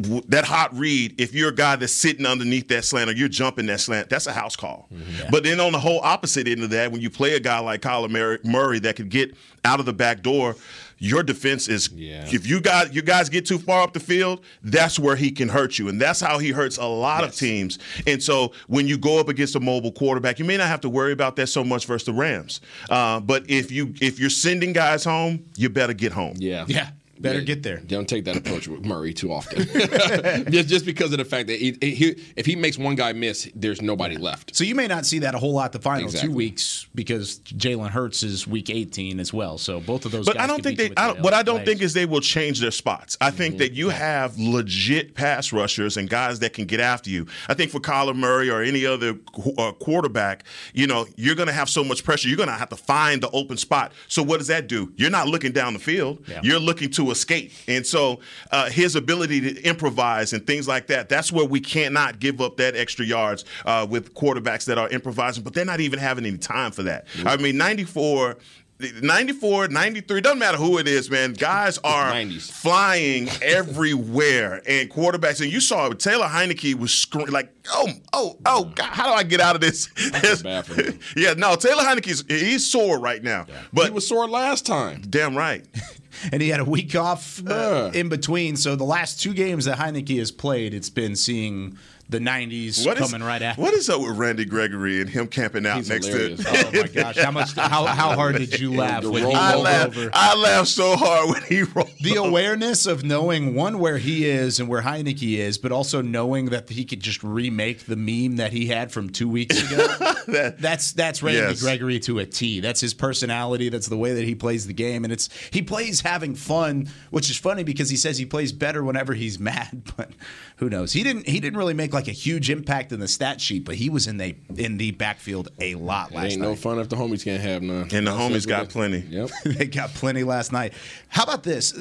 w- 0.00 0.22
that 0.28 0.44
hot 0.44 0.72
read, 0.72 1.20
if 1.20 1.34
you're 1.34 1.48
a 1.48 1.54
guy 1.54 1.74
that's 1.74 1.92
sitting 1.92 2.24
underneath 2.24 2.68
that 2.68 2.84
slant 2.84 3.10
or 3.10 3.14
you're 3.14 3.28
jumping 3.28 3.66
that 3.66 3.80
slant, 3.80 4.10
that's 4.10 4.28
a 4.28 4.32
house 4.32 4.54
call. 4.54 4.86
Mm-hmm. 4.94 5.30
But 5.30 5.42
then 5.42 5.58
on 5.58 5.72
the 5.72 5.80
whole 5.80 5.98
opposite 6.04 6.46
end 6.46 6.62
of 6.62 6.70
that, 6.70 6.92
when 6.92 7.00
you 7.00 7.10
play 7.10 7.34
a 7.34 7.40
guy 7.40 7.58
like 7.58 7.80
Kyler 7.80 8.10
Murray, 8.10 8.38
Murray 8.44 8.78
that 8.78 8.94
could 8.94 9.08
get 9.08 9.34
out 9.64 9.80
of 9.80 9.86
the 9.86 9.92
back 9.92 10.22
door, 10.22 10.54
your 10.98 11.22
defense 11.22 11.68
is 11.68 11.90
if 12.32 12.46
you 12.46 12.60
guys 12.60 12.94
you 12.94 13.02
guys 13.02 13.28
get 13.28 13.46
too 13.46 13.58
far 13.58 13.82
up 13.82 13.92
the 13.92 14.00
field, 14.00 14.40
that's 14.62 14.98
where 14.98 15.16
he 15.16 15.30
can 15.30 15.48
hurt 15.48 15.78
you. 15.78 15.88
And 15.88 16.00
that's 16.00 16.20
how 16.20 16.38
he 16.38 16.50
hurts 16.50 16.78
a 16.78 16.86
lot 16.86 17.22
of 17.24 17.34
teams. 17.34 17.78
And 18.06 18.22
so 18.22 18.52
when 18.66 18.86
you 18.88 18.96
go 18.98 19.18
up 19.18 19.28
against 19.28 19.56
a 19.56 19.60
mobile 19.60 19.92
quarterback, 19.92 20.38
you 20.38 20.44
may 20.44 20.56
not 20.56 20.68
have 20.68 20.80
to 20.82 20.88
worry 20.88 21.12
about 21.12 21.36
that 21.36 21.48
so 21.48 21.62
much 21.62 21.86
versus 21.86 22.06
the 22.06 22.12
Rams. 22.12 22.60
Uh, 22.88 23.20
but 23.20 23.48
if 23.48 23.70
you 23.70 23.94
if 24.00 24.18
you're 24.18 24.30
sending 24.30 24.72
guys 24.72 25.04
home, 25.04 25.44
you 25.56 25.68
better 25.68 25.92
get 25.92 26.12
home. 26.12 26.34
Yeah. 26.38 26.64
Yeah. 26.68 26.90
Better 27.20 27.40
get 27.40 27.62
there. 27.62 27.78
Don't 27.78 28.08
take 28.08 28.24
that 28.26 28.36
approach 28.36 28.68
with 28.68 28.84
Murray 28.84 29.12
too 29.14 29.32
often. 29.32 29.64
just, 30.50 30.68
just 30.68 30.86
because 30.86 31.12
of 31.12 31.18
the 31.18 31.24
fact 31.24 31.48
that 31.48 31.58
he, 31.58 31.76
he, 31.80 32.16
if 32.36 32.46
he 32.46 32.56
makes 32.56 32.78
one 32.78 32.94
guy 32.94 33.12
miss, 33.12 33.50
there's 33.54 33.80
nobody 33.82 34.16
left. 34.16 34.54
So 34.54 34.64
you 34.64 34.74
may 34.74 34.86
not 34.86 35.06
see 35.06 35.20
that 35.20 35.34
a 35.34 35.38
whole 35.38 35.52
lot 35.54 35.72
the 35.72 35.78
final 35.78 36.04
Exactly. 36.04 36.28
two 36.28 36.34
weeks 36.34 36.86
because 36.94 37.38
Jalen 37.40 37.90
Hurts 37.90 38.22
is 38.22 38.46
week 38.46 38.70
18 38.70 39.18
as 39.20 39.32
well. 39.32 39.58
So 39.58 39.80
both 39.80 40.04
of 40.04 40.12
those 40.12 40.26
But 40.26 40.36
guys 40.36 40.44
I 40.44 40.46
don't 40.46 40.62
think 40.62 40.78
they. 40.78 40.92
I 40.96 41.08
don't, 41.08 41.20
what 41.20 41.32
I 41.34 41.42
don't 41.42 41.56
legs. 41.56 41.68
think 41.68 41.82
is 41.82 41.94
they 41.94 42.06
will 42.06 42.20
change 42.20 42.60
their 42.60 42.70
spots. 42.70 43.16
I 43.20 43.30
think 43.30 43.58
that 43.58 43.72
you 43.72 43.88
have 43.90 44.38
legit 44.38 45.14
pass 45.14 45.52
rushers 45.52 45.96
and 45.96 46.08
guys 46.08 46.38
that 46.40 46.52
can 46.52 46.66
get 46.66 46.80
after 46.80 47.10
you. 47.10 47.26
I 47.48 47.54
think 47.54 47.70
for 47.70 47.80
Kyler 47.80 48.14
Murray 48.14 48.50
or 48.50 48.62
any 48.62 48.84
other 48.86 49.14
qu- 49.14 49.54
uh, 49.58 49.72
quarterback, 49.72 50.44
you 50.74 50.86
know, 50.86 51.06
you're 51.16 51.34
going 51.34 51.48
to 51.48 51.52
have 51.52 51.68
so 51.68 51.82
much 51.84 52.04
pressure. 52.04 52.28
You're 52.28 52.36
going 52.36 52.48
to 52.48 52.54
have 52.54 52.68
to 52.70 52.76
find 52.76 53.22
the 53.22 53.30
open 53.30 53.56
spot. 53.56 53.92
So 54.08 54.22
what 54.22 54.38
does 54.38 54.48
that 54.48 54.66
do? 54.68 54.92
You're 54.96 55.10
not 55.10 55.28
looking 55.28 55.52
down 55.52 55.72
the 55.72 55.78
field. 55.78 56.22
Yeah. 56.28 56.40
You're 56.42 56.60
looking 56.60 56.90
to 56.92 57.05
to 57.06 57.12
escape. 57.12 57.52
And 57.68 57.86
so 57.86 58.20
uh, 58.50 58.70
his 58.70 58.96
ability 58.96 59.40
to 59.40 59.62
improvise 59.62 60.32
and 60.32 60.46
things 60.46 60.68
like 60.68 60.86
that, 60.88 61.08
that's 61.08 61.32
where 61.32 61.46
we 61.46 61.60
cannot 61.60 62.18
give 62.18 62.40
up 62.40 62.56
that 62.58 62.76
extra 62.76 63.04
yards 63.04 63.44
uh, 63.64 63.86
with 63.88 64.14
quarterbacks 64.14 64.64
that 64.66 64.78
are 64.78 64.88
improvising, 64.88 65.42
but 65.42 65.54
they're 65.54 65.64
not 65.64 65.80
even 65.80 65.98
having 65.98 66.26
any 66.26 66.38
time 66.38 66.72
for 66.72 66.82
that. 66.82 67.06
I 67.24 67.36
mean, 67.36 67.56
94 67.56 68.36
94, 68.78 69.68
93, 69.68 70.20
doesn't 70.20 70.38
matter 70.38 70.58
who 70.58 70.78
it 70.78 70.86
is, 70.86 71.10
man. 71.10 71.32
Guys 71.32 71.78
are 71.78 72.12
flying 72.40 73.28
everywhere 73.40 74.62
and 74.68 74.90
quarterbacks. 74.90 75.40
And 75.40 75.50
you 75.50 75.60
saw 75.60 75.86
it, 75.86 75.98
Taylor 75.98 76.26
Heinicke 76.26 76.74
was 76.74 76.92
screaming 76.92 77.32
like, 77.32 77.52
oh, 77.70 77.88
oh, 78.12 78.36
oh, 78.44 78.64
God, 78.74 78.90
how 78.90 79.06
do 79.06 79.12
I 79.12 79.22
get 79.22 79.40
out 79.40 79.54
of 79.54 79.62
this? 79.62 79.88
yeah, 81.16 81.32
no, 81.34 81.56
Taylor 81.56 81.82
Heinicke's 81.82 82.24
he's 82.28 82.70
sore 82.70 82.98
right 82.98 83.22
now. 83.22 83.46
But 83.72 83.86
he 83.86 83.90
was 83.92 84.06
sore 84.06 84.28
last 84.28 84.66
time. 84.66 85.02
Damn 85.08 85.36
right. 85.36 85.64
and 86.32 86.42
he 86.42 86.48
had 86.48 86.60
a 86.60 86.64
week 86.64 86.94
off 86.94 87.42
uh, 87.46 87.90
in 87.94 88.08
between. 88.08 88.56
So 88.56 88.76
the 88.76 88.84
last 88.84 89.20
two 89.20 89.34
games 89.34 89.64
that 89.64 89.78
Heinicke 89.78 90.18
has 90.18 90.30
played, 90.30 90.74
it's 90.74 90.90
been 90.90 91.16
seeing 91.16 91.78
the 92.08 92.18
90s 92.20 92.86
What 92.86 93.00
is- 93.00 93.10
coming 93.10 93.26
right 93.26 93.42
after. 93.42 93.60
What 93.60 93.74
is 93.74 93.90
up 93.90 94.00
with 94.00 94.16
Randy 94.16 94.44
Gregory 94.44 95.00
and 95.00 95.10
him 95.10 95.26
camping 95.26 95.66
out 95.66 95.78
He's 95.78 95.88
next 95.88 96.06
hilarious. 96.06 96.40
to? 96.44 96.48
Oh, 96.48 96.70
my 96.82 96.88
gosh. 96.88 97.16
How 97.18 97.30
much- 97.30 97.52
how- 97.54 97.86
how 97.86 98.14
hard 98.14 98.36
did 98.36 98.60
you 98.60 98.72
laugh 98.72 99.04
when 99.04 99.26
he 99.26 99.34
I 99.34 99.52
rolled 99.54 99.64
laughed, 99.64 99.96
over? 99.96 100.10
I 100.12 100.34
laughed 100.36 100.68
so 100.68 100.96
hard 100.96 101.30
when 101.30 101.42
he 101.44 101.62
rolled. 101.62 101.90
the 102.00 102.14
awareness 102.14 102.86
of 102.86 103.02
knowing 103.04 103.54
one 103.54 103.78
where 103.78 103.98
he 103.98 104.24
is 104.26 104.60
and 104.60 104.68
where 104.68 104.82
Heinicke 104.82 105.36
is, 105.38 105.58
but 105.58 105.72
also 105.72 106.00
knowing 106.00 106.46
that 106.46 106.68
he 106.68 106.84
could 106.84 107.00
just 107.00 107.22
remake 107.24 107.86
the 107.86 107.96
meme 107.96 108.36
that 108.36 108.52
he 108.52 108.66
had 108.66 108.92
from 108.92 109.10
two 109.10 109.28
weeks 109.28 109.60
ago. 109.72 109.86
that's 110.58 110.92
that's 110.92 111.22
Randy 111.22 111.40
Yes. 111.40 111.60
Gregory 111.62 111.98
to 112.00 112.18
a 112.20 112.26
T. 112.26 112.60
That's 112.60 112.80
his 112.80 112.94
personality. 112.94 113.68
That's 113.68 113.88
the 113.88 113.96
way 113.96 114.14
that 114.14 114.24
he 114.24 114.34
plays 114.34 114.66
the 114.66 114.72
game, 114.72 115.04
and 115.04 115.12
it's 115.12 115.28
he 115.50 115.62
plays 115.62 116.02
having 116.02 116.34
fun, 116.34 116.88
which 117.10 117.30
is 117.30 117.36
funny 117.36 117.64
because 117.64 117.90
he 117.90 117.96
says 117.96 118.18
he 118.18 118.26
plays 118.26 118.52
better 118.52 118.84
whenever 118.84 119.14
he's 119.14 119.38
mad. 119.40 119.82
But 119.96 120.10
who 120.56 120.68
knows? 120.70 120.92
He 120.92 121.02
didn't 121.02 121.26
he 121.28 121.40
didn't 121.40 121.56
really 121.58 121.74
make 121.74 121.92
like 121.96 122.08
a 122.08 122.12
huge 122.12 122.50
impact 122.50 122.92
in 122.92 123.00
the 123.00 123.08
stat 123.08 123.40
sheet, 123.40 123.64
but 123.64 123.74
he 123.74 123.90
was 123.90 124.06
in 124.06 124.18
the 124.18 124.36
in 124.56 124.76
the 124.76 124.92
backfield 124.92 125.48
a 125.60 125.74
lot 125.74 126.12
It 126.12 126.14
last 126.14 126.32
ain't 126.32 126.40
night. 126.40 126.46
Ain't 126.48 126.56
no 126.56 126.56
fun 126.56 126.78
if 126.78 126.88
the 126.88 126.96
homies 126.96 127.24
can't 127.24 127.42
have 127.42 127.62
none. 127.62 127.82
And 127.92 128.06
the 128.06 128.12
That's- 128.12 128.20
homies 128.32 128.46
got 128.46 128.60
what 128.64 128.70
plenty. 128.70 128.98
Yep. 129.00 129.30
they 129.44 129.66
got 129.66 129.90
plenty 129.94 130.22
last 130.22 130.52
night. 130.52 130.72
How 131.08 131.24
about 131.24 131.42
this? 131.42 131.74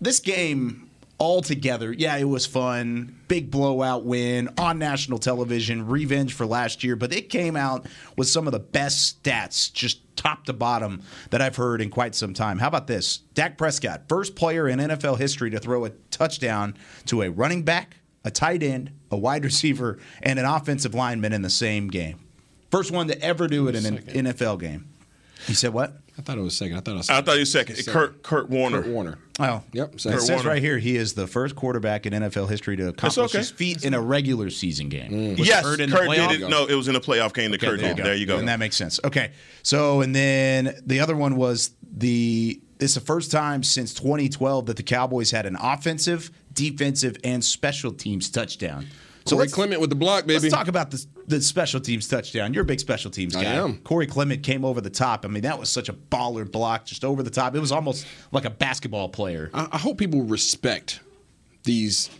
This 0.00 0.18
game 0.18 0.88
altogether, 1.20 1.92
yeah, 1.92 2.16
it 2.16 2.24
was 2.24 2.46
fun. 2.46 3.14
Big 3.28 3.50
blowout 3.50 4.04
win 4.06 4.48
on 4.56 4.78
national 4.78 5.18
television, 5.18 5.86
revenge 5.86 6.32
for 6.32 6.46
last 6.46 6.82
year, 6.82 6.96
but 6.96 7.12
it 7.12 7.28
came 7.28 7.56
out 7.56 7.86
with 8.16 8.26
some 8.26 8.46
of 8.48 8.52
the 8.52 8.58
best 8.58 9.22
stats, 9.22 9.70
just 9.70 10.00
top 10.16 10.46
to 10.46 10.54
bottom, 10.54 11.02
that 11.28 11.42
I've 11.42 11.56
heard 11.56 11.82
in 11.82 11.90
quite 11.90 12.14
some 12.14 12.32
time. 12.32 12.58
How 12.58 12.68
about 12.68 12.86
this? 12.86 13.18
Dak 13.34 13.58
Prescott, 13.58 14.04
first 14.08 14.34
player 14.34 14.66
in 14.66 14.78
NFL 14.78 15.18
history 15.18 15.50
to 15.50 15.58
throw 15.58 15.84
a 15.84 15.90
touchdown 16.10 16.74
to 17.06 17.20
a 17.22 17.30
running 17.30 17.62
back, 17.64 17.98
a 18.24 18.30
tight 18.30 18.62
end, 18.62 18.90
a 19.10 19.16
wide 19.16 19.44
receiver, 19.44 19.98
and 20.22 20.38
an 20.38 20.44
offensive 20.44 20.94
lineman 20.94 21.32
in 21.32 21.42
the 21.42 21.50
same 21.50 21.88
game. 21.88 22.18
First 22.70 22.90
one 22.90 23.08
to 23.08 23.20
ever 23.20 23.48
do 23.48 23.68
it 23.68 23.74
in 23.74 23.86
an 23.86 23.98
NFL 23.98 24.60
game. 24.60 24.88
You 25.46 25.54
said 25.54 25.72
what? 25.72 25.96
I 26.18 26.22
thought 26.22 26.36
it 26.36 26.42
was 26.42 26.56
second. 26.56 26.76
I 26.76 26.80
thought 26.80 26.92
it 26.92 26.96
was 26.98 27.06
second. 27.06 27.22
I 27.22 27.24
thought 27.24 27.38
you 27.38 27.44
second. 27.46 27.86
Kurt 27.86 28.22
Kurt 28.22 28.50
Warner. 28.50 28.82
Kurt 28.82 28.92
Warner. 28.92 29.18
Oh, 29.38 29.62
Yep. 29.72 29.94
It 29.94 30.00
second. 30.02 30.20
says 30.20 30.44
right 30.44 30.60
here 30.60 30.76
he 30.76 30.96
is 30.96 31.14
the 31.14 31.26
first 31.26 31.56
quarterback 31.56 32.04
in 32.04 32.12
NFL 32.12 32.50
history 32.50 32.76
to 32.76 32.88
accomplish 32.88 33.30
okay. 33.30 33.38
his 33.38 33.50
feat 33.50 33.84
in 33.84 33.94
a 33.94 34.00
regular 34.02 34.50
season 34.50 34.90
game. 34.90 35.10
Mm. 35.10 35.38
Was 35.38 35.48
yes, 35.48 35.64
Kurt 35.64 35.80
in 35.80 35.90
Kurt 35.90 36.08
playoff? 36.08 36.28
did 36.28 36.42
it. 36.42 36.50
No, 36.50 36.66
it 36.66 36.74
was 36.74 36.88
in 36.88 36.94
a 36.96 37.00
playoff 37.00 37.32
game 37.32 37.52
that 37.52 37.62
Okay, 37.62 37.70
Kurt 37.70 37.80
did. 37.80 37.96
go. 37.96 38.02
There 38.04 38.14
you 38.14 38.26
go. 38.26 38.36
And 38.36 38.48
that 38.48 38.58
makes 38.58 38.76
sense. 38.76 39.00
Okay. 39.02 39.32
So, 39.62 40.02
and 40.02 40.14
then 40.14 40.74
the 40.84 41.00
other 41.00 41.16
one 41.16 41.36
was 41.36 41.70
the. 41.90 42.60
It's 42.78 42.94
the 42.94 43.00
first 43.00 43.30
time 43.30 43.62
since 43.62 43.92
2012 43.94 44.66
that 44.66 44.76
the 44.76 44.82
Cowboys 44.82 45.30
had 45.30 45.44
an 45.46 45.56
offensive, 45.60 46.30
defensive, 46.52 47.16
and 47.24 47.44
special 47.44 47.92
teams 47.92 48.30
touchdown. 48.30 48.86
So 49.26 49.36
Corey 49.36 49.48
Clement 49.48 49.80
with 49.80 49.90
the 49.90 49.96
block, 49.96 50.26
baby. 50.26 50.40
let's 50.40 50.54
talk 50.54 50.68
about 50.68 50.90
the, 50.90 51.04
the 51.26 51.40
special 51.40 51.80
teams 51.80 52.08
touchdown. 52.08 52.54
You're 52.54 52.62
a 52.62 52.66
big 52.66 52.80
special 52.80 53.10
teams 53.10 53.34
guy. 53.34 53.42
I 53.42 53.44
am. 53.44 53.78
Corey 53.78 54.06
Clement 54.06 54.42
came 54.42 54.64
over 54.64 54.80
the 54.80 54.90
top. 54.90 55.24
I 55.24 55.28
mean, 55.28 55.42
that 55.42 55.58
was 55.58 55.68
such 55.68 55.88
a 55.88 55.92
baller 55.92 56.50
block, 56.50 56.86
just 56.86 57.04
over 57.04 57.22
the 57.22 57.30
top. 57.30 57.54
It 57.54 57.60
was 57.60 57.70
almost 57.70 58.06
like 58.32 58.44
a 58.44 58.50
basketball 58.50 59.08
player. 59.08 59.50
I, 59.52 59.68
I 59.72 59.78
hope 59.78 59.98
people 59.98 60.22
respect 60.22 61.00
these 61.64 62.10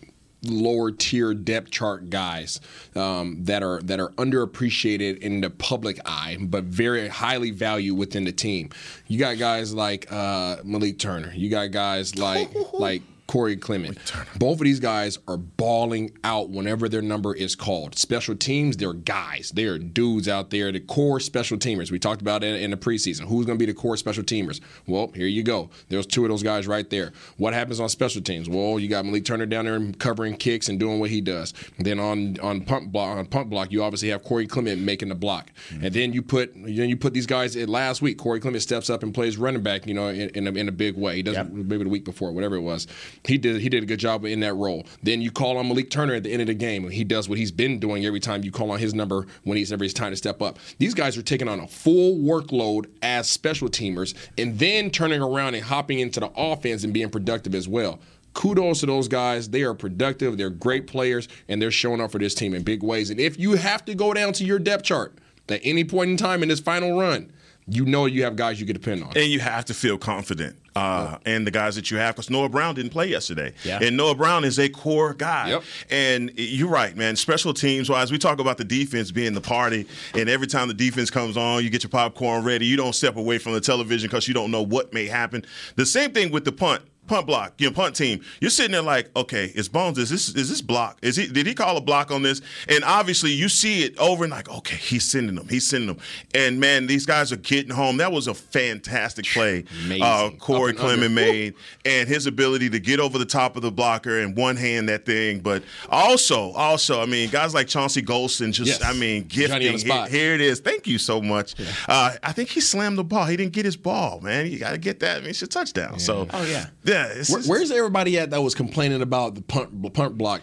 lower 0.42 0.90
tier 0.90 1.34
depth 1.34 1.70
chart 1.70 2.08
guys 2.08 2.60
um, 2.96 3.44
that 3.44 3.62
are 3.62 3.80
that 3.82 4.00
are 4.00 4.10
underappreciated 4.10 5.18
in 5.18 5.40
the 5.40 5.50
public 5.50 6.00
eye, 6.04 6.36
but 6.40 6.64
very 6.64 7.08
highly 7.08 7.50
valued 7.50 7.98
within 7.98 8.24
the 8.24 8.32
team. 8.32 8.70
You 9.06 9.18
got 9.18 9.38
guys 9.38 9.74
like 9.74 10.10
uh, 10.12 10.56
Malik 10.64 10.98
Turner. 10.98 11.32
You 11.34 11.50
got 11.50 11.70
guys 11.72 12.16
like 12.16 12.50
like. 12.72 13.02
Corey 13.30 13.56
Clement. 13.56 13.96
Both 14.40 14.58
of 14.58 14.64
these 14.64 14.80
guys 14.80 15.16
are 15.28 15.36
balling 15.36 16.10
out 16.24 16.50
whenever 16.50 16.88
their 16.88 17.00
number 17.00 17.32
is 17.32 17.54
called. 17.54 17.96
Special 17.96 18.34
teams, 18.34 18.76
they're 18.76 18.92
guys. 18.92 19.52
They 19.54 19.66
are 19.66 19.78
dudes 19.78 20.26
out 20.26 20.50
there, 20.50 20.72
the 20.72 20.80
core 20.80 21.20
special 21.20 21.56
teamers. 21.56 21.92
We 21.92 22.00
talked 22.00 22.22
about 22.22 22.42
it 22.42 22.60
in 22.60 22.72
the 22.72 22.76
preseason. 22.76 23.28
Who's 23.28 23.46
going 23.46 23.56
to 23.56 23.64
be 23.64 23.70
the 23.70 23.78
core 23.78 23.96
special 23.96 24.24
teamers? 24.24 24.60
Well, 24.88 25.12
here 25.14 25.28
you 25.28 25.44
go. 25.44 25.70
There's 25.88 26.06
two 26.06 26.24
of 26.24 26.30
those 26.30 26.42
guys 26.42 26.66
right 26.66 26.90
there. 26.90 27.12
What 27.36 27.54
happens 27.54 27.78
on 27.78 27.88
special 27.88 28.20
teams? 28.20 28.48
Well, 28.48 28.80
you 28.80 28.88
got 28.88 29.04
Malik 29.04 29.24
Turner 29.24 29.46
down 29.46 29.64
there 29.64 29.80
covering 30.00 30.36
kicks 30.36 30.68
and 30.68 30.80
doing 30.80 30.98
what 30.98 31.10
he 31.10 31.20
does. 31.20 31.54
then 31.78 32.00
on 32.00 32.36
on 32.40 32.62
pump 32.62 32.90
block, 32.90 33.16
on 33.16 33.26
pump 33.26 33.48
block, 33.48 33.70
you 33.70 33.84
obviously 33.84 34.08
have 34.08 34.24
Corey 34.24 34.48
Clement 34.48 34.82
making 34.82 35.08
the 35.08 35.14
block. 35.14 35.52
Mm-hmm. 35.68 35.84
And 35.84 35.94
then 35.94 36.12
you 36.12 36.22
put 36.22 36.52
then 36.54 36.88
you 36.88 36.96
put 36.96 37.14
these 37.14 37.26
guys. 37.26 37.54
in 37.54 37.68
Last 37.68 38.02
week, 38.02 38.18
Corey 38.18 38.40
Clement 38.40 38.60
steps 38.60 38.90
up 38.90 39.04
and 39.04 39.14
plays 39.14 39.36
running 39.36 39.62
back. 39.62 39.86
You 39.86 39.94
know, 39.94 40.08
in, 40.08 40.30
in, 40.30 40.48
a, 40.48 40.50
in 40.50 40.68
a 40.68 40.72
big 40.72 40.96
way. 40.96 41.14
He 41.14 41.22
doesn't 41.22 41.54
maybe 41.54 41.84
the 41.84 41.90
week 41.90 42.04
before, 42.04 42.32
whatever 42.32 42.56
it 42.56 42.62
was. 42.62 42.88
He 43.26 43.38
did 43.38 43.60
he 43.60 43.68
did 43.68 43.82
a 43.82 43.86
good 43.86 43.98
job 43.98 44.24
in 44.24 44.40
that 44.40 44.54
role. 44.54 44.86
Then 45.02 45.20
you 45.20 45.30
call 45.30 45.58
on 45.58 45.68
Malik 45.68 45.90
Turner 45.90 46.14
at 46.14 46.22
the 46.22 46.32
end 46.32 46.40
of 46.40 46.48
the 46.48 46.54
game. 46.54 46.88
He 46.88 47.04
does 47.04 47.28
what 47.28 47.38
he's 47.38 47.52
been 47.52 47.78
doing 47.78 48.06
every 48.06 48.20
time 48.20 48.44
you 48.44 48.50
call 48.50 48.70
on 48.70 48.78
his 48.78 48.94
number 48.94 49.26
when 49.44 49.58
he's 49.58 49.72
every 49.72 49.88
time 49.90 50.12
to 50.12 50.16
step 50.16 50.40
up. 50.40 50.58
These 50.78 50.94
guys 50.94 51.18
are 51.18 51.22
taking 51.22 51.48
on 51.48 51.60
a 51.60 51.66
full 51.66 52.16
workload 52.16 52.86
as 53.02 53.28
special 53.28 53.68
teamers 53.68 54.14
and 54.38 54.58
then 54.58 54.90
turning 54.90 55.20
around 55.20 55.54
and 55.54 55.64
hopping 55.64 56.00
into 56.00 56.20
the 56.20 56.30
offense 56.36 56.84
and 56.84 56.94
being 56.94 57.10
productive 57.10 57.54
as 57.54 57.68
well. 57.68 58.00
Kudos 58.32 58.80
to 58.80 58.86
those 58.86 59.08
guys. 59.08 59.48
They 59.48 59.62
are 59.62 59.74
productive. 59.74 60.38
They're 60.38 60.50
great 60.50 60.86
players, 60.86 61.28
and 61.48 61.60
they're 61.60 61.70
showing 61.70 62.00
up 62.00 62.12
for 62.12 62.18
this 62.18 62.34
team 62.34 62.54
in 62.54 62.62
big 62.62 62.82
ways. 62.82 63.10
And 63.10 63.18
if 63.18 63.38
you 63.38 63.54
have 63.54 63.84
to 63.86 63.94
go 63.94 64.14
down 64.14 64.32
to 64.34 64.44
your 64.44 64.58
depth 64.58 64.84
chart 64.84 65.18
at 65.48 65.60
any 65.64 65.84
point 65.84 66.10
in 66.10 66.16
time 66.16 66.42
in 66.42 66.48
this 66.48 66.60
final 66.60 66.98
run, 66.98 67.32
you 67.66 67.84
know 67.84 68.06
you 68.06 68.24
have 68.24 68.36
guys 68.36 68.60
you 68.60 68.66
can 68.66 68.74
depend 68.74 69.02
on. 69.02 69.12
And 69.16 69.30
you 69.30 69.40
have 69.40 69.64
to 69.66 69.74
feel 69.74 69.98
confident. 69.98 70.56
Uh, 70.76 71.18
and 71.26 71.46
the 71.46 71.50
guys 71.50 71.74
that 71.74 71.90
you 71.90 71.96
have, 71.96 72.14
because 72.14 72.30
Noah 72.30 72.48
Brown 72.48 72.76
didn't 72.76 72.92
play 72.92 73.08
yesterday. 73.08 73.54
Yeah. 73.64 73.80
And 73.82 73.96
Noah 73.96 74.14
Brown 74.14 74.44
is 74.44 74.58
a 74.58 74.68
core 74.68 75.14
guy. 75.14 75.50
Yep. 75.50 75.62
And 75.90 76.32
you're 76.36 76.68
right, 76.68 76.96
man. 76.96 77.16
Special 77.16 77.52
teams 77.52 77.90
wise, 77.90 78.12
we 78.12 78.18
talk 78.18 78.38
about 78.38 78.56
the 78.56 78.64
defense 78.64 79.10
being 79.10 79.34
the 79.34 79.40
party, 79.40 79.86
and 80.14 80.28
every 80.28 80.46
time 80.46 80.68
the 80.68 80.74
defense 80.74 81.10
comes 81.10 81.36
on, 81.36 81.64
you 81.64 81.70
get 81.70 81.82
your 81.82 81.90
popcorn 81.90 82.44
ready. 82.44 82.66
You 82.66 82.76
don't 82.76 82.94
step 82.94 83.16
away 83.16 83.38
from 83.38 83.52
the 83.52 83.60
television 83.60 84.08
because 84.08 84.28
you 84.28 84.34
don't 84.34 84.50
know 84.50 84.62
what 84.62 84.92
may 84.92 85.06
happen. 85.06 85.44
The 85.76 85.86
same 85.86 86.12
thing 86.12 86.30
with 86.30 86.44
the 86.44 86.52
punt. 86.52 86.82
Punt 87.10 87.26
block, 87.26 87.54
your 87.58 87.72
punt 87.72 87.96
team. 87.96 88.20
You're 88.40 88.50
sitting 88.52 88.70
there 88.70 88.82
like, 88.82 89.10
okay, 89.16 89.46
is 89.56 89.68
Bones? 89.68 89.98
Is 89.98 90.10
this 90.10 90.28
is 90.28 90.48
this 90.48 90.62
block? 90.62 90.96
Is 91.02 91.16
he? 91.16 91.26
Did 91.26 91.44
he 91.44 91.54
call 91.54 91.76
a 91.76 91.80
block 91.80 92.12
on 92.12 92.22
this? 92.22 92.40
And 92.68 92.84
obviously, 92.84 93.32
you 93.32 93.48
see 93.48 93.82
it 93.82 93.98
over 93.98 94.22
and 94.22 94.30
like, 94.30 94.48
okay, 94.48 94.76
he's 94.76 95.02
sending 95.10 95.34
them. 95.34 95.48
He's 95.48 95.66
sending 95.66 95.88
them. 95.88 95.98
And 96.36 96.60
man, 96.60 96.86
these 96.86 97.06
guys 97.06 97.32
are 97.32 97.36
getting 97.36 97.72
home. 97.72 97.96
That 97.96 98.12
was 98.12 98.28
a 98.28 98.34
fantastic 98.34 99.26
play. 99.26 99.64
Uh, 100.00 100.30
Corey 100.38 100.70
Up 100.72 100.78
and 100.78 100.78
under. 100.78 100.96
Clement 101.08 101.14
made, 101.14 101.54
and 101.84 102.08
his 102.08 102.26
ability 102.26 102.70
to 102.70 102.78
get 102.78 103.00
over 103.00 103.18
the 103.18 103.24
top 103.26 103.56
of 103.56 103.62
the 103.62 103.72
blocker 103.72 104.20
and 104.20 104.36
one 104.36 104.54
hand 104.56 104.88
that 104.88 105.04
thing. 105.04 105.40
But 105.40 105.64
also, 105.88 106.52
also, 106.52 107.02
I 107.02 107.06
mean, 107.06 107.28
guys 107.30 107.54
like 107.54 107.66
Chauncey 107.66 108.02
Golston, 108.02 108.52
just 108.52 108.80
Yes. 108.80 108.84
I 108.84 108.92
mean, 108.92 109.26
Johnny 109.28 109.46
on 109.52 109.60
gifting. 109.60 109.72
the 109.72 109.78
spot. 109.80 110.08
Here, 110.10 110.20
here 110.26 110.34
it 110.34 110.40
is. 110.40 110.60
Thank 110.60 110.86
you 110.86 110.98
so 110.98 111.20
much. 111.20 111.54
Uh, 111.88 112.12
I 112.22 112.30
think 112.32 112.50
he 112.50 112.60
slammed 112.60 112.98
the 112.98 113.04
ball. 113.04 113.26
He 113.26 113.36
didn't 113.36 113.52
get 113.52 113.64
his 113.64 113.76
ball, 113.76 114.20
man. 114.20 114.46
You 114.46 114.58
got 114.60 114.70
to 114.72 114.78
get 114.78 115.00
that. 115.00 115.16
I 115.18 115.20
mean, 115.20 115.30
it's 115.30 115.42
a 115.42 115.46
touchdown. 115.48 115.98
So, 115.98 116.28
Oh, 116.32 116.44
yeah. 116.44 116.68
yeah. 116.84 116.99
It's, 117.10 117.30
Where, 117.30 117.42
where's 117.42 117.70
everybody 117.70 118.18
at 118.18 118.30
that 118.30 118.42
was 118.42 118.54
complaining 118.54 119.02
about 119.02 119.34
the 119.34 119.42
punt 119.42 119.92
punt 119.92 120.16
block 120.18 120.42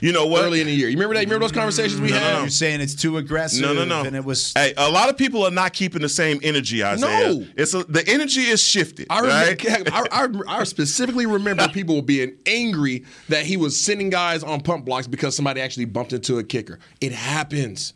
you 0.00 0.12
know 0.12 0.26
what? 0.26 0.44
early 0.44 0.60
in 0.60 0.66
the 0.66 0.72
year? 0.72 0.88
You 0.88 0.96
remember 0.96 1.14
that? 1.14 1.20
You 1.22 1.26
remember 1.26 1.44
those 1.44 1.52
conversations 1.52 2.00
we 2.00 2.08
No, 2.08 2.14
no, 2.14 2.20
had? 2.20 2.32
no. 2.34 2.40
You're 2.40 2.48
saying 2.50 2.80
it's 2.80 2.94
too 2.94 3.16
aggressive. 3.18 3.62
No, 3.62 3.72
no, 3.72 3.84
no. 3.84 4.02
And 4.02 4.16
it 4.16 4.24
was. 4.24 4.52
Hey, 4.54 4.74
a 4.76 4.90
lot 4.90 5.08
of 5.08 5.16
people 5.16 5.44
are 5.44 5.50
not 5.50 5.72
keeping 5.72 6.02
the 6.02 6.08
same 6.08 6.40
energy, 6.42 6.82
Isaiah. 6.82 7.34
No. 7.34 7.46
it's 7.56 7.74
a, 7.74 7.84
the 7.84 8.06
energy 8.08 8.42
is 8.42 8.62
shifted. 8.62 9.06
I, 9.10 9.20
right? 9.20 9.62
remember, 9.62 9.90
I, 9.92 10.06
I, 10.10 10.60
I 10.60 10.64
specifically 10.64 11.26
remember 11.26 11.68
people 11.68 12.00
being 12.02 12.36
angry 12.46 13.04
that 13.28 13.44
he 13.44 13.56
was 13.56 13.78
sending 13.78 14.10
guys 14.10 14.42
on 14.42 14.60
pump 14.60 14.84
blocks 14.84 15.06
because 15.06 15.36
somebody 15.36 15.60
actually 15.60 15.86
bumped 15.86 16.12
into 16.12 16.38
a 16.38 16.44
kicker. 16.44 16.78
It 17.00 17.12
happens. 17.12 17.94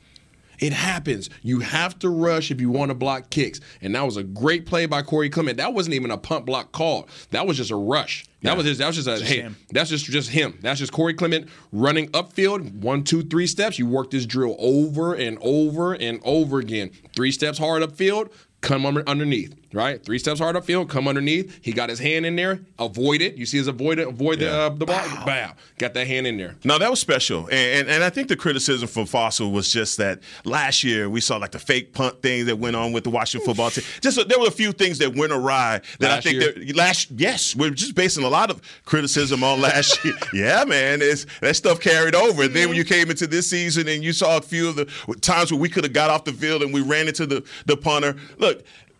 It 0.58 0.72
happens. 0.72 1.30
You 1.42 1.60
have 1.60 1.98
to 2.00 2.08
rush 2.08 2.50
if 2.50 2.60
you 2.60 2.70
want 2.70 2.90
to 2.90 2.94
block 2.94 3.30
kicks. 3.30 3.60
And 3.80 3.94
that 3.94 4.04
was 4.04 4.16
a 4.16 4.24
great 4.24 4.66
play 4.66 4.86
by 4.86 5.02
Corey 5.02 5.30
Clement. 5.30 5.58
That 5.58 5.74
wasn't 5.74 5.94
even 5.94 6.10
a 6.10 6.18
pump 6.18 6.46
block 6.46 6.72
call. 6.72 7.08
That 7.30 7.46
was 7.46 7.56
just 7.56 7.70
a 7.70 7.76
rush. 7.76 8.24
That 8.42 8.56
was 8.56 8.66
just 8.66 8.78
that 8.78 8.86
was 8.86 8.96
just 8.96 9.08
a 9.08 9.24
hey. 9.24 9.40
him. 9.40 9.56
That's 9.70 9.90
just 9.90 10.04
just 10.04 10.30
him. 10.30 10.58
That's 10.62 10.78
just 10.78 10.92
Corey 10.92 11.14
Clement 11.14 11.48
running 11.72 12.08
upfield. 12.10 12.72
One, 12.72 13.02
two, 13.02 13.22
three 13.22 13.48
steps. 13.48 13.78
You 13.78 13.86
work 13.86 14.10
this 14.12 14.26
drill 14.26 14.54
over 14.60 15.14
and 15.14 15.38
over 15.40 15.94
and 15.94 16.20
over 16.24 16.60
again. 16.60 16.90
Three 17.16 17.32
steps 17.32 17.58
hard 17.58 17.82
upfield. 17.82 18.32
Come 18.60 18.84
under, 18.84 19.08
underneath, 19.08 19.54
right? 19.72 20.04
Three 20.04 20.18
steps 20.18 20.40
hard 20.40 20.56
upfield, 20.56 20.88
come 20.88 21.06
underneath. 21.06 21.58
He 21.62 21.72
got 21.72 21.88
his 21.88 21.98
hand 21.98 22.26
in 22.26 22.36
there, 22.36 22.60
avoid 22.78 23.22
it. 23.22 23.36
You 23.36 23.46
see 23.46 23.58
his 23.58 23.68
avoid 23.68 23.98
it, 23.98 24.08
avoid 24.08 24.40
the 24.40 24.52
uh, 24.52 24.68
the 24.70 24.84
ball. 24.84 25.00
Bow. 25.24 25.52
Got 25.78 25.94
that 25.94 26.06
hand 26.06 26.26
in 26.26 26.36
there. 26.36 26.56
No, 26.64 26.78
that 26.78 26.90
was 26.90 26.98
special, 26.98 27.46
and, 27.46 27.52
and 27.52 27.88
and 27.88 28.04
I 28.04 28.10
think 28.10 28.28
the 28.28 28.36
criticism 28.36 28.88
from 28.88 29.06
Fossil 29.06 29.52
was 29.52 29.70
just 29.70 29.96
that 29.98 30.20
last 30.44 30.82
year 30.82 31.08
we 31.08 31.20
saw 31.20 31.36
like 31.36 31.52
the 31.52 31.58
fake 31.58 31.92
punt 31.92 32.20
thing 32.20 32.46
that 32.46 32.56
went 32.56 32.74
on 32.74 32.92
with 32.92 33.04
the 33.04 33.10
Washington 33.10 33.46
football 33.46 33.70
team. 33.70 33.84
Just 34.00 34.28
there 34.28 34.38
were 34.38 34.48
a 34.48 34.50
few 34.50 34.72
things 34.72 34.98
that 34.98 35.14
went 35.14 35.32
awry 35.32 35.80
that 36.00 36.10
I 36.10 36.20
think 36.20 36.40
that 36.40 36.76
last 36.76 37.10
yes 37.12 37.54
we're 37.54 37.70
just 37.70 37.94
basing 37.94 38.24
a 38.24 38.28
lot 38.28 38.50
of 38.50 38.60
criticism 38.84 39.44
on 39.44 39.60
last 39.60 40.04
year. 40.04 40.14
Yeah, 40.34 40.64
man, 40.64 41.00
it's 41.00 41.26
that 41.40 41.56
stuff 41.56 41.80
carried 41.80 42.14
over. 42.14 42.44
And 42.44 42.54
then 42.54 42.68
when 42.68 42.76
you 42.76 42.84
came 42.84 43.10
into 43.10 43.26
this 43.26 43.48
season 43.48 43.88
and 43.88 44.04
you 44.04 44.12
saw 44.12 44.36
a 44.36 44.42
few 44.42 44.68
of 44.68 44.76
the 44.76 44.84
times 45.20 45.50
where 45.50 45.60
we 45.60 45.68
could 45.68 45.84
have 45.84 45.92
got 45.92 46.10
off 46.10 46.24
the 46.24 46.32
field 46.32 46.62
and 46.62 46.72
we 46.72 46.80
ran 46.80 47.08
into 47.08 47.24
the 47.26 47.44
the 47.66 47.76
punter. 47.76 48.16
Look. 48.38 48.47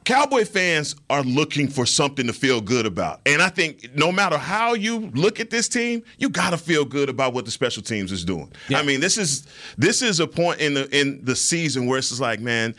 Cowboy 0.08 0.46
fans 0.46 0.96
are 1.10 1.22
looking 1.22 1.68
for 1.68 1.84
something 1.84 2.26
to 2.28 2.32
feel 2.32 2.62
good 2.62 2.86
about. 2.86 3.20
And 3.26 3.42
I 3.42 3.50
think 3.50 3.94
no 3.94 4.10
matter 4.10 4.38
how 4.38 4.72
you 4.72 5.10
look 5.12 5.38
at 5.38 5.50
this 5.50 5.68
team, 5.68 6.02
you 6.16 6.30
got 6.30 6.50
to 6.50 6.56
feel 6.56 6.86
good 6.86 7.10
about 7.10 7.34
what 7.34 7.44
the 7.44 7.50
special 7.50 7.82
teams 7.82 8.10
is 8.10 8.24
doing. 8.24 8.50
I 8.74 8.82
mean, 8.82 9.00
this 9.00 9.18
is 9.18 9.46
this 9.76 10.00
is 10.00 10.18
a 10.18 10.26
point 10.26 10.60
in 10.60 10.72
the 10.72 10.98
in 10.98 11.22
the 11.26 11.36
season 11.36 11.86
where 11.86 11.98
it's 11.98 12.08
just 12.08 12.22
like, 12.22 12.40
man, 12.40 12.74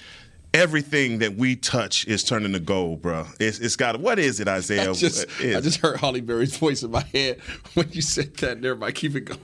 everything 0.54 1.20
that 1.20 1.36
we 1.36 1.56
touch 1.56 2.08
is 2.08 2.24
turning 2.24 2.54
to 2.54 2.60
gold, 2.60 3.02
bro. 3.02 3.26
It's, 3.40 3.60
it's 3.60 3.76
got 3.76 4.00
what 4.00 4.20
is 4.20 4.40
it, 4.40 4.48
Isaiah? 4.48 4.90
I 4.90 4.94
just, 4.94 5.28
What 5.30 5.42
is 5.42 5.56
I 5.56 5.62
just 5.62 5.80
heard 5.80 5.98
Halle 5.98 6.22
Berry's 6.22 6.58
voice 6.58 6.84
in 6.84 6.92
my 6.92 7.04
head 7.14 7.40
when 7.74 7.90
you 7.92 8.02
said 8.02 8.36
that. 8.38 8.60
Never 8.62 8.76
mind, 8.76 8.96
keep 8.96 9.16
it 9.16 9.22
going. 9.22 9.40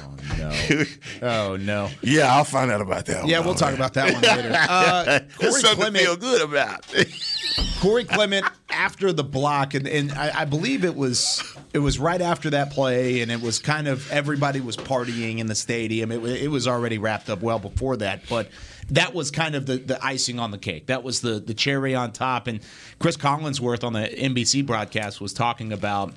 Oh 0.00 0.16
no. 0.38 0.84
Oh 1.22 1.56
no. 1.56 1.88
Yeah, 2.02 2.34
I'll 2.34 2.44
find 2.44 2.70
out 2.70 2.80
about 2.80 3.06
that. 3.06 3.26
Yeah, 3.28 3.38
one. 3.38 3.46
we'll 3.48 3.54
talk 3.54 3.74
about 3.74 3.94
that 3.94 4.12
one 4.12 4.22
later. 4.22 4.48
Uh, 4.68 5.20
Corey 5.38 5.52
something 5.52 5.76
Clement, 5.78 5.96
to 5.96 6.04
feel 6.04 6.16
good 6.16 6.42
about. 6.42 6.84
Corey 7.80 8.04
Clement 8.04 8.44
after 8.70 9.12
the 9.12 9.22
block, 9.24 9.74
and, 9.74 9.86
and 9.86 10.10
I, 10.12 10.40
I 10.40 10.44
believe 10.46 10.84
it 10.84 10.96
was 10.96 11.42
it 11.72 11.78
was 11.78 11.98
right 11.98 12.20
after 12.20 12.50
that 12.50 12.72
play, 12.72 13.20
and 13.20 13.30
it 13.30 13.40
was 13.40 13.60
kind 13.60 13.86
of 13.86 14.10
everybody 14.10 14.60
was 14.60 14.76
partying 14.76 15.38
in 15.38 15.46
the 15.46 15.54
stadium. 15.54 16.10
It, 16.10 16.20
wa- 16.20 16.28
it 16.28 16.50
was 16.50 16.66
already 16.66 16.98
wrapped 16.98 17.30
up 17.30 17.40
well 17.40 17.58
before 17.60 17.96
that, 17.98 18.22
but 18.28 18.48
that 18.90 19.14
was 19.14 19.30
kind 19.30 19.54
of 19.54 19.66
the, 19.66 19.76
the 19.76 20.04
icing 20.04 20.38
on 20.38 20.50
the 20.50 20.58
cake. 20.58 20.86
That 20.86 21.02
was 21.02 21.20
the 21.20 21.40
the 21.40 21.54
cherry 21.54 21.94
on 21.94 22.12
top. 22.12 22.46
And 22.46 22.60
Chris 22.98 23.16
Collinsworth 23.16 23.84
on 23.84 23.92
the 23.92 24.08
NBC 24.08 24.64
broadcast 24.66 25.20
was 25.20 25.32
talking 25.32 25.72
about 25.72 26.14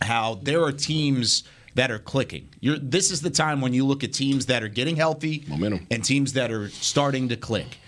how 0.00 0.40
there 0.42 0.62
are 0.62 0.72
teams 0.72 1.44
that 1.74 1.90
are 1.90 1.98
clicking. 1.98 2.48
You're, 2.60 2.78
this 2.78 3.10
is 3.10 3.20
the 3.20 3.30
time 3.30 3.60
when 3.60 3.74
you 3.74 3.84
look 3.84 4.04
at 4.04 4.12
teams 4.12 4.46
that 4.46 4.62
are 4.62 4.68
getting 4.68 4.96
healthy, 4.96 5.44
momentum, 5.48 5.86
and 5.90 6.04
teams 6.04 6.34
that 6.34 6.50
are 6.50 6.68
starting 6.68 7.28
to 7.30 7.36
click. 7.36 7.78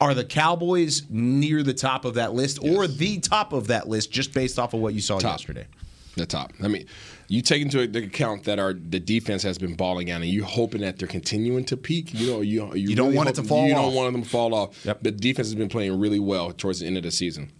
Are 0.00 0.14
the 0.14 0.24
Cowboys 0.24 1.02
near 1.08 1.62
the 1.62 1.72
top 1.72 2.04
of 2.04 2.14
that 2.14 2.34
list, 2.34 2.58
or 2.60 2.88
the 2.88 3.20
top 3.20 3.52
of 3.52 3.68
that 3.68 3.88
list, 3.88 4.10
just 4.10 4.34
based 4.34 4.58
off 4.58 4.74
of 4.74 4.80
what 4.80 4.94
you 4.94 5.00
saw 5.00 5.20
yesterday? 5.20 5.66
The 6.14 6.26
top. 6.26 6.52
I 6.62 6.68
mean, 6.68 6.84
you 7.28 7.40
take 7.40 7.62
into 7.62 7.80
account 7.80 8.44
that 8.44 8.58
our 8.58 8.74
the 8.74 9.00
defense 9.00 9.42
has 9.44 9.56
been 9.56 9.74
balling 9.74 10.10
out, 10.10 10.20
and 10.20 10.30
you're 10.30 10.44
hoping 10.44 10.82
that 10.82 10.98
they're 10.98 11.08
continuing 11.08 11.64
to 11.66 11.76
peak. 11.78 12.12
You 12.12 12.30
know, 12.32 12.40
you 12.42 12.66
you, 12.74 12.90
You 12.90 12.96
don't 12.96 13.06
really 13.06 13.16
want 13.16 13.28
it 13.30 13.34
to 13.36 13.42
fall 13.44 13.66
You 13.66 13.72
off. 13.74 13.82
don't 13.86 13.94
want 13.94 14.12
them 14.12 14.22
to 14.22 14.28
fall 14.28 14.54
off. 14.54 14.82
The 14.82 15.10
defense 15.10 15.48
has 15.48 15.54
been 15.54 15.70
playing 15.70 15.98
really 15.98 16.20
well 16.20 16.52
towards 16.52 16.80
the 16.80 16.86
end 16.86 16.98
of 16.98 17.02
the 17.02 17.10
season. 17.10 17.50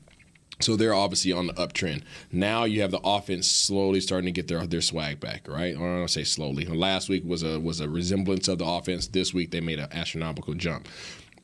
So 0.60 0.76
they're 0.76 0.94
obviously 0.94 1.32
on 1.32 1.46
the 1.48 1.54
uptrend. 1.54 2.02
Now 2.30 2.64
you 2.64 2.82
have 2.82 2.90
the 2.92 3.00
offense 3.02 3.48
slowly 3.50 4.00
starting 4.00 4.26
to 4.26 4.32
get 4.32 4.48
their 4.48 4.66
their 4.66 4.82
swag 4.82 5.18
back, 5.18 5.48
right? 5.48 5.74
Or 5.74 5.88
I 5.94 5.98
don't 5.98 6.08
say 6.10 6.22
slowly. 6.24 6.66
Last 6.66 7.08
week 7.08 7.24
was 7.24 7.42
a 7.42 7.58
was 7.58 7.80
a 7.80 7.88
resemblance 7.88 8.48
of 8.48 8.58
the 8.58 8.66
offense. 8.66 9.06
This 9.08 9.32
week 9.32 9.50
they 9.50 9.60
made 9.60 9.78
an 9.78 9.88
astronomical 9.92 10.54
jump. 10.54 10.86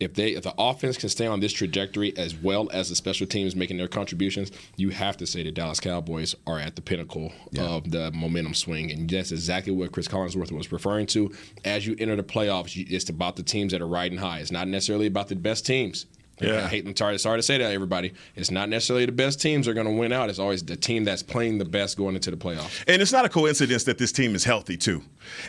If 0.00 0.14
they 0.14 0.28
if 0.30 0.44
the 0.44 0.54
offense 0.58 0.96
can 0.96 1.08
stay 1.08 1.26
on 1.26 1.40
this 1.40 1.52
trajectory 1.52 2.16
as 2.16 2.34
well 2.34 2.68
as 2.72 2.88
the 2.88 2.94
special 2.94 3.26
teams 3.26 3.56
making 3.56 3.78
their 3.78 3.88
contributions, 3.88 4.52
you 4.76 4.90
have 4.90 5.16
to 5.18 5.26
say 5.26 5.42
the 5.42 5.50
Dallas 5.50 5.80
Cowboys 5.80 6.34
are 6.46 6.58
at 6.58 6.76
the 6.76 6.82
pinnacle 6.82 7.32
of 7.58 7.90
the 7.90 8.10
momentum 8.12 8.54
swing, 8.54 8.90
and 8.92 9.08
that's 9.10 9.32
exactly 9.32 9.72
what 9.72 9.92
Chris 9.92 10.08
Collinsworth 10.08 10.52
was 10.52 10.70
referring 10.70 11.06
to. 11.08 11.34
As 11.64 11.86
you 11.86 11.96
enter 11.98 12.16
the 12.16 12.22
playoffs, 12.22 12.76
it's 12.90 13.08
about 13.10 13.36
the 13.36 13.42
teams 13.42 13.72
that 13.72 13.82
are 13.82 13.88
riding 13.88 14.18
high. 14.18 14.38
It's 14.38 14.52
not 14.52 14.68
necessarily 14.68 15.06
about 15.06 15.28
the 15.28 15.36
best 15.36 15.66
teams. 15.66 16.06
Yeah. 16.40 16.64
I 16.64 16.68
hate 16.68 16.86
I'm 16.86 16.96
sorry, 16.96 17.18
sorry 17.18 17.38
to 17.38 17.42
say 17.42 17.58
that, 17.58 17.72
everybody. 17.72 18.14
It's 18.36 18.50
not 18.50 18.68
necessarily 18.68 19.06
the 19.06 19.12
best 19.12 19.40
teams 19.40 19.66
are 19.68 19.74
going 19.74 19.86
to 19.86 19.92
win 19.92 20.12
out. 20.12 20.30
It's 20.30 20.38
always 20.38 20.62
the 20.62 20.76
team 20.76 21.04
that's 21.04 21.22
playing 21.22 21.58
the 21.58 21.64
best 21.64 21.96
going 21.96 22.14
into 22.14 22.30
the 22.30 22.36
playoffs. 22.36 22.84
And 22.86 23.02
it's 23.02 23.12
not 23.12 23.24
a 23.24 23.28
coincidence 23.28 23.84
that 23.84 23.98
this 23.98 24.12
team 24.12 24.34
is 24.34 24.44
healthy 24.44 24.76
too, 24.76 25.02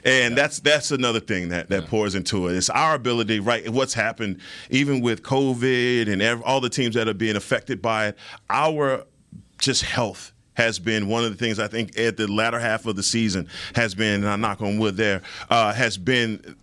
and 0.03 0.37
that's 0.37 0.59
that's 0.59 0.91
another 0.91 1.19
thing 1.19 1.49
that 1.49 1.69
that 1.69 1.87
pours 1.87 2.15
into 2.15 2.47
it. 2.47 2.55
It's 2.55 2.69
our 2.69 2.95
ability, 2.95 3.39
right? 3.39 3.69
What's 3.69 3.93
happened, 3.93 4.39
even 4.69 5.01
with 5.01 5.23
COVID 5.23 6.11
and 6.11 6.21
ev- 6.21 6.41
all 6.43 6.61
the 6.61 6.69
teams 6.69 6.95
that 6.95 7.07
are 7.07 7.13
being 7.13 7.35
affected 7.35 7.81
by 7.81 8.07
it, 8.07 8.17
our 8.49 9.05
just 9.59 9.83
health 9.83 10.33
has 10.59 10.77
been 10.77 11.07
one 11.07 11.23
of 11.23 11.31
the 11.31 11.37
things 11.37 11.57
I 11.57 11.67
think 11.67 11.97
at 11.97 12.17
the 12.17 12.27
latter 12.27 12.59
half 12.59 12.85
of 12.85 12.97
the 12.97 13.03
season 13.03 13.47
has 13.75 13.95
been, 13.95 14.25
and 14.25 14.27
I 14.27 14.35
knock 14.35 14.61
on 14.61 14.77
wood 14.77 14.97
there, 14.97 15.21
uh, 15.49 15.71
has 15.73 15.97
been 15.97 16.57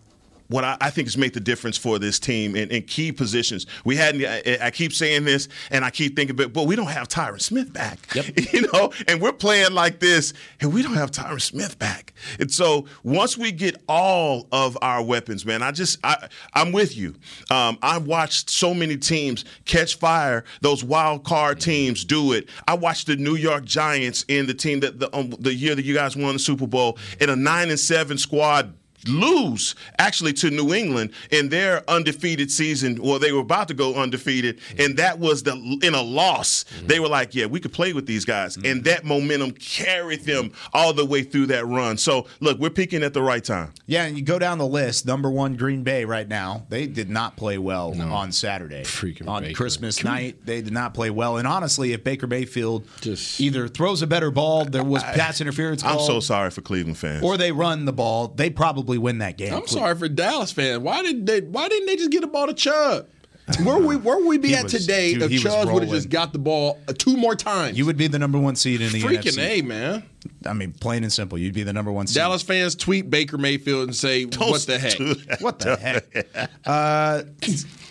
what 0.48 0.64
I, 0.64 0.76
I 0.80 0.90
think 0.90 1.08
has 1.08 1.16
made 1.16 1.34
the 1.34 1.40
difference 1.40 1.76
for 1.76 1.98
this 1.98 2.18
team 2.18 2.56
in, 2.56 2.70
in 2.70 2.82
key 2.82 3.12
positions. 3.12 3.66
We 3.84 3.96
hadn't. 3.96 4.24
I, 4.24 4.66
I 4.66 4.70
keep 4.70 4.92
saying 4.92 5.24
this, 5.24 5.48
and 5.70 5.84
I 5.84 5.90
keep 5.90 6.16
thinking, 6.16 6.36
but 6.36 6.52
but 6.52 6.64
we 6.64 6.76
don't 6.76 6.86
have 6.86 7.08
Tyron 7.08 7.40
Smith 7.40 7.72
back. 7.72 7.98
You 8.52 8.68
know, 8.72 8.92
and 9.08 9.20
we're 9.20 9.32
playing 9.32 9.72
like 9.72 9.98
this, 9.98 10.32
and 10.60 10.72
we 10.72 10.82
don't 10.82 10.94
have 10.94 11.10
Tyron 11.10 11.40
Smith 11.40 11.78
back. 11.78 12.12
And 12.38 12.50
so 12.50 12.86
once 13.02 13.36
we 13.36 13.50
get 13.50 13.82
all 13.88 14.46
of 14.52 14.78
our 14.82 15.02
weapons, 15.02 15.44
man, 15.44 15.62
I 15.62 15.72
just 15.72 15.98
I 16.04 16.28
I'm 16.54 16.72
with 16.72 16.96
you. 16.96 17.14
Um, 17.50 17.78
I've 17.82 18.06
watched 18.06 18.50
so 18.50 18.74
many 18.74 18.96
teams 18.96 19.44
catch 19.64 19.96
fire. 19.96 20.44
Those 20.60 20.84
wild 20.84 21.24
card 21.24 21.60
teams 21.60 22.04
do 22.04 22.32
it. 22.32 22.48
I 22.68 22.74
watched 22.74 23.06
the 23.06 23.16
New 23.16 23.36
York 23.36 23.64
Giants 23.64 24.24
in 24.28 24.46
the 24.46 24.54
team 24.54 24.80
that 24.80 25.00
the 25.00 25.14
um, 25.16 25.30
the 25.38 25.54
year 25.54 25.74
that 25.74 25.84
you 25.84 25.94
guys 25.94 26.16
won 26.16 26.34
the 26.34 26.38
Super 26.38 26.66
Bowl 26.66 26.98
in 27.20 27.30
a 27.30 27.36
nine 27.36 27.70
and 27.70 27.80
seven 27.80 28.18
squad 28.18 28.74
lose 29.06 29.74
actually 29.98 30.32
to 30.34 30.50
New 30.50 30.74
England 30.74 31.12
in 31.30 31.48
their 31.48 31.88
undefeated 31.88 32.50
season. 32.50 33.00
Well, 33.02 33.18
they 33.18 33.32
were 33.32 33.40
about 33.40 33.68
to 33.68 33.74
go 33.74 33.94
undefeated, 33.94 34.60
and 34.78 34.96
that 34.96 35.18
was 35.18 35.42
the 35.42 35.52
in 35.82 35.94
a 35.94 36.02
loss. 36.02 36.64
Mm-hmm. 36.64 36.86
They 36.86 37.00
were 37.00 37.08
like, 37.08 37.34
"Yeah, 37.34 37.46
we 37.46 37.60
could 37.60 37.72
play 37.72 37.92
with 37.92 38.06
these 38.06 38.24
guys," 38.24 38.56
mm-hmm. 38.56 38.66
and 38.66 38.84
that 38.84 39.04
momentum 39.04 39.52
carried 39.52 40.24
them 40.24 40.52
all 40.72 40.92
the 40.92 41.04
way 41.04 41.22
through 41.22 41.46
that 41.46 41.66
run. 41.66 41.98
So, 41.98 42.26
look, 42.40 42.58
we're 42.58 42.70
peaking 42.70 43.02
at 43.02 43.14
the 43.14 43.22
right 43.22 43.44
time. 43.44 43.72
Yeah, 43.86 44.04
and 44.04 44.16
you 44.16 44.24
go 44.24 44.38
down 44.38 44.58
the 44.58 44.66
list. 44.66 45.06
Number 45.06 45.30
one, 45.30 45.56
Green 45.56 45.82
Bay 45.82 46.04
right 46.04 46.28
now. 46.28 46.66
They 46.68 46.86
did 46.86 47.10
not 47.10 47.36
play 47.36 47.58
well 47.58 48.00
on 48.00 48.32
Saturday. 48.32 48.82
Freaking 48.82 49.28
on 49.28 49.42
Baker. 49.42 49.54
Christmas 49.54 50.02
night, 50.04 50.44
they 50.44 50.62
did 50.62 50.72
not 50.72 50.94
play 50.94 51.10
well. 51.10 51.36
And 51.36 51.46
honestly, 51.46 51.92
if 51.92 52.04
Baker 52.04 52.26
Mayfield 52.26 52.86
just 53.00 53.40
either 53.40 53.68
throws 53.68 54.02
a 54.02 54.06
better 54.06 54.30
ball, 54.30 54.64
there 54.64 54.84
was 54.84 55.02
pass 55.02 55.40
interference. 55.40 55.84
I'm 55.84 56.00
so 56.00 56.20
sorry 56.20 56.50
for 56.50 56.60
Cleveland 56.60 56.98
fans. 56.98 57.24
Or 57.24 57.36
they 57.36 57.52
run 57.52 57.84
the 57.84 57.92
ball, 57.92 58.28
they 58.28 58.50
probably 58.50 58.85
win 58.98 59.18
that 59.18 59.36
game. 59.36 59.52
I'm 59.52 59.66
sorry 59.66 59.94
for 59.96 60.08
Dallas 60.08 60.52
fans. 60.52 60.78
Why 60.78 61.02
did 61.02 61.26
they? 61.26 61.40
Why 61.40 61.68
didn't 61.68 61.86
they 61.86 61.96
just 61.96 62.10
get 62.10 62.20
the 62.20 62.26
ball 62.26 62.46
to 62.46 62.54
Chubb? 62.54 63.08
Where 63.62 63.78
we 63.78 63.94
where 63.96 64.16
would 64.18 64.26
we 64.26 64.38
be 64.38 64.48
He 64.48 64.54
at 64.56 64.64
was- 64.64 64.72
today 64.72 65.12
dude, 65.14 65.22
if 65.22 65.30
he 65.30 65.36
was 65.36 65.42
Chubb 65.44 65.66
would 65.66 65.82
have 65.82 65.82
rolling. 65.82 65.90
just 65.90 66.08
got 66.10 66.32
the 66.32 66.38
ball 66.40 66.80
uh, 66.88 66.92
two 66.96 67.16
more 67.16 67.36
times? 67.36 67.78
You 67.78 67.86
would 67.86 67.96
be 67.96 68.08
the 68.08 68.18
number 68.18 68.38
one 68.38 68.56
seed 68.56 68.80
in 68.80 68.90
the 68.92 69.00
Freaking 69.00 69.36
NFC. 69.36 69.60
a 69.60 69.62
man. 69.62 70.02
I 70.44 70.52
mean, 70.54 70.72
plain 70.72 71.04
and 71.04 71.12
simple, 71.12 71.38
you'd 71.38 71.54
be 71.54 71.62
the 71.62 71.72
number 71.72 71.92
one 71.92 72.08
seed. 72.08 72.16
Dallas 72.16 72.42
fans 72.42 72.74
tweet 72.74 73.08
Baker 73.08 73.38
Mayfield 73.38 73.84
and 73.84 73.94
say, 73.94 74.24
"What 74.24 74.62
the 74.66 74.78
heck? 74.78 75.40
What 75.40 75.60
the 75.60 75.76
heck? 75.76 76.50
Uh, 76.66 77.22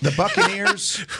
the 0.01 0.13
Buccaneers. 0.17 0.97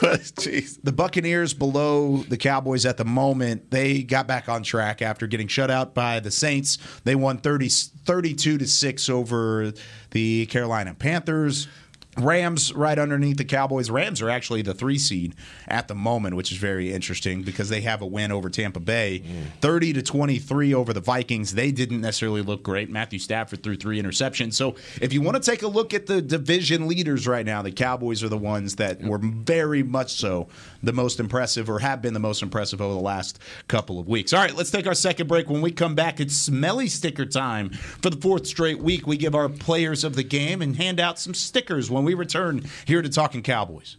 the 0.82 0.92
Buccaneers 0.94 1.54
below 1.54 2.18
the 2.18 2.36
Cowboys 2.36 2.84
at 2.84 2.98
the 2.98 3.04
moment. 3.06 3.70
They 3.70 4.02
got 4.02 4.26
back 4.26 4.50
on 4.50 4.62
track 4.62 5.00
after 5.00 5.26
getting 5.26 5.48
shut 5.48 5.70
out 5.70 5.94
by 5.94 6.20
the 6.20 6.30
Saints. 6.30 6.76
They 7.04 7.14
won 7.14 7.38
30, 7.38 7.68
32 7.70 8.58
to 8.58 8.66
six 8.66 9.08
over 9.08 9.72
the 10.10 10.44
Carolina 10.46 10.94
Panthers. 10.94 11.68
Rams 12.16 12.72
right 12.72 12.98
underneath 12.98 13.36
the 13.36 13.44
Cowboys. 13.44 13.90
Rams 13.90 14.22
are 14.22 14.30
actually 14.30 14.62
the 14.62 14.74
three 14.74 14.98
seed 14.98 15.34
at 15.68 15.88
the 15.88 15.94
moment, 15.94 16.36
which 16.36 16.50
is 16.50 16.58
very 16.58 16.92
interesting 16.92 17.42
because 17.42 17.68
they 17.68 17.82
have 17.82 18.00
a 18.00 18.06
win 18.06 18.32
over 18.32 18.48
Tampa 18.48 18.80
Bay, 18.80 19.22
thirty 19.60 19.92
to 19.92 20.02
twenty 20.02 20.38
three 20.38 20.72
over 20.72 20.92
the 20.92 21.00
Vikings. 21.00 21.54
They 21.54 21.70
didn't 21.70 22.00
necessarily 22.00 22.42
look 22.42 22.62
great. 22.62 22.90
Matthew 22.90 23.18
Stafford 23.18 23.62
threw 23.62 23.76
three 23.76 24.00
interceptions. 24.00 24.54
So 24.54 24.76
if 25.00 25.12
you 25.12 25.20
want 25.20 25.42
to 25.42 25.50
take 25.50 25.62
a 25.62 25.68
look 25.68 25.92
at 25.92 26.06
the 26.06 26.22
division 26.22 26.88
leaders 26.88 27.26
right 27.26 27.44
now, 27.44 27.62
the 27.62 27.72
Cowboys 27.72 28.22
are 28.22 28.28
the 28.28 28.38
ones 28.38 28.76
that 28.76 29.02
were 29.02 29.18
very 29.18 29.82
much 29.82 30.12
so 30.12 30.48
the 30.82 30.92
most 30.92 31.20
impressive 31.20 31.68
or 31.68 31.80
have 31.80 32.00
been 32.00 32.14
the 32.14 32.20
most 32.20 32.42
impressive 32.42 32.80
over 32.80 32.94
the 32.94 33.00
last 33.00 33.38
couple 33.68 33.98
of 33.98 34.08
weeks. 34.08 34.32
All 34.32 34.40
right, 34.40 34.54
let's 34.54 34.70
take 34.70 34.86
our 34.86 34.94
second 34.94 35.26
break. 35.26 35.50
When 35.50 35.60
we 35.60 35.70
come 35.70 35.94
back, 35.94 36.20
it's 36.20 36.34
smelly 36.34 36.88
sticker 36.88 37.26
time 37.26 37.70
for 37.70 38.08
the 38.08 38.16
fourth 38.16 38.46
straight 38.46 38.78
week. 38.78 39.06
We 39.06 39.16
give 39.16 39.34
our 39.34 39.48
players 39.48 40.04
of 40.04 40.14
the 40.16 40.22
game 40.22 40.62
and 40.62 40.76
hand 40.76 40.98
out 40.98 41.18
some 41.18 41.34
stickers 41.34 41.90
when 41.90 42.05
we 42.06 42.14
return 42.14 42.64
here 42.86 43.02
to 43.02 43.08
Talking 43.08 43.42
Cowboys. 43.42 43.96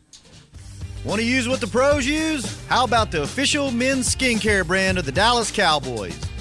Want 1.04 1.20
to 1.22 1.28
use 1.28 1.48
what 1.48 1.62
the 1.62 1.68
pros 1.68 2.08
use? 2.08 2.66
How 2.68 2.84
about 2.86 3.12
the 3.12 3.22
official 3.22 3.70
men's 3.70 4.14
skincare 4.16 4.66
brand 4.66 4.98
of 4.98 5.06
the 5.06 5.12
Dallas 5.12 5.52
Cowboys? 5.52 6.18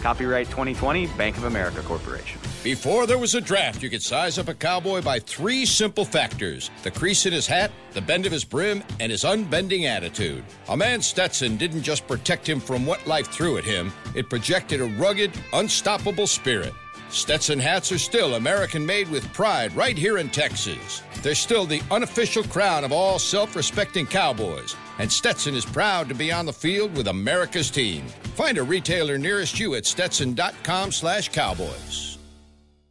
Copyright 0.00 0.46
2020 0.46 1.06
Bank 1.18 1.36
of 1.36 1.44
America 1.44 1.82
Corporation. 1.82 2.40
Before 2.62 3.06
there 3.06 3.18
was 3.18 3.34
a 3.34 3.40
draft, 3.40 3.82
you 3.82 3.90
could 3.90 4.02
size 4.02 4.38
up 4.38 4.48
a 4.48 4.54
cowboy 4.54 5.00
by 5.00 5.18
three 5.20 5.64
simple 5.64 6.04
factors 6.04 6.70
the 6.82 6.90
crease 6.90 7.26
in 7.26 7.32
his 7.32 7.46
hat, 7.46 7.70
the 7.92 8.00
bend 8.00 8.26
of 8.26 8.32
his 8.32 8.44
brim, 8.44 8.82
and 8.98 9.12
his 9.12 9.24
unbending 9.24 9.86
attitude. 9.86 10.42
A 10.68 10.76
man 10.76 11.00
Stetson 11.00 11.56
didn't 11.56 11.82
just 11.82 12.06
protect 12.06 12.48
him 12.48 12.60
from 12.60 12.84
what 12.84 13.06
life 13.06 13.28
threw 13.28 13.56
at 13.56 13.64
him, 13.64 13.92
it 14.14 14.28
projected 14.28 14.80
a 14.80 14.86
rugged, 14.98 15.30
unstoppable 15.52 16.26
spirit. 16.26 16.72
Stetson 17.08 17.58
hats 17.60 17.92
are 17.92 17.98
still 17.98 18.34
American 18.34 18.84
made 18.84 19.08
with 19.10 19.32
pride 19.32 19.74
right 19.76 19.96
here 19.96 20.18
in 20.18 20.28
Texas. 20.28 21.02
They're 21.22 21.36
still 21.36 21.66
the 21.66 21.82
unofficial 21.90 22.42
crown 22.44 22.84
of 22.84 22.92
all 22.92 23.18
self 23.18 23.54
respecting 23.54 24.06
cowboys, 24.06 24.74
and 24.98 25.10
Stetson 25.10 25.54
is 25.54 25.64
proud 25.64 26.08
to 26.08 26.14
be 26.14 26.32
on 26.32 26.46
the 26.46 26.52
field 26.52 26.96
with 26.96 27.08
America's 27.08 27.70
team. 27.70 28.06
Find 28.34 28.58
a 28.58 28.62
retailer 28.62 29.18
nearest 29.18 29.58
you 29.58 29.74
at 29.74 29.86
stetson.com 29.86 30.92
slash 30.92 31.28
cowboys. 31.30 32.18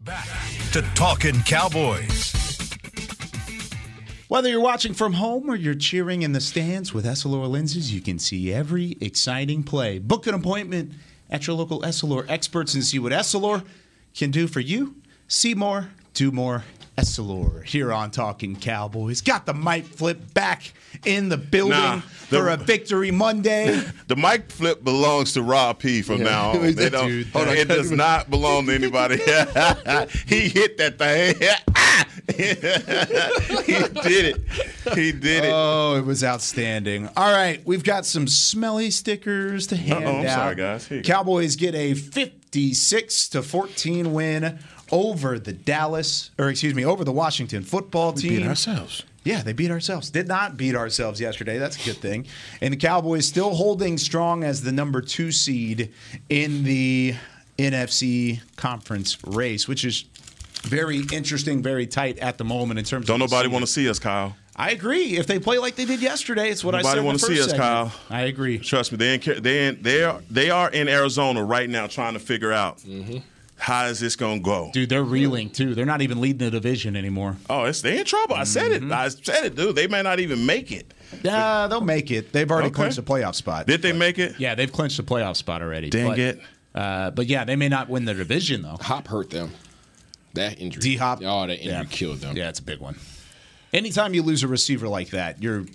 Back 0.02 0.28
to 0.72 0.82
Talking 0.94 1.42
Cowboys. 1.42 2.34
Whether 4.28 4.50
you're 4.50 4.60
watching 4.60 4.94
from 4.94 5.14
home 5.14 5.50
or 5.50 5.56
you're 5.56 5.76
cheering 5.76 6.24
in 6.24 6.32
the 6.32 6.42
stands 6.42 6.94
with 6.94 7.06
Essilor 7.06 7.48
lenses, 7.48 7.94
you 7.94 8.02
can 8.02 8.18
see 8.18 8.52
every 8.52 8.98
exciting 9.00 9.64
play. 9.64 10.00
Book 10.00 10.26
an 10.28 10.34
appointment 10.34 10.94
at 11.30 11.48
your 11.48 11.56
local 11.56 11.82
Essilor 11.82 12.26
experts 12.28 12.74
and 12.74 12.84
see 12.84 13.00
what 13.00 13.12
Essilor 13.12 13.64
can 14.16 14.32
do 14.32 14.48
for 14.48 14.60
you. 14.60 14.96
See 15.28 15.54
more, 15.54 15.90
do 16.14 16.32
more. 16.32 16.64
Essilor 16.98 17.64
here 17.64 17.92
on 17.92 18.10
Talking 18.12 18.56
Cowboys. 18.56 19.22
Got 19.22 19.46
the 19.46 19.54
mic 19.54 19.86
flip 19.86 20.34
back 20.34 20.72
in 21.06 21.30
the 21.30 21.38
building 21.38 21.78
Nah, 21.78 21.96
the- 21.96 22.02
for 22.40 22.50
a 22.50 22.58
victory 22.58 23.12
Monday. 23.12 23.82
The 24.08 24.16
mic 24.16 24.52
flip 24.52 24.84
belongs 24.84 25.34
to 25.34 25.42
Rob 25.42 25.80
P 25.80 26.02
from 26.04 26.20
Yeah. 26.20 26.24
now 26.26 26.50
on. 26.60 26.74
They 26.76 26.90
don't, 26.90 27.08
Dude, 27.08 27.28
hold 27.28 27.48
on. 27.48 27.58
it 27.58 27.68
does 27.68 27.90
not 27.92 28.30
belong 28.30 28.68
to 28.68 28.74
anybody. 28.76 29.18
he 30.28 30.48
hit 30.48 30.78
that 30.78 30.98
thing. 31.00 31.36
he 32.28 32.44
did 34.02 34.26
it. 34.26 34.42
He 34.96 35.12
did 35.12 35.46
it. 35.46 35.52
Oh, 35.54 35.96
it 35.98 36.06
was 36.06 36.24
outstanding. 36.24 37.10
All 37.18 37.32
right, 37.32 37.62
we've 37.66 37.84
got 37.84 38.06
some 38.06 38.28
smelly 38.28 38.92
stickers 38.92 39.68
to 39.68 39.76
hand 39.76 40.06
Uh-oh, 40.06 40.20
I'm 40.20 40.26
out. 40.28 40.32
sorry, 40.36 40.56
guys. 40.56 40.88
Here 40.88 41.02
go. 41.02 41.08
Cowboys 41.08 41.56
get 41.56 41.74
a 41.76 41.94
56 41.96 43.30
to 43.30 43.42
14 43.42 44.14
win 44.14 44.60
over 44.92 45.40
the 45.40 45.54
Dallas, 45.54 46.32
or 46.38 46.50
excuse 46.50 46.76
me, 46.76 46.86
over 46.86 47.04
the 47.04 47.12
Washington 47.12 47.64
football 47.64 48.14
We 48.14 48.22
team. 48.22 48.38
beat 48.38 48.48
ourselves. 48.48 49.04
Yeah, 49.24 49.42
they 49.42 49.54
beat 49.54 49.72
ourselves. 49.72 50.12
Did 50.12 50.28
not 50.28 50.56
beat 50.56 50.76
ourselves 50.76 51.20
yesterday. 51.20 51.58
That's 51.58 51.82
a 51.82 51.86
good 51.86 51.98
thing. 51.98 52.28
And 52.62 52.72
the 52.72 52.78
Cowboys 52.78 53.28
still 53.28 53.56
holding 53.56 53.98
strong 53.98 54.44
as 54.44 54.62
the 54.62 54.72
number 54.72 55.02
two 55.02 55.32
seed 55.32 55.92
in 56.30 56.64
the 56.64 57.16
NFC 57.58 58.42
conference 58.56 59.18
race, 59.26 59.68
which 59.68 59.84
is 59.84 60.06
very 60.62 61.02
interesting, 61.12 61.64
very 61.64 61.88
tight 61.88 62.20
at 62.20 62.38
the 62.38 62.44
moment 62.44 62.78
in 62.80 62.86
terms 62.86 63.08
Don't 63.08 63.22
of 63.22 63.32
nobody 63.32 63.50
want 63.50 63.66
to 63.66 63.72
see 63.72 63.90
us, 63.90 63.98
Kyle. 63.98 64.36
I 64.56 64.72
agree. 64.72 65.18
If 65.18 65.28
they 65.28 65.40
play 65.40 65.58
like 65.58 65.76
they 65.76 65.86
did 65.86 66.02
yesterday, 66.02 66.50
it's 66.50 66.64
what 66.64 66.76
I 66.76 66.82
said. 66.82 66.96
Nobody 66.96 67.06
want 67.06 67.20
to 67.20 67.26
see 67.26 67.42
us, 67.42 67.52
Kyle. 67.52 67.92
I 68.10 68.22
agree. 68.22 68.58
Trust 68.60 68.92
me, 68.92 68.98
they 68.98 69.16
in, 69.16 69.42
they 69.42 69.68
in, 69.68 69.82
they 69.82 70.04
are 70.04 70.22
they 70.30 70.50
are 70.50 70.70
in 70.70 70.88
Arizona 70.88 71.44
right 71.44 71.70
now 71.70 71.88
trying 71.88 72.14
to 72.14 72.20
figure 72.20 72.54
out 72.54 72.78
mm-hmm. 72.80 73.18
How 73.58 73.86
is 73.86 74.00
this 74.00 74.16
going 74.16 74.40
to 74.40 74.44
go. 74.44 74.70
Dude, 74.74 74.90
they're 74.90 75.04
reeling 75.04 75.50
too. 75.50 75.74
They're 75.76 75.86
not 75.86 76.02
even 76.02 76.20
leading 76.22 76.40
the 76.40 76.52
division 76.52 76.96
anymore. 76.96 77.38
Oh, 77.50 77.64
it's 77.64 77.82
they 77.82 78.00
in 78.00 78.06
trouble. 78.06 78.36
I 78.36 78.44
said 78.44 78.72
Mm-hmm. 78.72 78.92
it. 78.92 78.96
I 78.96 79.08
said 79.10 79.46
it, 79.46 79.56
dude. 79.56 79.76
They 79.76 79.88
may 79.88 80.02
not 80.02 80.20
even 80.20 80.46
make 80.46 80.72
it. 80.72 80.94
Yeah, 81.24 81.68
they'll 81.68 81.82
make 81.82 82.12
it. 82.12 82.32
They've 82.34 82.50
already 82.50 82.68
Okay. 82.68 82.76
clinched 82.76 82.98
a 82.98 83.02
playoff 83.04 83.36
spot. 83.36 83.68
Did 83.68 83.82
they 83.82 83.94
make 83.94 84.20
it? 84.20 84.40
Yeah, 84.40 84.56
they've 84.56 84.72
clinched 84.72 85.00
a 85.00 85.04
playoff 85.04 85.38
spot 85.38 85.62
already. 85.62 85.90
Dang 85.90 86.08
but, 86.08 86.20
it. 86.20 86.42
Uh, 86.74 87.12
but 87.12 87.28
yeah, 87.28 87.46
they 87.46 87.56
may 87.56 87.70
not 87.70 87.88
win 87.90 88.04
the 88.06 88.14
division 88.14 88.62
though. 88.64 88.78
Hop 88.82 89.08
hurt 89.08 89.30
them. 89.30 89.52
That 90.34 90.60
injury. 90.60 90.82
D 90.82 90.98
Hop. 90.98 91.22
Oh, 91.24 91.48
that 91.48 91.54
injury 91.58 91.72
Yeah. 91.72 91.84
killed 91.86 92.18
them. 92.20 92.36
Yeah, 92.36 92.50
it's 92.50 92.60
a 92.60 92.64
big 92.64 92.80
one. 92.80 92.96
Anytime 93.72 94.14
you 94.14 94.22
lose 94.24 94.44
a 94.44 94.48
receiver 94.50 94.88
like 94.90 95.12
that, 95.12 95.42
you're 95.42 95.66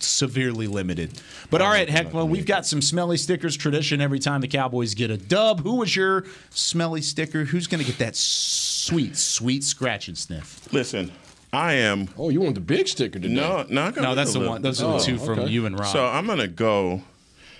severely 0.00 0.66
limited. 0.66 1.20
But 1.50 1.62
all 1.62 1.70
right, 1.70 1.88
Heckma, 1.88 2.28
we've 2.28 2.46
got 2.46 2.66
some 2.66 2.82
smelly 2.82 3.16
stickers 3.16 3.56
tradition 3.56 4.00
every 4.00 4.18
time 4.18 4.40
the 4.40 4.48
Cowboys 4.48 4.94
get 4.94 5.10
a 5.10 5.16
dub. 5.16 5.60
Who 5.62 5.76
was 5.76 5.94
your 5.96 6.24
smelly 6.50 7.02
sticker? 7.02 7.44
Who's 7.44 7.66
going 7.66 7.80
to 7.80 7.86
get 7.86 7.98
that 7.98 8.16
sweet, 8.16 9.16
sweet 9.16 9.64
scratch 9.64 10.08
and 10.08 10.16
sniff? 10.16 10.72
Listen, 10.72 11.10
I 11.52 11.74
am. 11.74 12.08
Oh, 12.16 12.28
you 12.30 12.40
want 12.40 12.54
the 12.54 12.60
big 12.60 12.88
sticker 12.88 13.18
today? 13.18 13.32
No, 13.34 13.64
no, 13.68 13.82
I 13.82 13.90
got 13.90 14.02
No, 14.02 14.14
that's 14.14 14.32
the 14.32 14.38
little- 14.38 14.54
one. 14.54 14.62
Those 14.62 14.80
are 14.82 14.92
the 14.92 15.02
Oh, 15.02 15.04
two 15.04 15.18
from 15.18 15.38
okay. 15.40 15.50
you 15.50 15.66
and 15.66 15.78
Rob. 15.78 15.92
So 15.92 16.06
I'm 16.06 16.26
gonna 16.26 16.48
go 16.48 17.02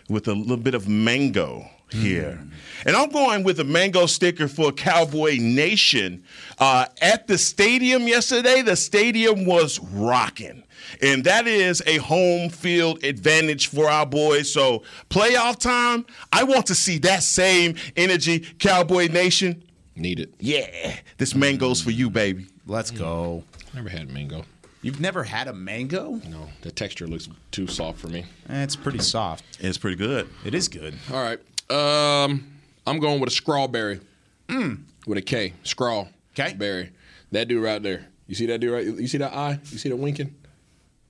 with 0.08 0.28
a 0.28 0.34
little 0.34 0.56
bit 0.56 0.74
of 0.74 0.88
mango 0.88 1.68
here, 1.90 2.38
Mm. 2.42 2.50
and 2.86 2.96
I'm 2.96 3.10
going 3.10 3.44
with 3.44 3.60
a 3.60 3.64
mango 3.64 4.06
sticker 4.06 4.48
for 4.48 4.72
Cowboy 4.72 5.36
Nation. 5.38 6.24
Uh, 6.58 6.86
at 7.02 7.26
the 7.26 7.36
stadium 7.36 8.08
yesterday, 8.08 8.62
the 8.62 8.76
stadium 8.76 9.44
was 9.44 9.78
rocking. 9.78 10.62
And 11.00 11.24
that 11.24 11.46
is 11.46 11.82
a 11.86 11.98
home 11.98 12.48
field 12.50 13.02
advantage 13.04 13.68
for 13.68 13.88
our 13.88 14.06
boys. 14.06 14.52
So, 14.52 14.82
playoff 15.10 15.58
time, 15.58 16.04
I 16.32 16.44
want 16.44 16.66
to 16.66 16.74
see 16.74 16.98
that 16.98 17.22
same 17.22 17.74
energy, 17.96 18.40
Cowboy 18.58 19.08
Nation. 19.08 19.62
Need 19.96 20.20
it. 20.20 20.34
Yeah, 20.40 20.96
this 21.18 21.34
mango's 21.34 21.80
for 21.82 21.90
you, 21.90 22.08
baby. 22.10 22.46
Let's 22.66 22.90
go. 22.90 23.44
Never 23.74 23.88
had 23.88 24.02
a 24.08 24.12
mango. 24.12 24.44
You've 24.80 25.00
never 25.00 25.22
had 25.22 25.46
a 25.48 25.52
mango? 25.52 26.20
No, 26.28 26.48
the 26.62 26.70
texture 26.72 27.06
looks 27.06 27.28
too 27.52 27.66
soft 27.68 27.98
for 28.00 28.08
me. 28.08 28.24
Eh, 28.48 28.62
It's 28.64 28.74
pretty 28.74 28.98
soft. 28.98 29.44
It's 29.60 29.78
pretty 29.78 29.96
good. 29.96 30.28
It 30.44 30.54
is 30.54 30.66
good. 30.68 30.94
All 31.12 31.22
right. 31.22 31.38
Um, 31.70 32.52
I'm 32.86 32.98
going 32.98 33.20
with 33.20 33.28
a 33.28 33.32
strawberry. 33.32 34.00
Mm. 34.48 34.82
With 35.06 35.18
a 35.18 35.22
K. 35.22 35.52
Scrawl. 35.62 36.08
Okay. 36.38 36.54
Berry. 36.54 36.90
That 37.30 37.48
dude 37.48 37.62
right 37.62 37.82
there. 37.82 38.06
You 38.26 38.34
see 38.34 38.46
that 38.46 38.58
dude 38.60 38.72
right? 38.72 38.84
You 38.84 39.06
see 39.06 39.18
that 39.18 39.32
eye? 39.32 39.58
You 39.70 39.78
see 39.78 39.88
that 39.88 39.96
winking? 39.96 40.34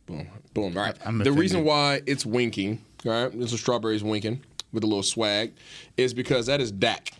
Boom. 0.06 0.28
Boom. 0.54 0.76
All 0.76 0.84
right. 0.84 0.96
I'm 1.04 1.18
the 1.18 1.22
offended. 1.22 1.40
reason 1.40 1.64
why 1.64 2.02
it's 2.06 2.26
winking, 2.26 2.80
all 3.06 3.12
right, 3.12 3.38
this 3.38 3.52
is 3.52 3.60
strawberries 3.60 4.02
winking 4.02 4.42
with 4.72 4.84
a 4.84 4.86
little 4.86 5.02
swag, 5.02 5.52
is 5.96 6.12
because 6.14 6.46
that 6.46 6.60
is 6.60 6.72
Dak. 6.72 7.12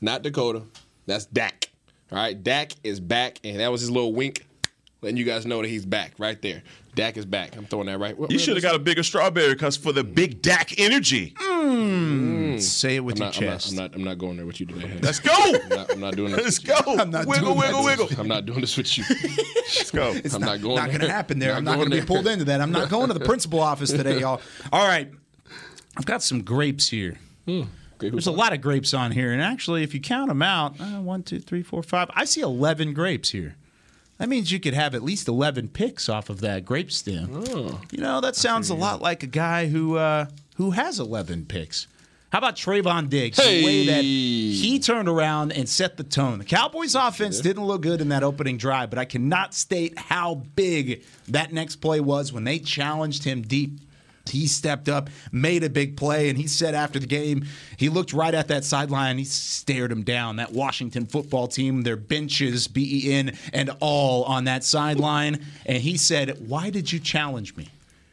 Not 0.00 0.22
Dakota. 0.22 0.62
That's 1.06 1.26
Dak. 1.26 1.70
All 2.10 2.18
right. 2.18 2.40
Dak 2.42 2.72
is 2.84 3.00
back, 3.00 3.38
and 3.44 3.60
that 3.60 3.70
was 3.70 3.80
his 3.80 3.90
little 3.90 4.12
wink, 4.12 4.46
letting 5.00 5.16
you 5.16 5.24
guys 5.24 5.46
know 5.46 5.62
that 5.62 5.68
he's 5.68 5.86
back 5.86 6.12
right 6.18 6.40
there. 6.42 6.62
Dak 6.94 7.16
is 7.16 7.24
back. 7.24 7.56
I'm 7.56 7.64
throwing 7.66 7.86
that 7.86 7.98
right. 7.98 8.16
You 8.28 8.38
should 8.38 8.56
have 8.56 8.62
got 8.62 8.74
a 8.74 8.78
bigger 8.78 9.02
strawberry 9.04 9.52
because 9.52 9.76
for 9.76 9.92
the 9.92 10.02
big 10.02 10.42
Dak 10.42 10.78
energy. 10.80 11.32
Mm. 11.38 12.60
Say 12.60 12.96
it 12.96 13.00
with 13.04 13.16
I'm 13.16 13.18
your 13.20 13.26
not, 13.26 13.38
I'm 13.38 13.44
not- 13.46 13.52
chest. 13.60 13.70
I'm 13.70 13.76
not, 13.76 13.94
I'm 13.94 14.04
not. 14.04 14.18
going 14.18 14.36
there 14.36 14.46
with 14.46 14.58
you 14.58 14.66
today. 14.66 14.98
Let's 15.00 15.18
go. 15.20 15.32
I'm 15.32 15.68
not, 15.68 15.92
I'm 15.92 16.00
not 16.00 16.16
doing 16.16 16.32
this. 16.36 16.42
Let's 16.44 16.58
with 16.60 16.68
you. 16.68 16.96
go. 16.96 17.02
I'm 17.02 17.10
not 17.10 17.26
wiggle, 17.26 17.54
doing 17.54 17.58
wiggle, 17.58 17.82
that. 17.84 17.98
wiggle. 17.98 18.20
I'm 18.20 18.28
not 18.28 18.46
doing 18.46 18.60
this 18.60 18.76
with 18.76 18.98
you. 18.98 19.04
Let's 19.10 19.90
go. 19.92 20.12
It's 20.16 20.34
I'm 20.34 20.40
not, 20.40 20.46
not 20.46 20.62
going 20.62 20.76
not 20.76 20.86
going 20.88 21.00
to 21.00 21.10
happen 21.10 21.38
there. 21.38 21.50
Not 21.50 21.58
I'm 21.58 21.64
not 21.64 21.76
going 21.76 21.90
going 21.90 22.00
to 22.00 22.06
be 22.06 22.06
pulled 22.06 22.26
into 22.26 22.44
that. 22.46 22.60
I'm 22.60 22.72
not 22.72 22.88
going 22.88 23.08
to 23.08 23.14
the 23.14 23.24
principal 23.24 23.60
office 23.60 23.90
today, 23.92 24.18
y'all. 24.20 24.40
All 24.72 24.86
right. 24.86 25.10
I've 25.96 26.06
got 26.06 26.22
some 26.22 26.42
grapes 26.42 26.88
here. 26.88 27.18
Hmm. 27.46 27.62
There's 27.98 28.26
a 28.28 28.32
lot 28.32 28.52
of 28.52 28.60
grapes 28.60 28.94
on 28.94 29.10
here, 29.10 29.32
and 29.32 29.42
actually, 29.42 29.82
if 29.82 29.92
you 29.92 30.00
count 30.00 30.28
them 30.28 30.40
out, 30.42 30.80
uh, 30.80 31.00
one, 31.00 31.24
two, 31.24 31.40
three, 31.40 31.62
four, 31.64 31.82
five. 31.82 32.08
I 32.14 32.24
see 32.26 32.40
11 32.40 32.92
grapes 32.94 33.30
here. 33.30 33.56
That 34.18 34.28
means 34.28 34.50
you 34.50 34.58
could 34.58 34.74
have 34.74 34.94
at 34.94 35.02
least 35.02 35.28
11 35.28 35.68
picks 35.68 36.08
off 36.08 36.28
of 36.28 36.40
that 36.40 36.64
grape 36.64 36.90
stem. 36.90 37.44
Oh. 37.48 37.80
You 37.90 37.98
know, 37.98 38.20
that 38.20 38.34
sounds 38.34 38.68
a 38.68 38.74
lot 38.74 39.00
like 39.00 39.22
a 39.22 39.28
guy 39.28 39.68
who 39.68 39.96
uh, 39.96 40.26
who 40.56 40.72
has 40.72 40.98
11 40.98 41.46
picks. 41.46 41.86
How 42.30 42.38
about 42.38 42.56
Trevon 42.56 43.08
Diggs? 43.08 43.38
The 43.38 43.64
way 43.64 43.86
that 43.86 44.04
he 44.04 44.78
turned 44.80 45.08
around 45.08 45.52
and 45.52 45.66
set 45.66 45.96
the 45.96 46.04
tone. 46.04 46.38
The 46.38 46.44
Cowboys' 46.44 46.94
offense 46.94 47.40
didn't 47.40 47.64
look 47.64 47.80
good 47.80 48.02
in 48.02 48.10
that 48.10 48.22
opening 48.22 48.58
drive, 48.58 48.90
but 48.90 48.98
I 48.98 49.06
cannot 49.06 49.54
state 49.54 49.98
how 49.98 50.34
big 50.34 51.04
that 51.28 51.52
next 51.54 51.76
play 51.76 52.00
was 52.00 52.30
when 52.30 52.44
they 52.44 52.58
challenged 52.58 53.24
him 53.24 53.40
deep. 53.40 53.78
He 54.28 54.46
stepped 54.46 54.88
up, 54.88 55.10
made 55.32 55.64
a 55.64 55.70
big 55.70 55.96
play, 55.96 56.28
and 56.28 56.38
he 56.38 56.46
said 56.46 56.74
after 56.74 56.98
the 56.98 57.06
game, 57.06 57.44
he 57.76 57.88
looked 57.88 58.12
right 58.12 58.34
at 58.34 58.48
that 58.48 58.64
sideline. 58.64 59.18
He 59.18 59.24
stared 59.24 59.92
him 59.92 60.02
down. 60.02 60.36
That 60.36 60.52
Washington 60.52 61.06
football 61.06 61.48
team, 61.48 61.82
their 61.82 61.96
benches, 61.96 62.68
B 62.68 63.04
E 63.06 63.12
N, 63.12 63.36
and 63.52 63.70
all 63.80 64.24
on 64.24 64.44
that 64.44 64.64
sideline. 64.64 65.44
And 65.66 65.78
he 65.78 65.96
said, 65.96 66.48
Why 66.48 66.70
did 66.70 66.92
you 66.92 66.98
challenge 66.98 67.56
me? 67.56 67.68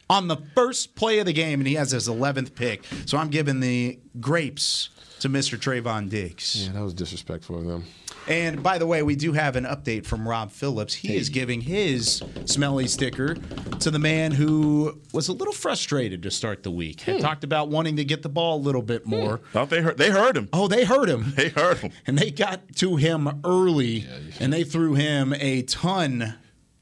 On 0.08 0.28
the 0.28 0.36
first 0.54 0.94
play 0.94 1.18
of 1.18 1.26
the 1.26 1.32
game, 1.32 1.60
and 1.60 1.66
he 1.66 1.74
has 1.74 1.90
his 1.90 2.08
11th 2.08 2.54
pick. 2.54 2.84
So 3.06 3.18
I'm 3.18 3.28
giving 3.28 3.60
the 3.60 3.98
grapes 4.20 4.90
to 5.20 5.28
Mr. 5.28 5.58
Trevon 5.58 6.08
Diggs. 6.08 6.66
Yeah, 6.66 6.72
that 6.74 6.82
was 6.82 6.94
disrespectful 6.94 7.58
of 7.58 7.66
them. 7.66 7.84
And 8.28 8.62
by 8.62 8.78
the 8.78 8.86
way, 8.86 9.02
we 9.02 9.14
do 9.14 9.32
have 9.32 9.56
an 9.56 9.64
update 9.64 10.04
from 10.04 10.28
Rob 10.28 10.50
Phillips. 10.50 10.94
He 10.94 11.16
is 11.16 11.28
giving 11.28 11.60
his 11.60 12.22
smelly 12.44 12.88
sticker 12.88 13.36
to 13.80 13.90
the 13.90 13.98
man 13.98 14.32
who 14.32 15.00
was 15.12 15.28
a 15.28 15.32
little 15.32 15.52
frustrated 15.52 16.22
to 16.24 16.30
start 16.30 16.62
the 16.62 16.70
week. 16.70 17.02
Had 17.02 17.16
hmm. 17.16 17.22
talked 17.22 17.44
about 17.44 17.68
wanting 17.68 17.96
to 17.96 18.04
get 18.04 18.22
the 18.22 18.28
ball 18.28 18.58
a 18.58 18.62
little 18.62 18.82
bit 18.82 19.04
hmm. 19.04 19.10
more. 19.10 19.38
Thought 19.52 19.70
they 19.70 19.80
heard. 19.80 19.98
They 19.98 20.10
heard 20.10 20.36
him. 20.36 20.48
Oh, 20.52 20.66
they 20.68 20.84
heard 20.84 21.08
him. 21.08 21.34
They 21.36 21.50
heard 21.50 21.78
him. 21.78 21.92
And 22.06 22.18
they 22.18 22.30
got 22.30 22.76
to 22.76 22.96
him 22.96 23.40
early, 23.44 24.06
and 24.40 24.52
they 24.52 24.64
threw 24.64 24.94
him 24.94 25.34
a 25.34 25.62
ton 25.62 26.34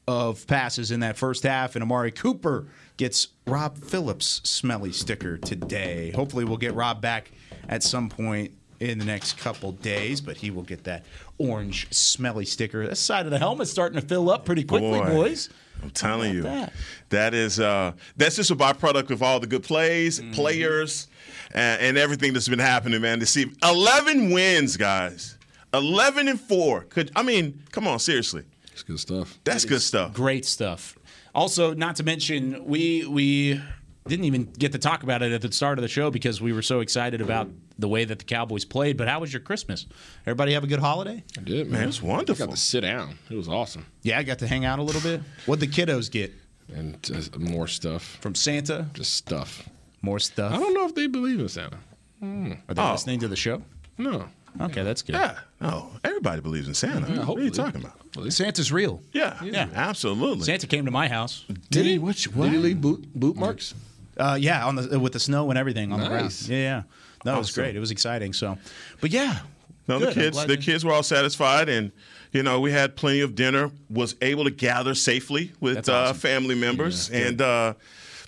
of 0.07 0.47
passes 0.47 0.91
in 0.91 1.01
that 1.01 1.17
first 1.17 1.43
half. 1.43 1.75
And 1.75 1.83
Amari 1.83 2.13
Cooper 2.13 2.67
gets 2.97 3.29
Rob 3.47 3.79
Phillips' 3.79 4.41
smelly 4.45 4.93
sticker 4.93 5.37
today. 5.37 6.13
Hopefully, 6.13 6.45
we'll 6.45 6.57
get 6.57 6.75
Rob 6.75 7.01
back 7.01 7.33
at 7.69 7.83
some 7.83 8.09
point 8.09 8.53
in 8.81 8.99
the 8.99 9.05
next 9.05 9.39
couple 9.39 9.73
days, 9.73 10.21
but 10.21 10.37
he 10.37 10.51
will 10.51 10.63
get 10.63 10.85
that 10.85 11.05
orange 11.39 11.93
smelly 11.93 12.45
sticker. 12.45 12.87
That 12.87 12.97
side 12.97 13.27
of 13.27 13.31
the 13.33 13.39
helmet's 13.39 13.71
starting 13.71 14.01
to 14.01 14.07
fill 14.07 14.31
up 14.31 14.45
pretty 14.45 14.65
quickly, 14.65 14.99
Boy, 15.01 15.07
boys. 15.07 15.49
I'm 15.83 15.91
telling 15.91 16.33
you, 16.35 16.43
that? 16.43 16.73
that 17.11 17.35
is 17.35 17.61
uh, 17.61 17.93
that's 18.17 18.37
just 18.37 18.51
a 18.51 18.57
byproduct 18.57 19.11
of 19.11 19.23
all 19.23 19.41
the 19.41 19.47
good 19.47 19.63
plays, 19.65 20.21
Mm-hmm. 20.21 20.33
players, 20.33 21.09
and, 21.53 21.81
and 21.83 21.99
everything 21.99 22.33
that's 22.33 22.49
been 22.49 22.59
happening, 22.59 23.01
man. 23.03 23.21
To 23.21 23.27
see 23.27 23.51
11 23.63 24.31
wins, 24.31 24.77
guys, 24.77 25.37
11 25.75 26.29
and 26.29 26.41
four. 26.41 26.83
Could 26.83 27.11
I 27.15 27.23
mean, 27.23 27.63
come 27.73 27.87
on, 27.87 27.99
seriously, 27.99 28.45
It's 28.73 28.83
good 28.83 28.99
stuff. 29.01 29.39
that's 29.45 29.65
good 29.65 29.83
stuff. 29.83 30.15
Great 30.15 30.47
stuff. 30.47 30.97
Also, 31.35 31.75
not 31.75 31.97
to 31.97 32.03
mention, 32.05 32.65
we 32.65 33.05
we 33.07 33.61
didn't 34.07 34.25
even 34.25 34.45
get 34.45 34.73
to 34.73 34.79
talk 34.79 35.03
about 35.03 35.23
it 35.23 35.33
at 35.33 35.43
the 35.43 35.51
start 35.53 35.77
of 35.79 35.83
the 35.83 35.89
show 35.89 36.11
because 36.11 36.41
we 36.41 36.53
were 36.53 36.63
so 36.63 36.81
excited 36.81 37.21
about 37.21 37.49
the 37.79 37.89
way 37.89 38.05
that 38.05 38.19
the 38.19 38.25
Cowboys 38.25 38.65
played. 38.65 38.97
But 38.97 39.09
how 39.09 39.21
was 39.21 39.33
your 39.33 39.41
Christmas? 39.41 39.87
Everybody 40.27 40.53
have 40.53 40.65
a 40.65 40.67
good 40.67 40.79
holiday? 40.81 41.25
I 41.39 41.41
did, 41.43 41.71
man. 41.71 41.81
Man, 41.81 41.89
it's 41.89 42.03
I 42.03 42.07
wonderful. 42.07 42.47
got 42.47 42.55
to 42.55 42.61
sit 42.61 42.83
down. 42.83 43.19
It 43.31 43.37
was 43.37 43.49
awesome. 43.49 43.87
Yeah, 44.03 44.19
I 44.19 44.23
got 44.23 44.39
to 44.41 44.47
hang 44.47 44.65
out 44.65 44.79
a 44.79 44.83
little 44.83 45.01
bit. 45.01 45.21
What'd 45.47 45.61
the 45.69 45.83
kiddos 45.83 46.11
get 46.11 46.33
And 46.75 47.03
just 47.03 47.37
more 47.39 47.67
stuff. 47.67 48.19
from 48.21 48.35
Santa? 48.35 48.87
Just 48.95 49.15
stuff. 49.15 49.69
More 50.03 50.19
stuff. 50.19 50.53
I 50.53 50.57
don't 50.59 50.75
know 50.75 50.87
if 50.87 50.95
they 50.95 51.07
believe 51.07 51.41
in 51.41 51.49
Santa. 51.49 51.79
Are 52.23 52.75
they 52.75 52.81
Oh. 52.83 52.93
listening 52.93 53.21
to 53.21 53.29
the 53.29 53.37
show? 53.37 53.63
No. 53.99 54.29
Okay, 54.61 54.85
that's 54.85 55.03
good. 55.03 55.17
Yeah, 55.17 55.39
no, 55.61 55.91
everybody 56.05 56.41
believes 56.41 56.69
in 56.69 56.75
Santa. 56.75 57.25
what 57.27 57.39
are 57.39 57.43
you 57.43 57.51
talking 57.51 57.81
about? 57.85 58.33
Santa's 58.33 58.71
real. 58.71 59.03
Yeah, 59.13 59.43
Yeah. 59.43 59.69
absolutely. 59.75 60.45
Santa 60.45 60.69
came 60.69 60.85
to 60.85 60.93
my 60.93 61.09
house. 61.09 61.45
Did 61.71 61.87
he? 61.87 61.99
What? 61.99 62.17
Did 62.17 62.53
he 62.53 62.59
leave 62.59 62.81
boot, 62.81 63.05
boot 63.15 63.35
marks? 63.37 63.75
Uh, 64.17 64.39
yeah, 64.41 64.65
on 64.65 64.77
the 64.77 65.01
with 65.01 65.13
the 65.13 65.19
snow 65.19 65.51
and 65.51 65.59
everything 65.59 65.93
on 65.93 65.99
the 66.01 66.07
ground. 66.07 66.33
Yeah, 66.49 66.57
yeah. 66.57 66.83
No, 67.25 67.35
it 67.37 67.39
was 67.39 67.51
great. 67.53 67.75
It 67.77 67.81
was 67.81 67.91
exciting. 67.91 68.33
So, 68.33 68.59
but 69.01 69.11
yeah, 69.11 69.41
No, 69.89 69.99
Good, 69.99 70.09
the 70.11 70.15
kids, 70.15 70.47
the 70.47 70.53
you- 70.55 70.59
kids 70.59 70.85
were 70.85 70.93
all 70.93 71.03
satisfied, 71.03 71.69
and 71.69 71.93
you 72.33 72.43
know 72.43 72.61
we 72.61 72.71
had 72.73 72.97
plenty 72.97 73.21
of 73.21 73.35
dinner. 73.35 73.71
Was 73.91 74.17
able 74.23 74.45
to 74.45 74.51
gather 74.51 74.95
safely 74.95 75.53
with 75.61 75.75
That's 75.77 75.89
uh, 75.89 76.13
family 76.15 76.55
members, 76.55 77.09
Yeah, 77.11 77.19
and 77.29 77.41
uh, 77.43 77.75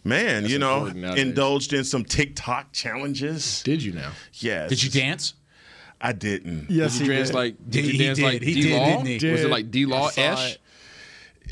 man, 0.05 0.43
That's 0.43 0.53
you 0.53 0.59
know, 0.59 0.87
indulged 0.87 1.73
in 1.73 1.85
some 1.85 2.05
TikTok 2.05 2.73
challenges. 2.73 3.63
Did 3.63 3.83
you 3.83 3.93
now? 3.93 4.13
Yes. 4.35 4.71
did 4.71 4.83
you 4.83 4.91
dance? 4.91 5.35
I 6.01 6.13
didn't. 6.13 6.71
Yes, 6.71 6.99
did 6.99 7.07
you 7.07 7.13
dance 7.15 7.33
like? 7.33 7.57
Did, 7.69 7.85
He 7.87 7.93
you 7.93 7.99
dance 7.99 8.19
did. 8.19 8.25
like 8.25 8.43
He 8.43 8.55
D 8.55 8.63
did, 8.63 8.73
Law? 8.79 8.99
Was 9.03 9.45
it 9.45 9.51
like 9.51 9.71
D 9.71 9.87
Law 9.87 10.11
I 10.17 10.21
esh? 10.21 10.53
it. 10.55 10.59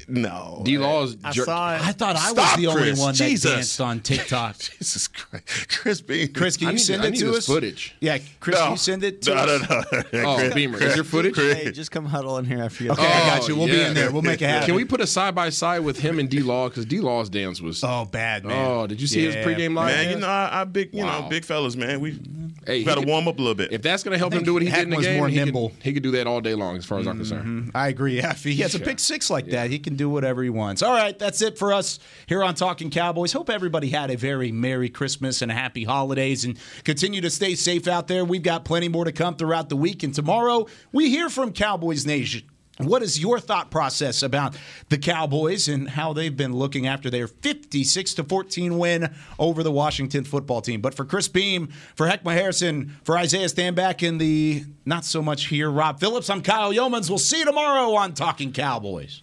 No. 0.08 0.60
D 0.64 0.78
Law 0.78 1.04
is 1.04 1.16
I 1.24 1.30
jerk. 1.32 1.46
saw 1.46 1.74
it. 1.74 1.80
I 1.80 1.92
thought 1.92 2.16
I 2.16 2.32
was 2.32 2.42
Stop, 2.44 2.58
the 2.58 2.66
only 2.68 2.82
Chris. 2.82 2.98
one 3.00 3.14
that 3.14 3.26
Jesus. 3.28 3.50
danced 3.52 3.80
on 3.80 4.00
TikTok. 4.00 4.58
Jesus 4.78 5.08
Christ, 5.08 5.68
Chris 5.68 6.00
Bean. 6.00 6.32
Chris, 6.32 6.56
can 6.56 6.66
I 6.66 6.70
you 6.70 6.74
need- 6.76 6.80
send 6.82 7.02
I 7.02 7.06
it 7.06 7.10
need 7.12 7.18
to 7.20 7.26
this 7.26 7.36
us? 7.38 7.46
footage. 7.46 7.94
Yeah, 8.00 8.18
Chris, 8.40 8.56
No. 8.56 8.62
can 8.64 8.70
you 8.72 8.76
send 8.78 9.04
it 9.04 9.22
to 9.22 9.34
no, 9.34 9.40
us? 9.42 9.68
no, 9.68 9.82
no. 10.20 10.28
Oh, 10.30 10.36
Chris- 10.38 10.54
Beamer, 10.54 10.82
is 10.82 10.94
there 10.94 11.04
footage? 11.04 11.36
Hey, 11.36 11.70
just 11.72 11.90
come 11.90 12.04
huddle 12.06 12.38
in 12.38 12.44
here 12.44 12.62
after 12.62 12.84
you. 12.84 12.90
Okay, 12.92 13.02
I 13.02 13.26
got 13.38 13.42
Oh, 13.44 13.48
you. 13.48 13.56
We'll 13.56 13.66
be 13.66 13.80
in 13.80 13.94
there. 13.94 14.10
We'll 14.12 14.22
make 14.22 14.40
it 14.42 14.46
happen. 14.48 14.66
Can 14.66 14.74
we 14.74 14.84
put 14.84 15.00
a 15.00 15.06
side 15.06 15.34
by 15.34 15.50
side 15.50 15.80
with 15.80 15.98
him 16.00 16.18
and 16.18 16.28
D 16.28 16.40
Law? 16.40 16.68
Because 16.68 16.86
D 16.86 17.00
Law's 17.00 17.28
dance 17.30 17.60
was. 17.60 17.82
Oh, 17.84 18.04
bad 18.04 18.44
man. 18.44 18.66
Oh, 18.66 18.86
did 18.86 19.00
you 19.00 19.06
see 19.06 19.24
his 19.24 19.34
Yeah. 19.34 19.44
pregame 19.44 19.74
live? 19.74 19.94
Man, 19.94 20.10
you 20.10 20.16
know, 20.20 20.26
I, 20.28 20.60
I 20.60 20.64
big, 20.64 20.94
you 20.94 21.02
know, 21.04 21.26
big 21.28 21.44
fellas, 21.44 21.76
man. 21.76 22.00
We 22.00 22.18
Hey, 22.66 22.78
he 22.78 22.84
got 22.84 22.94
to 22.94 23.00
could- 23.02 23.08
warm 23.10 23.28
up 23.28 23.36
a 23.38 23.42
little 23.42 23.54
bit. 23.54 23.72
If 23.72 23.82
that's 23.82 24.02
going 24.02 24.12
to 24.12 24.18
help 24.18 24.32
him 24.32 24.42
do 24.42 24.54
what 24.54 24.62
he 24.62 24.70
did 24.70 24.84
in 24.84 24.90
the 24.90 24.96
was 24.96 25.04
game, 25.04 25.18
more 25.18 25.28
he, 25.28 25.36
nimble. 25.36 25.68
Could, 25.68 25.82
he 25.82 25.92
could 25.92 26.02
do 26.02 26.12
that 26.12 26.26
all 26.26 26.40
day 26.40 26.54
long, 26.54 26.78
as 26.78 26.86
far 26.86 26.98
as 26.98 27.06
I'm 27.06 27.16
concerned. 27.18 27.44
Mm-hmm. 27.66 27.76
I 27.76 27.88
agree. 27.88 28.16
Yeah, 28.16 28.30
if 28.30 28.42
he 28.42 28.56
has 28.56 28.74
a 28.74 28.80
pick 28.80 28.98
six 29.00 29.28
like 29.28 29.46
that, 29.48 29.68
he 29.70 29.78
can 29.78 29.93
do 29.96 30.08
whatever 30.08 30.42
he 30.42 30.50
wants. 30.50 30.82
All 30.82 30.92
right, 30.92 31.18
that's 31.18 31.42
it 31.42 31.58
for 31.58 31.72
us 31.72 31.98
here 32.26 32.42
on 32.42 32.54
Talking 32.54 32.90
Cowboys. 32.90 33.32
Hope 33.32 33.50
everybody 33.50 33.90
had 33.90 34.10
a 34.10 34.16
very 34.16 34.52
Merry 34.52 34.88
Christmas 34.88 35.42
and 35.42 35.50
happy 35.50 35.84
holidays 35.84 36.44
and 36.44 36.58
continue 36.84 37.20
to 37.20 37.30
stay 37.30 37.54
safe 37.54 37.88
out 37.88 38.08
there. 38.08 38.24
We've 38.24 38.42
got 38.42 38.64
plenty 38.64 38.88
more 38.88 39.04
to 39.04 39.12
come 39.12 39.36
throughout 39.36 39.68
the 39.68 39.76
week. 39.76 40.02
And 40.02 40.14
tomorrow, 40.14 40.66
we 40.92 41.10
hear 41.10 41.28
from 41.28 41.52
Cowboys 41.52 42.06
Nation. 42.06 42.42
What 42.78 43.02
is 43.04 43.20
your 43.20 43.38
thought 43.38 43.70
process 43.70 44.20
about 44.20 44.56
the 44.88 44.98
Cowboys 44.98 45.68
and 45.68 45.88
how 45.88 46.12
they've 46.12 46.36
been 46.36 46.52
looking 46.52 46.88
after 46.88 47.08
their 47.08 47.28
56 47.28 48.14
to 48.14 48.24
14 48.24 48.78
win 48.78 49.14
over 49.38 49.62
the 49.62 49.70
Washington 49.70 50.24
football 50.24 50.60
team? 50.60 50.80
But 50.80 50.94
for 50.94 51.04
Chris 51.04 51.28
Beam, 51.28 51.68
for 51.94 52.08
Heckma 52.08 52.32
Harrison, 52.32 52.96
for 53.04 53.16
Isaiah 53.16 53.46
Stanback 53.46 54.06
and 54.06 54.20
the 54.20 54.64
not 54.84 55.04
so 55.04 55.22
much 55.22 55.46
here 55.46 55.70
Rob 55.70 56.00
Phillips, 56.00 56.28
I'm 56.28 56.42
Kyle 56.42 56.72
Youmans. 56.72 57.08
We'll 57.08 57.18
see 57.18 57.38
you 57.38 57.44
tomorrow 57.44 57.94
on 57.94 58.12
Talking 58.12 58.52
Cowboys. 58.52 59.22